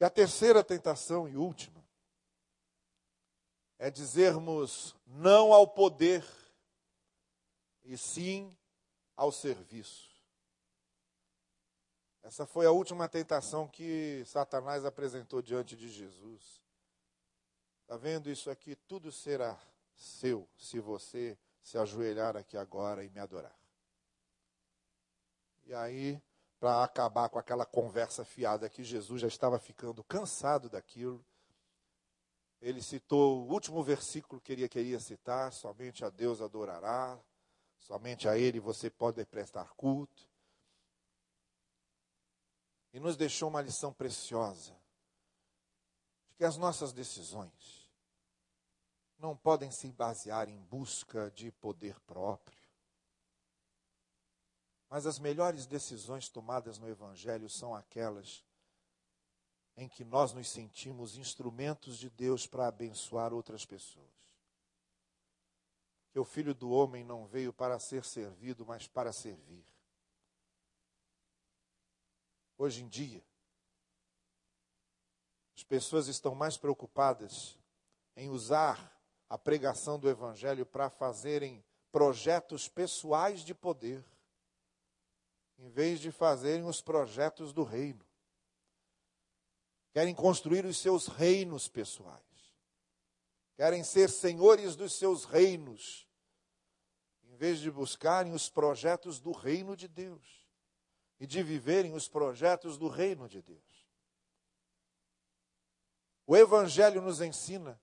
E 0.00 0.04
a 0.04 0.10
terceira 0.10 0.62
tentação 0.62 1.28
e 1.28 1.36
última 1.36 1.84
é 3.78 3.90
dizermos 3.90 4.94
não 5.06 5.52
ao 5.52 5.66
poder 5.66 6.24
e 7.84 7.96
sim 7.96 8.56
ao 9.16 9.30
serviço. 9.32 10.10
Essa 12.22 12.44
foi 12.44 12.66
a 12.66 12.72
última 12.72 13.08
tentação 13.08 13.68
que 13.68 14.24
Satanás 14.26 14.84
apresentou 14.84 15.40
diante 15.40 15.76
de 15.76 15.88
Jesus. 15.88 16.60
Está 17.82 17.96
vendo 17.96 18.28
isso 18.28 18.50
aqui? 18.50 18.74
Tudo 18.74 19.12
será 19.12 19.56
seu 19.94 20.48
se 20.56 20.80
você 20.80 21.38
se 21.62 21.78
ajoelhar 21.78 22.36
aqui 22.36 22.56
agora 22.56 23.04
e 23.04 23.10
me 23.10 23.20
adorar. 23.20 23.56
E 25.64 25.72
aí, 25.72 26.20
para 26.58 26.84
acabar 26.84 27.28
com 27.28 27.38
aquela 27.38 27.66
conversa 27.66 28.24
fiada 28.24 28.68
que 28.68 28.82
Jesus 28.82 29.20
já 29.20 29.28
estava 29.28 29.58
ficando 29.58 30.02
cansado 30.04 30.68
daquilo, 30.68 31.24
ele 32.60 32.82
citou 32.82 33.42
o 33.44 33.52
último 33.52 33.82
versículo 33.82 34.40
que 34.40 34.52
ele 34.52 34.68
queria 34.68 34.98
citar: 34.98 35.52
somente 35.52 36.04
a 36.04 36.10
Deus 36.10 36.40
adorará, 36.40 37.18
somente 37.78 38.28
a 38.28 38.36
Ele 38.36 38.58
você 38.58 38.90
pode 38.90 39.24
prestar 39.26 39.72
culto. 39.74 40.28
E 42.92 42.98
nos 42.98 43.16
deixou 43.16 43.48
uma 43.48 43.60
lição 43.60 43.92
preciosa 43.92 44.72
de 46.28 46.34
que 46.34 46.44
as 46.44 46.56
nossas 46.56 46.92
decisões 46.92 47.90
não 49.18 49.36
podem 49.36 49.70
se 49.70 49.92
basear 49.92 50.48
em 50.48 50.58
busca 50.62 51.30
de 51.30 51.52
poder 51.52 52.00
próprio. 52.00 52.65
Mas 54.88 55.06
as 55.06 55.18
melhores 55.18 55.66
decisões 55.66 56.28
tomadas 56.28 56.78
no 56.78 56.88
Evangelho 56.88 57.48
são 57.48 57.74
aquelas 57.74 58.44
em 59.76 59.88
que 59.88 60.04
nós 60.04 60.32
nos 60.32 60.48
sentimos 60.48 61.16
instrumentos 61.18 61.98
de 61.98 62.08
Deus 62.08 62.46
para 62.46 62.66
abençoar 62.66 63.32
outras 63.32 63.66
pessoas. 63.66 64.06
Que 66.10 66.18
o 66.18 66.24
Filho 66.24 66.54
do 66.54 66.70
Homem 66.70 67.04
não 67.04 67.26
veio 67.26 67.52
para 67.52 67.78
ser 67.78 68.04
servido, 68.04 68.64
mas 68.64 68.88
para 68.88 69.12
servir. 69.12 69.64
Hoje 72.56 72.82
em 72.82 72.88
dia, 72.88 73.22
as 75.54 75.62
pessoas 75.62 76.06
estão 76.06 76.34
mais 76.34 76.56
preocupadas 76.56 77.58
em 78.16 78.30
usar 78.30 78.96
a 79.28 79.36
pregação 79.36 79.98
do 79.98 80.08
Evangelho 80.08 80.64
para 80.64 80.88
fazerem 80.88 81.62
projetos 81.92 82.66
pessoais 82.66 83.40
de 83.40 83.54
poder, 83.54 84.02
em 85.58 85.68
vez 85.68 86.00
de 86.00 86.10
fazerem 86.10 86.66
os 86.66 86.80
projetos 86.80 87.52
do 87.52 87.62
reino. 87.62 88.04
Querem 89.92 90.14
construir 90.14 90.64
os 90.66 90.76
seus 90.76 91.06
reinos 91.06 91.68
pessoais. 91.68 92.22
Querem 93.56 93.82
ser 93.82 94.10
senhores 94.10 94.76
dos 94.76 94.92
seus 94.92 95.24
reinos, 95.24 96.06
em 97.24 97.34
vez 97.36 97.58
de 97.58 97.70
buscarem 97.70 98.32
os 98.32 98.50
projetos 98.50 99.18
do 99.18 99.32
reino 99.32 99.74
de 99.74 99.88
Deus 99.88 100.46
e 101.18 101.26
de 101.26 101.42
viverem 101.42 101.94
os 101.94 102.06
projetos 102.06 102.76
do 102.76 102.88
reino 102.88 103.26
de 103.26 103.40
Deus. 103.40 103.86
O 106.26 106.36
Evangelho 106.36 107.00
nos 107.00 107.20
ensina 107.20 107.80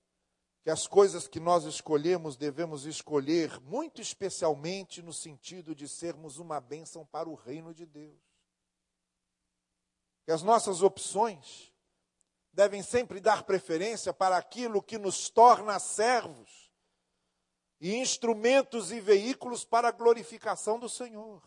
que 0.64 0.70
as 0.70 0.88
coisas 0.88 1.28
que 1.28 1.41
nós 1.41 1.66
escolhemos 1.66 2.38
devemos 2.38 2.86
escolher 2.86 3.59
muito 3.59 4.01
especialmente 4.01 5.01
no 5.01 5.11
sentido 5.11 5.76
de 5.76 5.89
sermos 5.89 6.38
uma 6.38 6.61
bênção 6.61 7.05
para 7.05 7.28
o 7.28 7.36
reino 7.36 7.74
de 7.74 7.86
Deus. 7.86 8.22
Que 10.24 10.32
as 10.32 10.41
nossas 10.41 10.82
opções 10.82 11.74
devem 12.53 12.82
sempre 12.82 13.20
dar 13.20 13.43
preferência 13.43 14.14
para 14.14 14.38
aquilo 14.38 14.82
que 14.82 14.97
nos 14.97 15.30
torna 15.30 15.78
servos 15.80 16.72
e 17.82 17.95
instrumentos 17.95 18.89
e 18.89 19.01
veículos 19.01 19.66
para 19.66 19.89
a 19.89 19.91
glorificação 19.91 20.80
do 20.80 20.88
Senhor. 20.88 21.43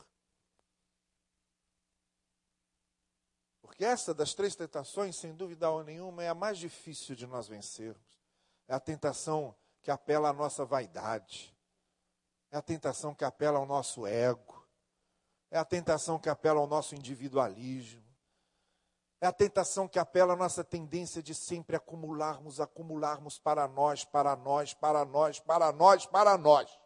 Porque 3.63 3.83
essa 3.83 4.13
das 4.13 4.35
três 4.35 4.55
tentações, 4.55 5.17
sem 5.17 5.35
dúvida 5.35 5.83
nenhuma, 5.85 6.23
é 6.23 6.29
a 6.29 6.35
mais 6.35 6.59
difícil 6.59 7.17
de 7.17 7.27
nós 7.27 7.49
vencermos. 7.49 8.16
É 8.69 8.75
a 8.75 8.81
tentação 8.81 9.55
que 9.83 9.91
apela 9.91 10.31
à 10.31 10.33
nossa 10.33 10.65
vaidade. 10.65 11.57
É 12.51 12.57
a 12.57 12.63
tentação 12.63 13.15
que 13.15 13.25
apela 13.25 13.59
ao 13.59 13.67
nosso 13.67 14.07
ego. 14.07 14.67
É 15.51 15.59
a 15.59 15.65
tentação 15.65 16.19
que 16.19 16.29
apela 16.29 16.61
ao 16.61 16.67
nosso 16.67 16.95
individualismo. 16.95 18.05
É 19.21 19.27
a 19.27 19.33
tentação 19.33 19.89
que 19.89 19.99
apela 19.99 20.35
à 20.35 20.37
nossa 20.37 20.63
tendência 20.63 21.23
de 21.23 21.35
sempre 21.35 21.77
acumularmos, 21.77 22.61
acumularmos 22.61 23.39
para 23.39 23.67
nós, 23.67 24.05
para 24.05 24.37
nós, 24.37 24.75
para 24.75 25.05
nós, 25.05 25.41
para 25.41 25.73
nós, 25.73 26.07
para 26.07 26.37
nós. 26.37 26.79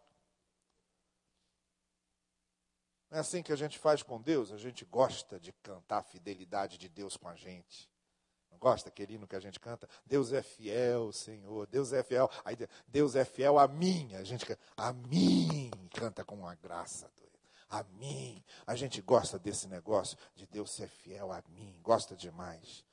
Não 3.11 3.19
é 3.19 3.21
assim 3.21 3.43
que 3.43 3.53
a 3.53 3.57
gente 3.57 3.79
faz 3.79 4.03
com 4.03 4.21
Deus? 4.23 4.53
A 4.53 4.57
gente 4.57 4.85
gosta 4.85 5.41
de 5.41 5.53
cantar 5.53 5.99
a 5.99 6.03
fidelidade 6.05 6.79
de 6.79 6.89
Deus 6.89 7.17
com 7.17 7.29
a 7.29 7.35
gente. 7.35 7.90
Gosta 8.61 8.91
aquele 8.91 9.15
hino 9.15 9.27
que 9.27 9.35
a 9.35 9.41
gente 9.41 9.59
canta? 9.59 9.89
Deus 10.05 10.33
é 10.35 10.43
fiel, 10.43 11.11
Senhor. 11.13 11.67
Deus 11.67 11.95
é 11.95 12.03
fiel. 12.03 12.31
Aí, 12.45 12.57
Deus 12.87 13.17
é 13.17 13.25
fiel 13.25 13.59
a 13.59 13.67
mim. 13.67 14.15
A 14.15 14.23
gente 14.23 14.45
canta, 14.45 14.61
a 14.77 14.93
mim. 14.93 15.71
Canta 15.95 16.25
com 16.25 16.35
uma 16.35 16.55
graça. 16.55 17.11
A 17.71 17.83
mim. 17.85 18.45
A 18.67 18.77
gente 18.77 19.01
gosta 19.01 19.39
desse 19.39 19.67
negócio 19.67 20.19
de 20.35 20.47
Deus 20.47 20.73
ser 20.73 20.89
fiel 20.89 21.33
a 21.33 21.43
mim. 21.49 21.81
Gosta 21.83 22.15
demais. 22.15 22.85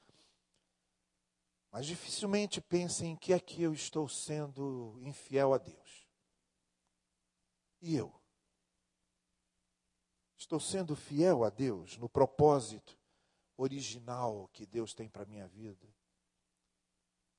Mas 1.69 1.85
dificilmente 1.85 2.61
pensem 2.61 3.11
em 3.11 3.15
que 3.17 3.33
é 3.33 3.39
que 3.39 3.61
eu 3.61 3.73
estou 3.73 4.07
sendo 4.07 4.97
infiel 5.01 5.53
a 5.53 5.57
Deus. 5.57 6.07
E 7.81 7.93
eu? 7.93 8.13
Estou 10.37 10.61
sendo 10.61 10.95
fiel 10.95 11.43
a 11.43 11.49
Deus 11.49 11.97
no 11.97 12.07
propósito 12.07 12.97
original 13.57 14.49
que 14.53 14.65
Deus 14.65 14.93
tem 14.93 15.09
para 15.09 15.23
a 15.23 15.25
minha 15.25 15.47
vida. 15.47 15.87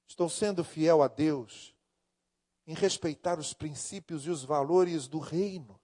Estou 0.06 0.28
sendo 0.28 0.64
fiel 0.64 1.02
a 1.02 1.08
Deus 1.08 1.74
em 2.66 2.74
respeitar 2.74 3.38
os 3.38 3.54
princípios 3.54 4.26
e 4.26 4.30
os 4.30 4.44
valores 4.44 5.08
do 5.08 5.18
reino. 5.18 5.80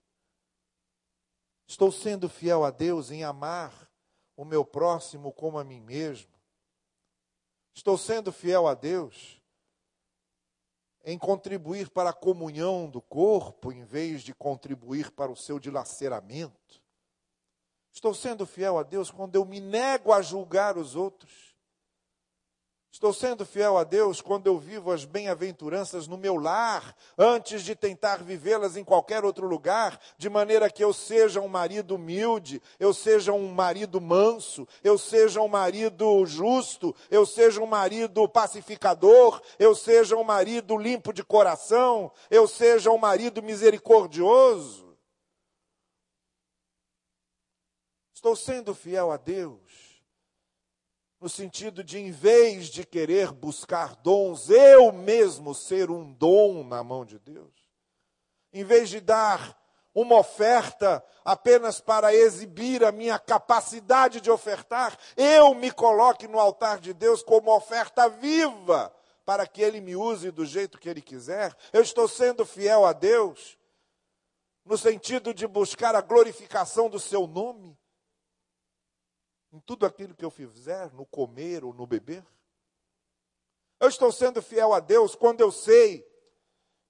Estou 1.66 1.90
sendo 1.90 2.28
fiel 2.28 2.64
a 2.64 2.70
Deus 2.70 3.10
em 3.10 3.24
amar 3.24 3.90
o 4.36 4.44
meu 4.44 4.64
próximo 4.64 5.32
como 5.32 5.58
a 5.58 5.64
mim 5.64 5.80
mesmo. 5.80 6.32
Estou 7.74 7.96
sendo 7.96 8.32
fiel 8.32 8.66
a 8.66 8.74
Deus 8.74 9.40
em 11.04 11.18
contribuir 11.18 11.90
para 11.90 12.10
a 12.10 12.14
comunhão 12.14 12.88
do 12.88 13.00
corpo 13.00 13.72
em 13.72 13.84
vez 13.84 14.22
de 14.22 14.34
contribuir 14.34 15.10
para 15.10 15.30
o 15.30 15.36
seu 15.36 15.58
dilaceramento. 15.58 16.83
Estou 17.94 18.12
sendo 18.12 18.44
fiel 18.44 18.76
a 18.76 18.82
Deus 18.82 19.08
quando 19.08 19.36
eu 19.36 19.44
me 19.44 19.60
nego 19.60 20.12
a 20.12 20.20
julgar 20.20 20.76
os 20.76 20.96
outros. 20.96 21.54
Estou 22.90 23.12
sendo 23.12 23.46
fiel 23.46 23.78
a 23.78 23.84
Deus 23.84 24.20
quando 24.20 24.48
eu 24.48 24.58
vivo 24.58 24.90
as 24.90 25.04
bem-aventuranças 25.04 26.06
no 26.06 26.18
meu 26.18 26.36
lar, 26.36 26.94
antes 27.16 27.62
de 27.62 27.74
tentar 27.74 28.22
vivê-las 28.22 28.76
em 28.76 28.84
qualquer 28.84 29.24
outro 29.24 29.46
lugar, 29.46 29.98
de 30.16 30.28
maneira 30.28 30.70
que 30.70 30.82
eu 30.82 30.92
seja 30.92 31.40
um 31.40 31.48
marido 31.48 31.94
humilde, 31.94 32.60
eu 32.78 32.92
seja 32.92 33.32
um 33.32 33.52
marido 33.52 34.00
manso, 34.00 34.66
eu 34.82 34.98
seja 34.98 35.40
um 35.40 35.48
marido 35.48 36.24
justo, 36.26 36.94
eu 37.10 37.24
seja 37.24 37.60
um 37.60 37.66
marido 37.66 38.28
pacificador, 38.28 39.40
eu 39.58 39.74
seja 39.74 40.16
um 40.16 40.24
marido 40.24 40.76
limpo 40.76 41.12
de 41.12 41.24
coração, 41.24 42.12
eu 42.30 42.46
seja 42.46 42.90
um 42.90 42.98
marido 42.98 43.42
misericordioso. 43.42 44.83
Estou 48.24 48.36
sendo 48.36 48.74
fiel 48.74 49.12
a 49.12 49.18
Deus 49.18 50.00
no 51.20 51.28
sentido 51.28 51.84
de, 51.84 51.98
em 51.98 52.10
vez 52.10 52.68
de 52.68 52.82
querer 52.82 53.30
buscar 53.30 53.94
dons, 53.96 54.48
eu 54.48 54.90
mesmo 54.92 55.54
ser 55.54 55.90
um 55.90 56.10
dom 56.10 56.64
na 56.64 56.82
mão 56.82 57.04
de 57.04 57.18
Deus, 57.18 57.52
em 58.50 58.64
vez 58.64 58.88
de 58.88 58.98
dar 58.98 59.54
uma 59.94 60.16
oferta 60.16 61.04
apenas 61.22 61.82
para 61.82 62.14
exibir 62.14 62.82
a 62.82 62.90
minha 62.90 63.18
capacidade 63.18 64.22
de 64.22 64.30
ofertar, 64.30 64.98
eu 65.18 65.54
me 65.54 65.70
coloque 65.70 66.26
no 66.26 66.40
altar 66.40 66.80
de 66.80 66.94
Deus 66.94 67.22
como 67.22 67.54
oferta 67.54 68.08
viva, 68.08 68.90
para 69.26 69.46
que 69.46 69.60
Ele 69.60 69.82
me 69.82 69.94
use 69.94 70.30
do 70.30 70.46
jeito 70.46 70.78
que 70.78 70.88
Ele 70.88 71.02
quiser. 71.02 71.54
Eu 71.74 71.82
estou 71.82 72.08
sendo 72.08 72.46
fiel 72.46 72.86
a 72.86 72.94
Deus, 72.94 73.58
no 74.64 74.78
sentido 74.78 75.34
de 75.34 75.46
buscar 75.46 75.94
a 75.94 76.00
glorificação 76.00 76.88
do 76.88 76.98
Seu 76.98 77.26
nome 77.26 77.76
em 79.54 79.60
tudo 79.60 79.86
aquilo 79.86 80.16
que 80.16 80.24
eu 80.24 80.32
fizer, 80.32 80.92
no 80.92 81.06
comer 81.06 81.64
ou 81.64 81.72
no 81.72 81.86
beber? 81.86 82.24
Eu 83.78 83.88
estou 83.88 84.10
sendo 84.10 84.42
fiel 84.42 84.74
a 84.74 84.80
Deus 84.80 85.14
quando 85.14 85.40
eu 85.40 85.52
sei 85.52 86.04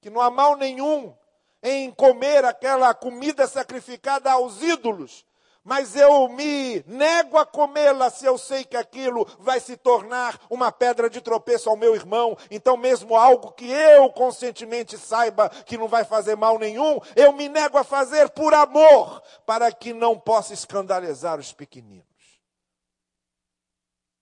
que 0.01 0.09
não 0.09 0.19
há 0.19 0.31
mal 0.31 0.57
nenhum 0.57 1.15
em 1.63 1.91
comer 1.91 2.43
aquela 2.43 2.95
comida 2.95 3.47
sacrificada 3.47 4.33
aos 4.33 4.63
ídolos, 4.63 5.27
mas 5.63 5.95
eu 5.95 6.27
me 6.29 6.83
nego 6.87 7.37
a 7.37 7.45
comê-la 7.45 8.09
se 8.09 8.25
eu 8.25 8.39
sei 8.39 8.65
que 8.65 8.79
aquilo 8.79 9.27
vai 9.39 9.61
se 9.61 9.77
tornar 9.77 10.41
uma 10.49 10.73
pedra 10.73 11.11
de 11.11 11.21
tropeço 11.21 11.69
ao 11.69 11.77
meu 11.77 11.95
irmão. 11.95 12.37
Então, 12.51 12.79
mesmo 12.79 13.15
algo 13.15 13.53
que 13.53 13.71
eu 13.71 14.11
conscientemente 14.11 14.97
saiba 14.97 15.51
que 15.51 15.77
não 15.77 15.89
vai 15.89 16.05
fazer 16.05 16.35
mal 16.35 16.59
nenhum, 16.59 16.99
eu 17.15 17.31
me 17.33 17.47
nego 17.47 17.77
a 17.77 17.85
fazer 17.85 18.31
por 18.31 18.55
amor, 18.55 19.23
para 19.45 19.71
que 19.71 19.93
não 19.93 20.19
possa 20.19 20.55
escandalizar 20.55 21.39
os 21.39 21.53
pequeninos. 21.53 22.14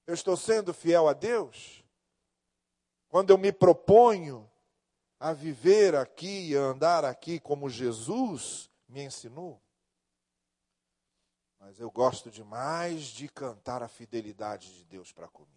Eu 0.07 0.15
estou 0.15 0.37
sendo 0.37 0.75
fiel 0.75 1.09
a 1.09 1.13
Deus? 1.13 1.85
Quando 3.09 3.31
eu 3.31 3.39
me 3.39 3.53
proponho 3.53 4.51
a 5.21 5.33
viver 5.33 5.95
aqui 5.95 6.49
e 6.49 6.57
a 6.57 6.61
andar 6.61 7.05
aqui 7.05 7.39
como 7.39 7.71
Jesus 7.71 8.71
me 8.89 9.03
ensinou? 9.03 9.63
Mas 11.61 11.79
eu 11.79 11.91
gosto 11.91 12.31
demais 12.31 13.05
de 13.05 13.29
cantar 13.29 13.83
a 13.83 13.89
fidelidade 13.89 14.75
de 14.75 14.85
Deus 14.85 15.13
para 15.13 15.29
comigo. 15.29 15.53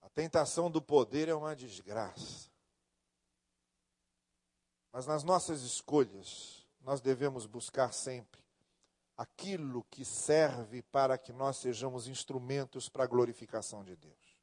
A 0.00 0.08
tentação 0.08 0.68
do 0.68 0.82
poder 0.82 1.28
é 1.28 1.34
uma 1.34 1.54
desgraça. 1.54 2.50
Mas 4.90 5.06
nas 5.06 5.22
nossas 5.22 5.62
escolhas, 5.62 6.66
nós 6.80 7.00
devemos 7.00 7.46
buscar 7.46 7.92
sempre 7.92 8.41
aquilo 9.16 9.84
que 9.84 10.04
serve 10.04 10.82
para 10.82 11.18
que 11.18 11.32
nós 11.32 11.58
sejamos 11.58 12.06
instrumentos 12.06 12.88
para 12.88 13.04
a 13.04 13.06
glorificação 13.06 13.84
de 13.84 13.96
Deus. 13.96 14.40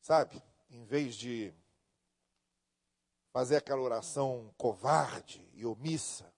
Sabe, 0.00 0.42
em 0.70 0.84
vez 0.84 1.14
de 1.14 1.52
fazer 3.32 3.56
aquela 3.56 3.80
oração 3.80 4.52
covarde 4.56 5.46
e 5.54 5.64
omissa 5.64 6.32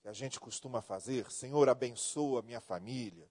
que 0.00 0.08
a 0.08 0.12
gente 0.12 0.38
costuma 0.38 0.80
fazer, 0.80 1.30
Senhor, 1.30 1.68
abençoa 1.68 2.42
minha 2.42 2.60
família, 2.60 3.28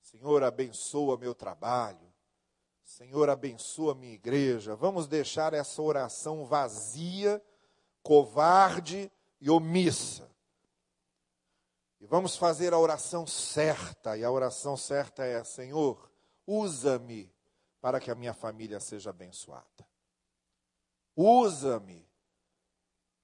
Senhor, 0.00 0.42
abençoa 0.42 1.16
meu 1.16 1.34
trabalho, 1.34 2.12
Senhor, 2.82 3.28
abençoa 3.28 3.94
minha 3.94 4.14
igreja. 4.14 4.74
Vamos 4.74 5.06
deixar 5.06 5.52
essa 5.52 5.82
oração 5.82 6.46
vazia, 6.46 7.42
covarde 8.02 9.12
e 9.40 9.50
omissa. 9.50 10.28
E 12.00 12.06
vamos 12.06 12.36
fazer 12.36 12.72
a 12.72 12.78
oração 12.78 13.26
certa, 13.26 14.16
e 14.16 14.24
a 14.24 14.30
oração 14.30 14.76
certa 14.76 15.24
é: 15.24 15.42
Senhor, 15.42 16.10
usa-me 16.46 17.32
para 17.80 18.00
que 18.00 18.10
a 18.10 18.14
minha 18.14 18.34
família 18.34 18.78
seja 18.80 19.10
abençoada. 19.10 19.86
Usa-me 21.16 22.08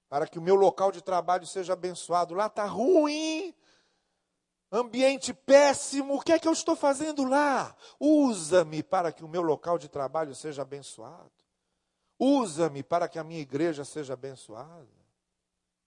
para 0.09 0.27
que 0.27 0.37
o 0.37 0.41
meu 0.41 0.55
local 0.55 0.91
de 0.91 1.01
trabalho 1.01 1.47
seja 1.47 1.73
abençoado. 1.73 2.33
Lá 2.33 2.47
está 2.47 2.65
ruim, 2.65 3.55
ambiente 4.71 5.33
péssimo, 5.33 6.15
o 6.15 6.21
que 6.21 6.33
é 6.33 6.39
que 6.39 6.47
eu 6.47 6.53
estou 6.53 6.75
fazendo 6.75 7.23
lá? 7.23 7.75
Usa-me 7.99 8.83
para 8.83 9.11
que 9.11 9.23
o 9.23 9.27
meu 9.27 9.41
local 9.41 9.77
de 9.77 9.87
trabalho 9.87 10.35
seja 10.35 10.61
abençoado. 10.61 11.31
Usa-me 12.19 12.83
para 12.83 13.07
que 13.07 13.19
a 13.19 13.23
minha 13.23 13.41
igreja 13.41 13.83
seja 13.85 14.13
abençoada. 14.13 15.04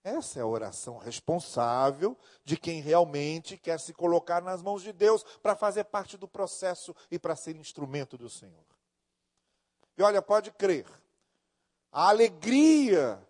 Essa 0.09 0.39
é 0.39 0.43
a 0.43 0.47
oração 0.47 0.97
responsável 0.97 2.17
de 2.43 2.57
quem 2.57 2.81
realmente 2.81 3.59
quer 3.59 3.79
se 3.79 3.93
colocar 3.93 4.41
nas 4.41 4.63
mãos 4.63 4.83
de 4.83 4.91
Deus 4.91 5.23
para 5.43 5.55
fazer 5.55 5.85
parte 5.85 6.17
do 6.17 6.27
processo 6.27 6.97
e 7.11 7.19
para 7.19 7.37
ser 7.37 7.57
instrumento 7.57 8.17
do 8.17 8.31
Senhor. 8.31 8.65
E 9.99 10.03
olha, 10.03 10.23
pode 10.23 10.51
crer, 10.53 10.87
a 11.93 12.09
alegria 12.09 13.23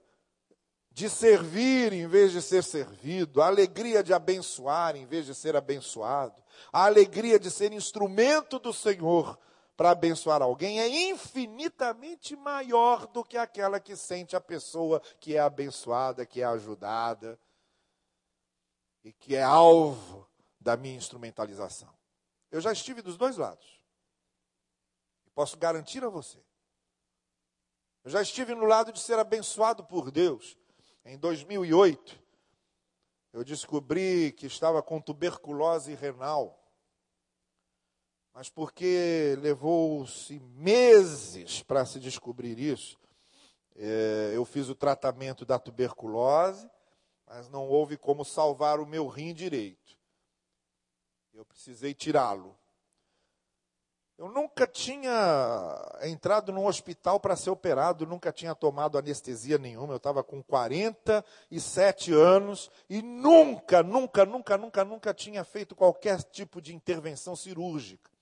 de 0.92 1.10
servir 1.10 1.92
em 1.92 2.06
vez 2.06 2.30
de 2.30 2.40
ser 2.40 2.62
servido, 2.62 3.42
a 3.42 3.46
alegria 3.46 4.00
de 4.00 4.14
abençoar 4.14 4.94
em 4.94 5.04
vez 5.04 5.26
de 5.26 5.34
ser 5.34 5.56
abençoado, 5.56 6.40
a 6.72 6.84
alegria 6.84 7.40
de 7.40 7.50
ser 7.50 7.72
instrumento 7.72 8.58
do 8.60 8.72
Senhor 8.72 9.36
para 9.78 9.92
abençoar 9.92 10.42
alguém 10.42 10.80
é 10.80 10.88
infinitamente 11.08 12.34
maior 12.34 13.06
do 13.06 13.22
que 13.22 13.38
aquela 13.38 13.78
que 13.78 13.94
sente 13.94 14.34
a 14.34 14.40
pessoa 14.40 15.00
que 15.20 15.36
é 15.36 15.38
abençoada, 15.38 16.26
que 16.26 16.42
é 16.42 16.44
ajudada 16.44 17.38
e 19.04 19.12
que 19.12 19.36
é 19.36 19.42
alvo 19.44 20.28
da 20.58 20.76
minha 20.76 20.96
instrumentalização. 20.96 21.96
Eu 22.50 22.60
já 22.60 22.72
estive 22.72 23.00
dos 23.02 23.16
dois 23.16 23.36
lados. 23.36 23.80
Posso 25.32 25.56
garantir 25.56 26.02
a 26.02 26.08
você. 26.08 26.42
Eu 28.02 28.10
já 28.10 28.20
estive 28.20 28.56
no 28.56 28.64
lado 28.64 28.92
de 28.92 28.98
ser 28.98 29.16
abençoado 29.16 29.84
por 29.84 30.10
Deus. 30.10 30.58
Em 31.04 31.16
2008, 31.16 32.20
eu 33.32 33.44
descobri 33.44 34.32
que 34.32 34.46
estava 34.46 34.82
com 34.82 35.00
tuberculose 35.00 35.94
renal 35.94 36.57
mas 38.38 38.48
porque 38.48 39.36
levou-se 39.40 40.38
meses 40.54 41.60
para 41.64 41.84
se 41.84 41.98
descobrir 41.98 42.56
isso, 42.56 42.96
é, 43.74 44.30
eu 44.32 44.44
fiz 44.44 44.68
o 44.68 44.76
tratamento 44.76 45.44
da 45.44 45.58
tuberculose, 45.58 46.70
mas 47.26 47.48
não 47.48 47.66
houve 47.66 47.96
como 47.96 48.24
salvar 48.24 48.78
o 48.78 48.86
meu 48.86 49.08
rim 49.08 49.34
direito. 49.34 49.98
Eu 51.34 51.44
precisei 51.44 51.92
tirá-lo. 51.92 52.56
Eu 54.16 54.28
nunca 54.28 54.68
tinha 54.68 55.98
entrado 56.02 56.52
num 56.52 56.66
hospital 56.66 57.18
para 57.18 57.34
ser 57.34 57.50
operado, 57.50 58.06
nunca 58.06 58.30
tinha 58.30 58.54
tomado 58.54 58.96
anestesia 58.96 59.58
nenhuma. 59.58 59.94
Eu 59.94 59.96
estava 59.96 60.22
com 60.22 60.40
47 60.44 62.12
anos 62.12 62.70
e 62.88 63.02
nunca, 63.02 63.82
nunca, 63.82 64.24
nunca, 64.24 64.56
nunca, 64.56 64.84
nunca 64.84 65.12
tinha 65.12 65.42
feito 65.42 65.74
qualquer 65.74 66.22
tipo 66.22 66.62
de 66.62 66.72
intervenção 66.72 67.34
cirúrgica. 67.34 68.16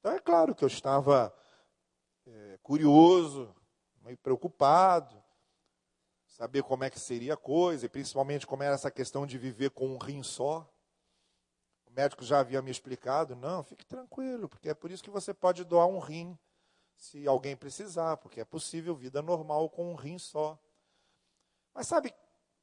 Então 0.00 0.12
é 0.12 0.18
claro 0.18 0.54
que 0.54 0.64
eu 0.64 0.68
estava 0.68 1.32
é, 2.26 2.58
curioso, 2.62 3.54
meio 4.02 4.16
preocupado, 4.16 5.22
saber 6.26 6.62
como 6.62 6.84
é 6.84 6.90
que 6.90 6.98
seria 6.98 7.34
a 7.34 7.36
coisa, 7.36 7.84
e 7.84 7.88
principalmente 7.88 8.46
como 8.46 8.62
era 8.62 8.74
essa 8.74 8.90
questão 8.90 9.26
de 9.26 9.36
viver 9.36 9.70
com 9.70 9.86
um 9.86 9.98
rim 9.98 10.22
só. 10.22 10.66
O 11.86 11.90
médico 11.90 12.24
já 12.24 12.40
havia 12.40 12.62
me 12.62 12.70
explicado, 12.70 13.36
não, 13.36 13.62
fique 13.62 13.84
tranquilo, 13.84 14.48
porque 14.48 14.70
é 14.70 14.74
por 14.74 14.90
isso 14.90 15.04
que 15.04 15.10
você 15.10 15.34
pode 15.34 15.64
doar 15.64 15.86
um 15.86 15.98
rim 15.98 16.38
se 16.96 17.26
alguém 17.26 17.54
precisar, 17.54 18.16
porque 18.16 18.40
é 18.40 18.44
possível 18.44 18.94
vida 18.94 19.20
normal 19.20 19.68
com 19.68 19.92
um 19.92 19.94
rim 19.94 20.18
só. 20.18 20.58
Mas 21.74 21.86
sabe 21.86 22.14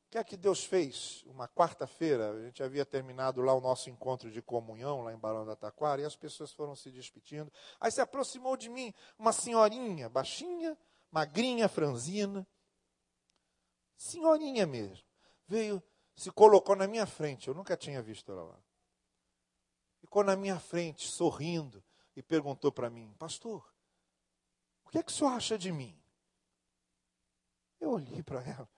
o 0.08 0.10
que 0.10 0.18
é 0.18 0.24
que 0.24 0.38
Deus 0.38 0.64
fez? 0.64 1.22
Uma 1.26 1.50
quarta-feira, 1.50 2.32
a 2.32 2.42
gente 2.46 2.64
havia 2.64 2.86
terminado 2.86 3.42
lá 3.42 3.54
o 3.54 3.60
nosso 3.60 3.90
encontro 3.90 4.32
de 4.32 4.42
comunhão, 4.42 5.02
lá 5.02 5.12
em 5.12 5.18
Barão 5.18 5.46
da 5.46 5.54
Taquara, 5.54 6.02
e 6.02 6.06
as 6.06 6.16
pessoas 6.16 6.54
foram 6.54 6.78
se 6.78 6.90
despedindo. 6.90 7.52
Aí 7.78 7.92
se 7.92 8.00
aproximou 8.00 8.56
de 8.56 8.70
mim 8.70 8.94
uma 9.20 9.34
senhorinha, 9.34 10.08
baixinha, 10.08 10.78
magrinha, 11.12 11.68
franzina, 11.68 12.48
senhorinha 13.98 14.66
mesmo. 14.66 15.06
Veio, 15.46 15.84
se 16.16 16.32
colocou 16.32 16.74
na 16.74 16.88
minha 16.88 17.06
frente, 17.06 17.50
eu 17.50 17.54
nunca 17.54 17.76
tinha 17.76 18.02
visto 18.02 18.32
ela 18.32 18.44
lá. 18.44 18.64
Ficou 20.00 20.24
na 20.24 20.38
minha 20.38 20.58
frente, 20.58 21.06
sorrindo, 21.06 21.84
e 22.16 22.24
perguntou 22.24 22.72
para 22.72 22.90
mim: 22.90 23.14
Pastor, 23.20 23.62
o 24.86 24.90
que 24.90 25.00
é 25.00 25.04
que 25.04 25.12
o 25.12 25.14
senhor 25.14 25.32
acha 25.32 25.58
de 25.58 25.70
mim? 25.70 26.02
Eu 27.78 27.92
olhei 27.92 28.24
para 28.24 28.42
ela. 28.42 28.77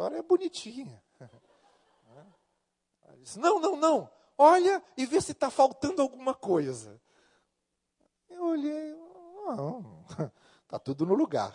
A 0.00 0.02
senhora 0.02 0.18
é 0.18 0.22
bonitinha. 0.22 1.04
Disse: 3.18 3.38
Não, 3.38 3.60
não, 3.60 3.76
não. 3.76 4.10
Olha 4.38 4.82
e 4.96 5.04
vê 5.04 5.20
se 5.20 5.32
está 5.32 5.50
faltando 5.50 6.00
alguma 6.00 6.34
coisa. 6.34 6.98
Eu 8.30 8.46
olhei, 8.46 8.94
não, 8.94 10.02
está 10.62 10.78
tudo 10.80 11.04
no 11.04 11.12
lugar. 11.12 11.54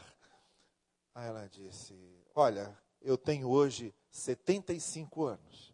Aí 1.16 1.28
ela 1.28 1.48
disse: 1.48 1.98
Olha, 2.36 2.78
eu 3.02 3.18
tenho 3.18 3.50
hoje 3.50 3.96
75 4.12 5.24
anos. 5.24 5.74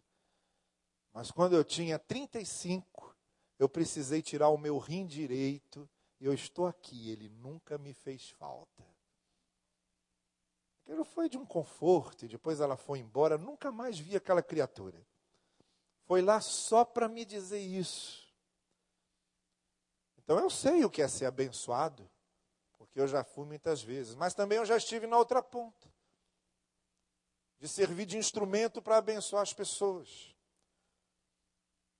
Mas 1.12 1.30
quando 1.30 1.54
eu 1.54 1.62
tinha 1.62 1.98
35, 1.98 3.14
eu 3.58 3.68
precisei 3.68 4.22
tirar 4.22 4.48
o 4.48 4.56
meu 4.56 4.78
rim 4.78 5.04
direito 5.04 5.86
e 6.18 6.24
eu 6.24 6.32
estou 6.32 6.66
aqui. 6.66 7.10
Ele 7.10 7.28
nunca 7.28 7.76
me 7.76 7.92
fez 7.92 8.30
falta. 8.30 8.91
Aquilo 10.82 11.04
foi 11.04 11.28
de 11.28 11.38
um 11.38 11.46
conforto 11.46 12.24
e 12.24 12.28
depois 12.28 12.60
ela 12.60 12.76
foi 12.76 12.98
embora. 12.98 13.38
Nunca 13.38 13.70
mais 13.70 13.98
vi 13.98 14.16
aquela 14.16 14.42
criatura. 14.42 15.00
Foi 16.04 16.20
lá 16.20 16.40
só 16.40 16.84
para 16.84 17.08
me 17.08 17.24
dizer 17.24 17.60
isso. 17.60 18.28
Então 20.18 20.38
eu 20.38 20.50
sei 20.50 20.84
o 20.84 20.90
que 20.90 21.02
é 21.02 21.08
ser 21.08 21.26
abençoado, 21.26 22.08
porque 22.78 23.00
eu 23.00 23.06
já 23.06 23.24
fui 23.24 23.44
muitas 23.44 23.82
vezes, 23.82 24.14
mas 24.14 24.34
também 24.34 24.58
eu 24.58 24.64
já 24.64 24.76
estive 24.76 25.06
na 25.06 25.16
outra 25.16 25.42
ponta 25.42 25.92
de 27.58 27.68
servir 27.68 28.06
de 28.06 28.18
instrumento 28.18 28.82
para 28.82 28.96
abençoar 28.96 29.42
as 29.42 29.52
pessoas. 29.52 30.34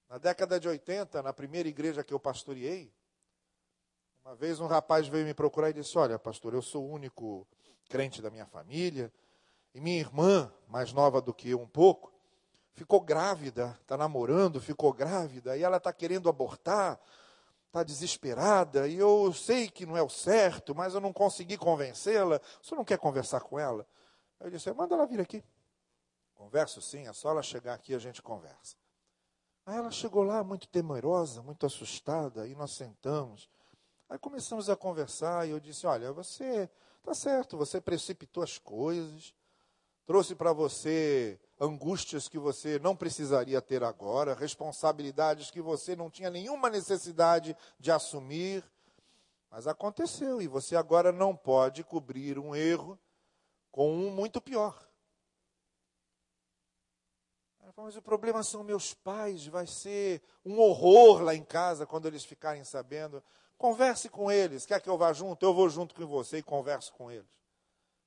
Na 0.09 0.19
década 0.19 0.59
de 0.59 0.69
80, 0.69 1.23
na 1.23 1.33
primeira 1.33 1.69
igreja 1.69 2.03
que 2.03 2.13
eu 2.13 2.19
pastoreei, 2.19 2.93
uma 4.25 4.35
vez 4.35 4.61
um 4.61 4.67
rapaz 4.67 5.07
veio 5.09 5.25
me 5.25 5.35
procurar 5.35 5.71
e 5.71 5.73
disse: 5.73 5.97
Olha, 5.97 6.19
pastor, 6.19 6.53
eu 6.53 6.63
sou 6.63 6.85
o 6.85 6.91
único 6.91 7.47
crente 7.89 8.23
da 8.23 8.31
minha 8.31 8.47
família, 8.47 9.13
e 9.75 9.81
minha 9.81 9.99
irmã, 9.99 10.53
mais 10.69 10.93
nova 10.93 11.21
do 11.21 11.33
que 11.33 11.51
eu 11.51 11.61
um 11.61 11.67
pouco, 11.67 12.13
ficou 12.75 13.01
grávida, 13.01 13.79
está 13.81 13.97
namorando, 13.97 14.61
ficou 14.61 14.93
grávida, 14.93 15.57
e 15.57 15.63
ela 15.63 15.77
está 15.77 15.93
querendo 15.93 16.29
abortar, 16.29 17.01
está 17.67 17.83
desesperada, 17.83 18.87
e 18.87 18.97
eu 18.97 19.33
sei 19.33 19.69
que 19.69 19.87
não 19.87 19.97
é 19.97 20.03
o 20.03 20.09
certo, 20.09 20.75
mas 20.75 20.95
eu 20.95 21.01
não 21.01 21.13
consegui 21.13 21.57
convencê-la. 21.57 22.41
Senhor 22.63 22.77
não 22.77 22.85
quer 22.85 22.99
conversar 22.99 23.41
com 23.41 23.59
ela? 23.59 23.87
Eu 24.39 24.51
disse: 24.51 24.71
Manda 24.73 24.95
ela 24.95 25.07
vir 25.07 25.21
aqui. 25.21 25.43
Converso 26.35 26.83
sim, 26.83 27.07
é 27.07 27.13
só 27.13 27.31
ela 27.31 27.43
chegar 27.43 27.75
aqui 27.75 27.95
a 27.95 27.99
gente 27.99 28.21
conversa. 28.21 28.77
Aí 29.65 29.77
ela 29.77 29.91
chegou 29.91 30.25
lá 30.25 30.43
muito 30.43 30.67
temerosa, 30.69 31.41
muito 31.41 31.65
assustada, 31.65 32.47
e 32.47 32.55
nós 32.55 32.73
sentamos. 32.73 33.49
Aí 34.09 34.19
começamos 34.19 34.69
a 34.69 34.77
conversar 34.77 35.47
e 35.47 35.51
eu 35.53 35.61
disse: 35.61 35.87
Olha, 35.87 36.13
você 36.13 36.69
está 37.03 37.15
certo, 37.15 37.57
você 37.57 37.81
precipitou 37.81 38.43
as 38.43 38.59
coisas, 38.59 39.35
trouxe 40.07 40.35
para 40.35 40.53
você 40.53 41.39
angústias 41.61 42.29
que 42.29 42.39
você 42.39 42.79
não 42.79 42.97
precisaria 42.97 43.61
ter 43.61 43.83
agora, 43.83 44.35
responsabilidades 44.35 45.51
que 45.51 45.61
você 45.61 45.95
não 45.95 46.09
tinha 46.09 46.31
nenhuma 46.31 46.71
necessidade 46.71 47.57
de 47.79 47.91
assumir. 47.91 48.65
Mas 49.51 49.67
aconteceu 49.67 50.41
e 50.41 50.49
você 50.49 50.77
agora 50.77 51.13
não 51.13 51.37
pode 51.37 51.85
cobrir 51.85 52.39
um 52.39 52.55
erro 52.55 52.99
com 53.71 53.93
um 53.93 54.11
muito 54.11 54.41
pior. 54.41 54.89
Mas 57.77 57.97
o 57.97 58.03
problema 58.03 58.43
são 58.43 58.63
meus 58.63 58.95
pais, 58.95 59.47
vai 59.47 59.67
ser 59.67 60.23
um 60.45 60.59
horror 60.59 61.23
lá 61.23 61.35
em 61.35 61.43
casa 61.43 61.87
quando 61.87 62.07
eles 62.07 62.25
ficarem 62.25 62.65
sabendo. 62.65 63.23
Converse 63.57 64.09
com 64.09 64.31
eles. 64.31 64.67
Quer 64.67 64.81
que 64.81 64.89
eu 64.89 64.99
vá 64.99 65.13
junto? 65.13 65.45
Eu 65.45 65.55
vou 65.55 65.69
junto 65.69 65.95
com 65.95 66.07
você 66.07 66.39
e 66.39 66.43
converso 66.43 66.93
com 66.95 67.11
eles. 67.11 67.31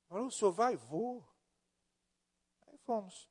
Falou, 0.08 0.28
o 0.28 0.32
senhor 0.32 0.52
vai? 0.52 0.76
Vou. 0.76 1.24
Aí 2.68 2.78
fomos. 2.80 3.30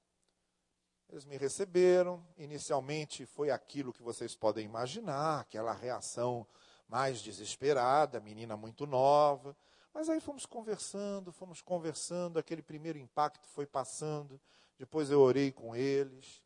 Eles 1.09 1.25
me 1.25 1.37
receberam. 1.37 2.27
Inicialmente 2.37 3.27
foi 3.27 3.51
aquilo 3.51 3.93
que 3.93 4.03
vocês 4.03 4.35
podem 4.35 4.65
imaginar, 4.65 5.41
aquela 5.41 5.73
reação 5.73 6.47
mais 6.89 7.21
desesperada, 7.21 8.21
menina 8.21 8.57
muito 8.57 8.87
nova. 8.87 9.57
Mas 9.93 10.09
aí 10.09 10.21
fomos 10.21 10.45
conversando, 10.45 11.33
fomos 11.33 11.63
conversando, 11.63 12.39
aquele 12.39 12.63
primeiro 12.63 12.99
impacto 12.99 13.47
foi 13.49 13.67
passando. 13.67 14.41
Depois 14.77 15.11
eu 15.11 15.21
orei 15.21 15.53
com 15.53 15.77
eles, 15.77 16.43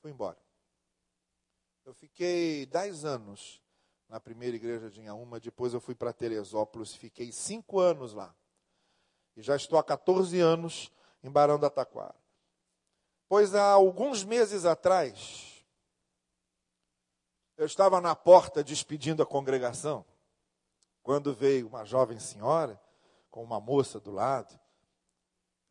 fui 0.00 0.10
embora. 0.10 0.38
Eu 1.84 1.92
fiquei 1.92 2.64
dez 2.66 3.04
anos 3.04 3.60
na 4.10 4.18
primeira 4.18 4.56
igreja 4.56 4.90
de 4.90 5.00
Inhaúma, 5.00 5.38
depois 5.38 5.72
eu 5.72 5.80
fui 5.80 5.94
para 5.94 6.12
Teresópolis, 6.12 6.92
fiquei 6.92 7.30
cinco 7.30 7.78
anos 7.78 8.12
lá. 8.12 8.34
E 9.36 9.40
já 9.40 9.54
estou 9.54 9.78
há 9.78 9.84
14 9.84 10.40
anos 10.40 10.90
em 11.22 11.30
Barão 11.30 11.60
da 11.60 11.70
Taquara. 11.70 12.16
Pois 13.28 13.54
há 13.54 13.70
alguns 13.70 14.24
meses 14.24 14.64
atrás, 14.64 15.64
eu 17.56 17.64
estava 17.64 18.00
na 18.00 18.16
porta 18.16 18.64
despedindo 18.64 19.22
a 19.22 19.26
congregação, 19.26 20.04
quando 21.04 21.32
veio 21.32 21.68
uma 21.68 21.84
jovem 21.84 22.18
senhora 22.18 22.80
com 23.30 23.44
uma 23.44 23.60
moça 23.60 24.00
do 24.00 24.10
lado. 24.10 24.58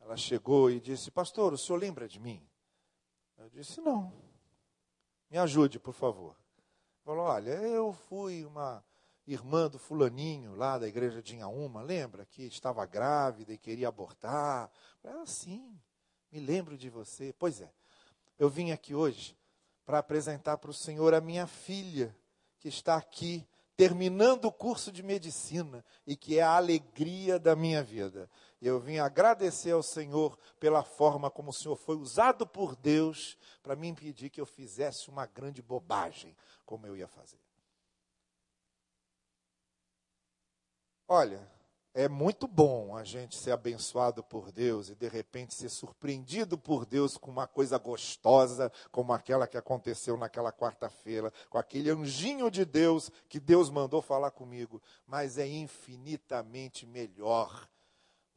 Ela 0.00 0.16
chegou 0.16 0.70
e 0.70 0.80
disse: 0.80 1.10
Pastor, 1.10 1.52
o 1.52 1.58
senhor 1.58 1.78
lembra 1.78 2.08
de 2.08 2.18
mim? 2.18 2.42
Eu 3.36 3.50
disse: 3.50 3.82
Não. 3.82 4.10
Me 5.28 5.36
ajude, 5.36 5.78
por 5.78 5.92
favor. 5.92 6.39
Falou: 7.04 7.24
Olha, 7.24 7.50
eu 7.50 7.92
fui 7.92 8.44
uma 8.44 8.84
irmã 9.26 9.68
do 9.68 9.78
fulaninho 9.78 10.54
lá 10.54 10.78
da 10.78 10.88
igreja 10.88 11.22
de 11.22 11.36
Inhaúma, 11.36 11.82
lembra? 11.82 12.26
Que 12.26 12.42
estava 12.44 12.84
grávida 12.86 13.52
e 13.52 13.58
queria 13.58 13.88
abortar. 13.88 14.70
Ah, 15.04 15.24
sim, 15.24 15.78
me 16.30 16.40
lembro 16.40 16.76
de 16.76 16.90
você. 16.90 17.34
Pois 17.38 17.60
é, 17.60 17.72
eu 18.38 18.48
vim 18.48 18.70
aqui 18.70 18.94
hoje 18.94 19.36
para 19.84 19.98
apresentar 19.98 20.58
para 20.58 20.70
o 20.70 20.74
senhor 20.74 21.14
a 21.14 21.20
minha 21.20 21.46
filha, 21.46 22.16
que 22.58 22.68
está 22.68 22.96
aqui 22.96 23.46
terminando 23.76 24.44
o 24.44 24.52
curso 24.52 24.92
de 24.92 25.02
medicina 25.02 25.82
e 26.06 26.14
que 26.14 26.38
é 26.38 26.42
a 26.42 26.56
alegria 26.56 27.38
da 27.38 27.56
minha 27.56 27.82
vida. 27.82 28.28
Eu 28.60 28.78
vim 28.78 28.98
agradecer 28.98 29.70
ao 29.70 29.82
Senhor 29.82 30.38
pela 30.58 30.82
forma 30.82 31.30
como 31.30 31.48
o 31.48 31.52
Senhor 31.52 31.76
foi 31.76 31.96
usado 31.96 32.46
por 32.46 32.76
Deus 32.76 33.38
para 33.62 33.74
me 33.74 33.88
impedir 33.88 34.28
que 34.28 34.40
eu 34.40 34.46
fizesse 34.46 35.08
uma 35.08 35.24
grande 35.24 35.62
bobagem, 35.62 36.36
como 36.66 36.86
eu 36.86 36.94
ia 36.94 37.08
fazer. 37.08 37.40
Olha, 41.08 41.50
é 41.92 42.08
muito 42.08 42.46
bom 42.46 42.96
a 42.96 43.02
gente 43.02 43.36
ser 43.36 43.50
abençoado 43.50 44.22
por 44.22 44.52
Deus 44.52 44.90
e 44.90 44.94
de 44.94 45.08
repente 45.08 45.54
ser 45.54 45.68
surpreendido 45.68 46.56
por 46.56 46.86
Deus 46.86 47.16
com 47.16 47.30
uma 47.30 47.48
coisa 47.48 47.78
gostosa, 47.78 48.70
como 48.92 49.12
aquela 49.12 49.48
que 49.48 49.56
aconteceu 49.56 50.16
naquela 50.16 50.52
quarta-feira, 50.52 51.32
com 51.48 51.58
aquele 51.58 51.90
anjinho 51.90 52.48
de 52.50 52.64
Deus 52.64 53.10
que 53.28 53.40
Deus 53.40 53.70
mandou 53.70 54.00
falar 54.00 54.30
comigo. 54.30 54.80
Mas 55.04 55.36
é 55.36 55.48
infinitamente 55.48 56.86
melhor 56.86 57.68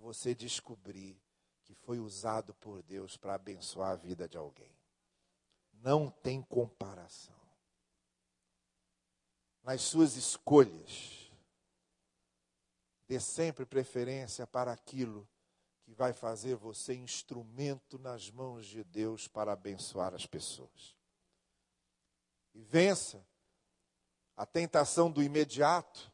você 0.03 0.35
descobrir 0.35 1.17
que 1.63 1.73
foi 1.73 1.97
usado 1.97 2.53
por 2.55 2.83
Deus 2.83 3.15
para 3.15 3.35
abençoar 3.35 3.91
a 3.91 3.95
vida 3.95 4.27
de 4.27 4.37
alguém. 4.37 4.77
Não 5.71 6.11
tem 6.11 6.41
comparação. 6.41 7.41
Nas 9.63 9.81
suas 9.81 10.17
escolhas, 10.17 11.31
dê 13.07 13.17
sempre 13.17 13.65
preferência 13.65 14.45
para 14.45 14.73
aquilo 14.73 15.27
que 15.83 15.93
vai 15.93 16.11
fazer 16.11 16.55
você 16.55 16.93
instrumento 16.93 17.97
nas 17.97 18.29
mãos 18.29 18.65
de 18.65 18.83
Deus 18.83 19.29
para 19.29 19.53
abençoar 19.53 20.13
as 20.13 20.25
pessoas. 20.25 20.97
E 22.53 22.61
vença 22.61 23.25
a 24.35 24.45
tentação 24.45 25.09
do 25.09 25.23
imediato 25.23 26.12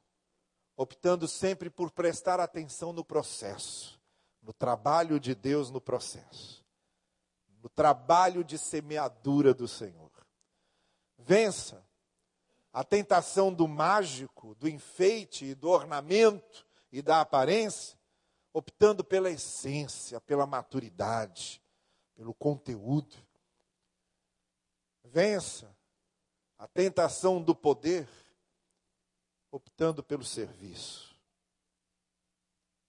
optando 0.82 1.28
sempre 1.28 1.70
por 1.70 1.92
prestar 1.92 2.40
atenção 2.40 2.94
no 2.94 3.04
processo. 3.04 4.00
no 4.42 4.54
trabalho 4.54 5.20
de 5.20 5.36
Deus 5.36 5.70
no 5.70 5.82
processo, 5.82 6.66
no 7.62 7.68
trabalho 7.68 8.42
de 8.42 8.58
semeadura 8.58 9.54
do 9.54 9.68
Senhor. 9.68 10.10
Vença 11.18 11.86
a 12.72 12.82
tentação 12.84 13.54
do 13.54 13.68
mágico, 13.68 14.56
do 14.56 14.70
enfeite, 14.70 15.54
do 15.54 15.70
ornamento 15.70 16.66
e 16.90 17.02
da 17.02 17.20
aparência, 17.20 18.00
optando 18.54 19.04
pela 19.04 19.30
essência, 19.30 20.22
pela 20.22 20.48
maturidade, 20.48 21.62
pelo 22.16 22.34
conteúdo. 22.34 23.18
Vença 25.04 25.70
a 26.58 26.68
tentação 26.68 27.42
do 27.42 27.54
poder, 27.54 28.08
optando 29.52 30.04
pelo 30.04 30.24
serviço. 30.24 31.18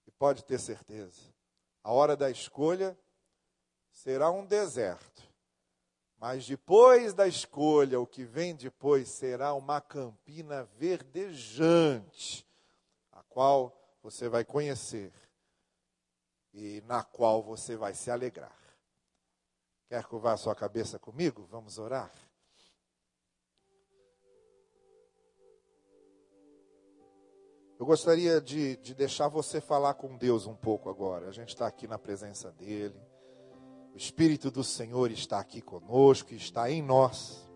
E 0.06 0.10
pode 0.10 0.44
ter 0.44 0.58
certeza, 0.58 1.22
a 1.82 1.92
hora 1.92 2.16
da 2.16 2.30
escolha 2.30 2.98
será 3.90 4.30
um 4.30 4.44
deserto. 4.44 5.28
Mas 6.18 6.46
depois 6.46 7.14
da 7.14 7.26
escolha, 7.26 7.98
o 7.98 8.06
que 8.06 8.24
vem 8.24 8.54
depois 8.54 9.08
será 9.08 9.54
uma 9.54 9.80
campina 9.80 10.64
verdejante, 10.76 12.46
a 13.10 13.22
qual 13.22 13.74
você 14.02 14.28
vai 14.28 14.44
conhecer 14.44 15.12
e 16.52 16.82
na 16.82 17.02
qual 17.02 17.42
você 17.42 17.74
vai 17.74 17.94
se 17.94 18.10
alegrar. 18.10 18.58
Quer 19.88 20.04
curvar 20.04 20.36
sua 20.36 20.54
cabeça 20.54 20.98
comigo? 20.98 21.46
Vamos 21.50 21.78
orar? 21.78 22.12
Eu 27.80 27.86
gostaria 27.86 28.42
de, 28.42 28.76
de 28.76 28.94
deixar 28.94 29.28
você 29.28 29.58
falar 29.58 29.94
com 29.94 30.14
Deus 30.14 30.46
um 30.46 30.54
pouco 30.54 30.90
agora. 30.90 31.28
A 31.28 31.32
gente 31.32 31.48
está 31.48 31.66
aqui 31.66 31.88
na 31.88 31.98
presença 31.98 32.52
dEle. 32.58 33.00
O 33.94 33.96
Espírito 33.96 34.50
do 34.50 34.62
Senhor 34.62 35.10
está 35.10 35.40
aqui 35.40 35.62
conosco, 35.62 36.34
está 36.34 36.70
em 36.70 36.82
nós. 36.82 37.50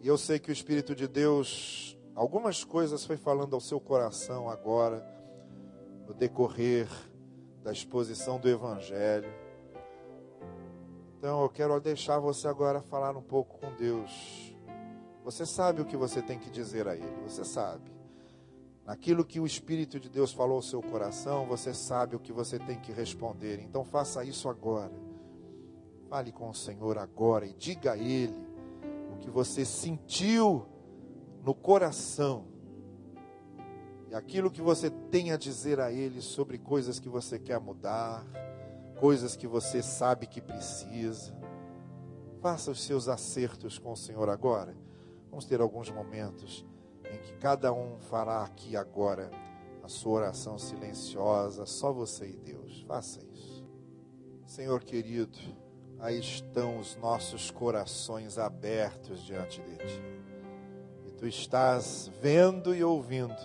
E 0.00 0.08
eu 0.08 0.18
sei 0.18 0.40
que 0.40 0.50
o 0.50 0.52
Espírito 0.52 0.96
de 0.96 1.06
Deus, 1.06 1.96
algumas 2.12 2.64
coisas 2.64 3.04
foi 3.04 3.16
falando 3.16 3.54
ao 3.54 3.60
seu 3.60 3.78
coração 3.78 4.50
agora, 4.50 5.06
no 6.08 6.12
decorrer 6.12 6.88
da 7.62 7.70
exposição 7.70 8.40
do 8.40 8.48
Evangelho. 8.48 9.32
Então 11.18 11.40
eu 11.40 11.48
quero 11.48 11.78
deixar 11.78 12.18
você 12.18 12.48
agora 12.48 12.82
falar 12.82 13.16
um 13.16 13.22
pouco 13.22 13.60
com 13.60 13.72
Deus. 13.76 14.56
Você 15.22 15.46
sabe 15.46 15.80
o 15.80 15.84
que 15.84 15.96
você 15.96 16.20
tem 16.20 16.36
que 16.36 16.50
dizer 16.50 16.88
a 16.88 16.96
Ele, 16.96 17.22
você 17.22 17.44
sabe. 17.44 17.93
Naquilo 18.84 19.24
que 19.24 19.40
o 19.40 19.46
Espírito 19.46 19.98
de 19.98 20.10
Deus 20.10 20.30
falou 20.30 20.56
ao 20.56 20.62
seu 20.62 20.82
coração, 20.82 21.46
você 21.46 21.72
sabe 21.72 22.14
o 22.14 22.20
que 22.20 22.32
você 22.32 22.58
tem 22.58 22.78
que 22.78 22.92
responder. 22.92 23.58
Então 23.60 23.82
faça 23.82 24.22
isso 24.24 24.46
agora. 24.46 24.92
Fale 26.10 26.30
com 26.30 26.50
o 26.50 26.54
Senhor 26.54 26.98
agora 26.98 27.46
e 27.46 27.54
diga 27.54 27.92
a 27.92 27.96
Ele 27.96 28.46
o 29.14 29.16
que 29.16 29.30
você 29.30 29.64
sentiu 29.64 30.66
no 31.42 31.54
coração. 31.54 32.44
E 34.10 34.14
aquilo 34.14 34.50
que 34.50 34.60
você 34.60 34.90
tem 34.90 35.32
a 35.32 35.38
dizer 35.38 35.80
a 35.80 35.90
Ele 35.90 36.20
sobre 36.20 36.58
coisas 36.58 37.00
que 37.00 37.08
você 37.08 37.38
quer 37.38 37.58
mudar, 37.58 38.22
coisas 39.00 39.34
que 39.34 39.46
você 39.46 39.82
sabe 39.82 40.26
que 40.26 40.42
precisa. 40.42 41.34
Faça 42.42 42.70
os 42.70 42.82
seus 42.82 43.08
acertos 43.08 43.78
com 43.78 43.92
o 43.92 43.96
Senhor 43.96 44.28
agora. 44.28 44.76
Vamos 45.30 45.46
ter 45.46 45.62
alguns 45.62 45.90
momentos 45.90 46.66
em 47.14 47.18
que 47.18 47.32
cada 47.34 47.72
um 47.72 47.98
fará 47.98 48.42
aqui 48.42 48.76
agora 48.76 49.30
a 49.82 49.88
sua 49.88 50.14
oração 50.14 50.58
silenciosa, 50.58 51.66
só 51.66 51.92
você 51.92 52.28
e 52.28 52.36
Deus. 52.36 52.84
Faça 52.88 53.20
isso. 53.32 53.64
Senhor 54.46 54.82
querido, 54.82 55.38
aí 55.98 56.18
estão 56.18 56.78
os 56.78 56.96
nossos 56.96 57.50
corações 57.50 58.38
abertos 58.38 59.22
diante 59.22 59.62
de 59.62 59.76
Ti. 59.76 60.02
E 61.06 61.10
Tu 61.12 61.26
estás 61.26 62.10
vendo 62.20 62.74
e 62.74 62.82
ouvindo 62.82 63.36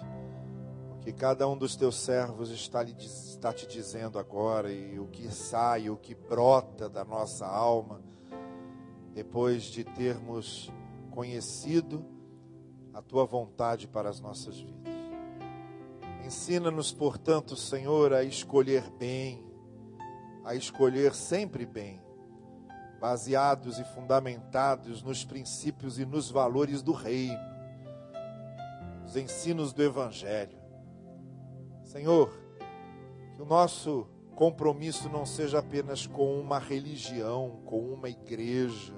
o 0.94 1.00
que 1.00 1.12
cada 1.12 1.48
um 1.48 1.58
dos 1.58 1.76
Teus 1.76 1.98
servos 1.98 2.52
está, 2.52 2.84
lhe, 2.84 2.96
está 2.98 3.54
te 3.54 3.68
dizendo 3.68 4.18
agora 4.18 4.72
e 4.72 5.00
o 5.00 5.08
que 5.08 5.32
sai, 5.34 5.90
o 5.90 5.98
que 5.98 6.16
brota 6.16 6.90
da 6.90 7.04
nossa 7.04 7.46
alma, 7.46 8.02
depois 9.14 9.64
de 9.64 9.84
termos 9.84 10.72
conhecido 11.12 12.19
a 13.00 13.02
tua 13.02 13.26
vontade 13.26 13.88
para 13.88 14.10
as 14.10 14.20
nossas 14.20 14.60
vidas. 14.60 14.94
Ensina-nos, 16.26 16.92
portanto, 16.92 17.56
Senhor, 17.56 18.12
a 18.12 18.26
escolher 18.26 18.92
bem, 19.00 19.42
a 20.44 20.54
escolher 20.54 21.16
sempre 21.16 21.66
bem, 21.66 22.02
baseados 23.00 23.80
e 23.80 23.86
fundamentados 23.86 25.02
nos 25.02 25.24
princípios 25.24 25.98
e 25.98 26.06
nos 26.06 26.30
valores 26.30 26.82
do 26.82 26.92
Reino, 26.92 27.40
os 29.06 29.16
ensinos 29.16 29.72
do 29.72 29.82
Evangelho. 29.82 30.60
Senhor, 31.86 32.38
que 33.34 33.42
o 33.42 33.46
nosso 33.46 34.10
compromisso 34.36 35.08
não 35.08 35.26
seja 35.26 35.60
apenas 35.60 36.06
com 36.06 36.38
uma 36.38 36.60
religião, 36.60 37.62
com 37.66 37.80
uma 37.80 38.10
igreja, 38.10 38.94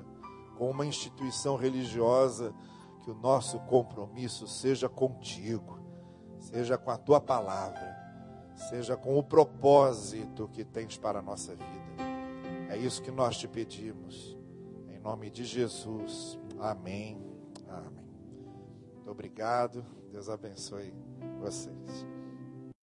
com 0.58 0.72
uma 0.72 0.88
instituição 0.88 1.56
religiosa, 1.56 2.52
que 3.02 3.12
o 3.12 3.16
nosso 3.16 3.60
compromisso 3.62 4.48
seja 4.48 4.88
contigo, 4.88 5.80
seja 6.40 6.78
com 6.78 6.92
a 6.92 6.98
tua 6.98 7.20
palavra, 7.20 7.96
seja 8.70 8.96
com 8.96 9.18
o 9.18 9.24
propósito 9.24 10.48
que 10.50 10.64
tens 10.64 10.98
para 10.98 11.20
a 11.20 11.22
nossa 11.22 11.56
vida. 11.56 11.72
É 12.70 12.78
isso 12.78 13.02
que 13.02 13.12
nós 13.12 13.38
te 13.38 13.48
pedimos, 13.48 14.38
em 14.90 15.00
nome 15.00 15.30
de 15.30 15.44
Jesus. 15.44 16.40
Amém. 16.60 17.22
Amém. 17.68 18.10
Muito 18.94 19.10
obrigado. 19.10 19.84
Deus 20.12 20.30
abençoe 20.30 20.94
vocês. 21.40 22.21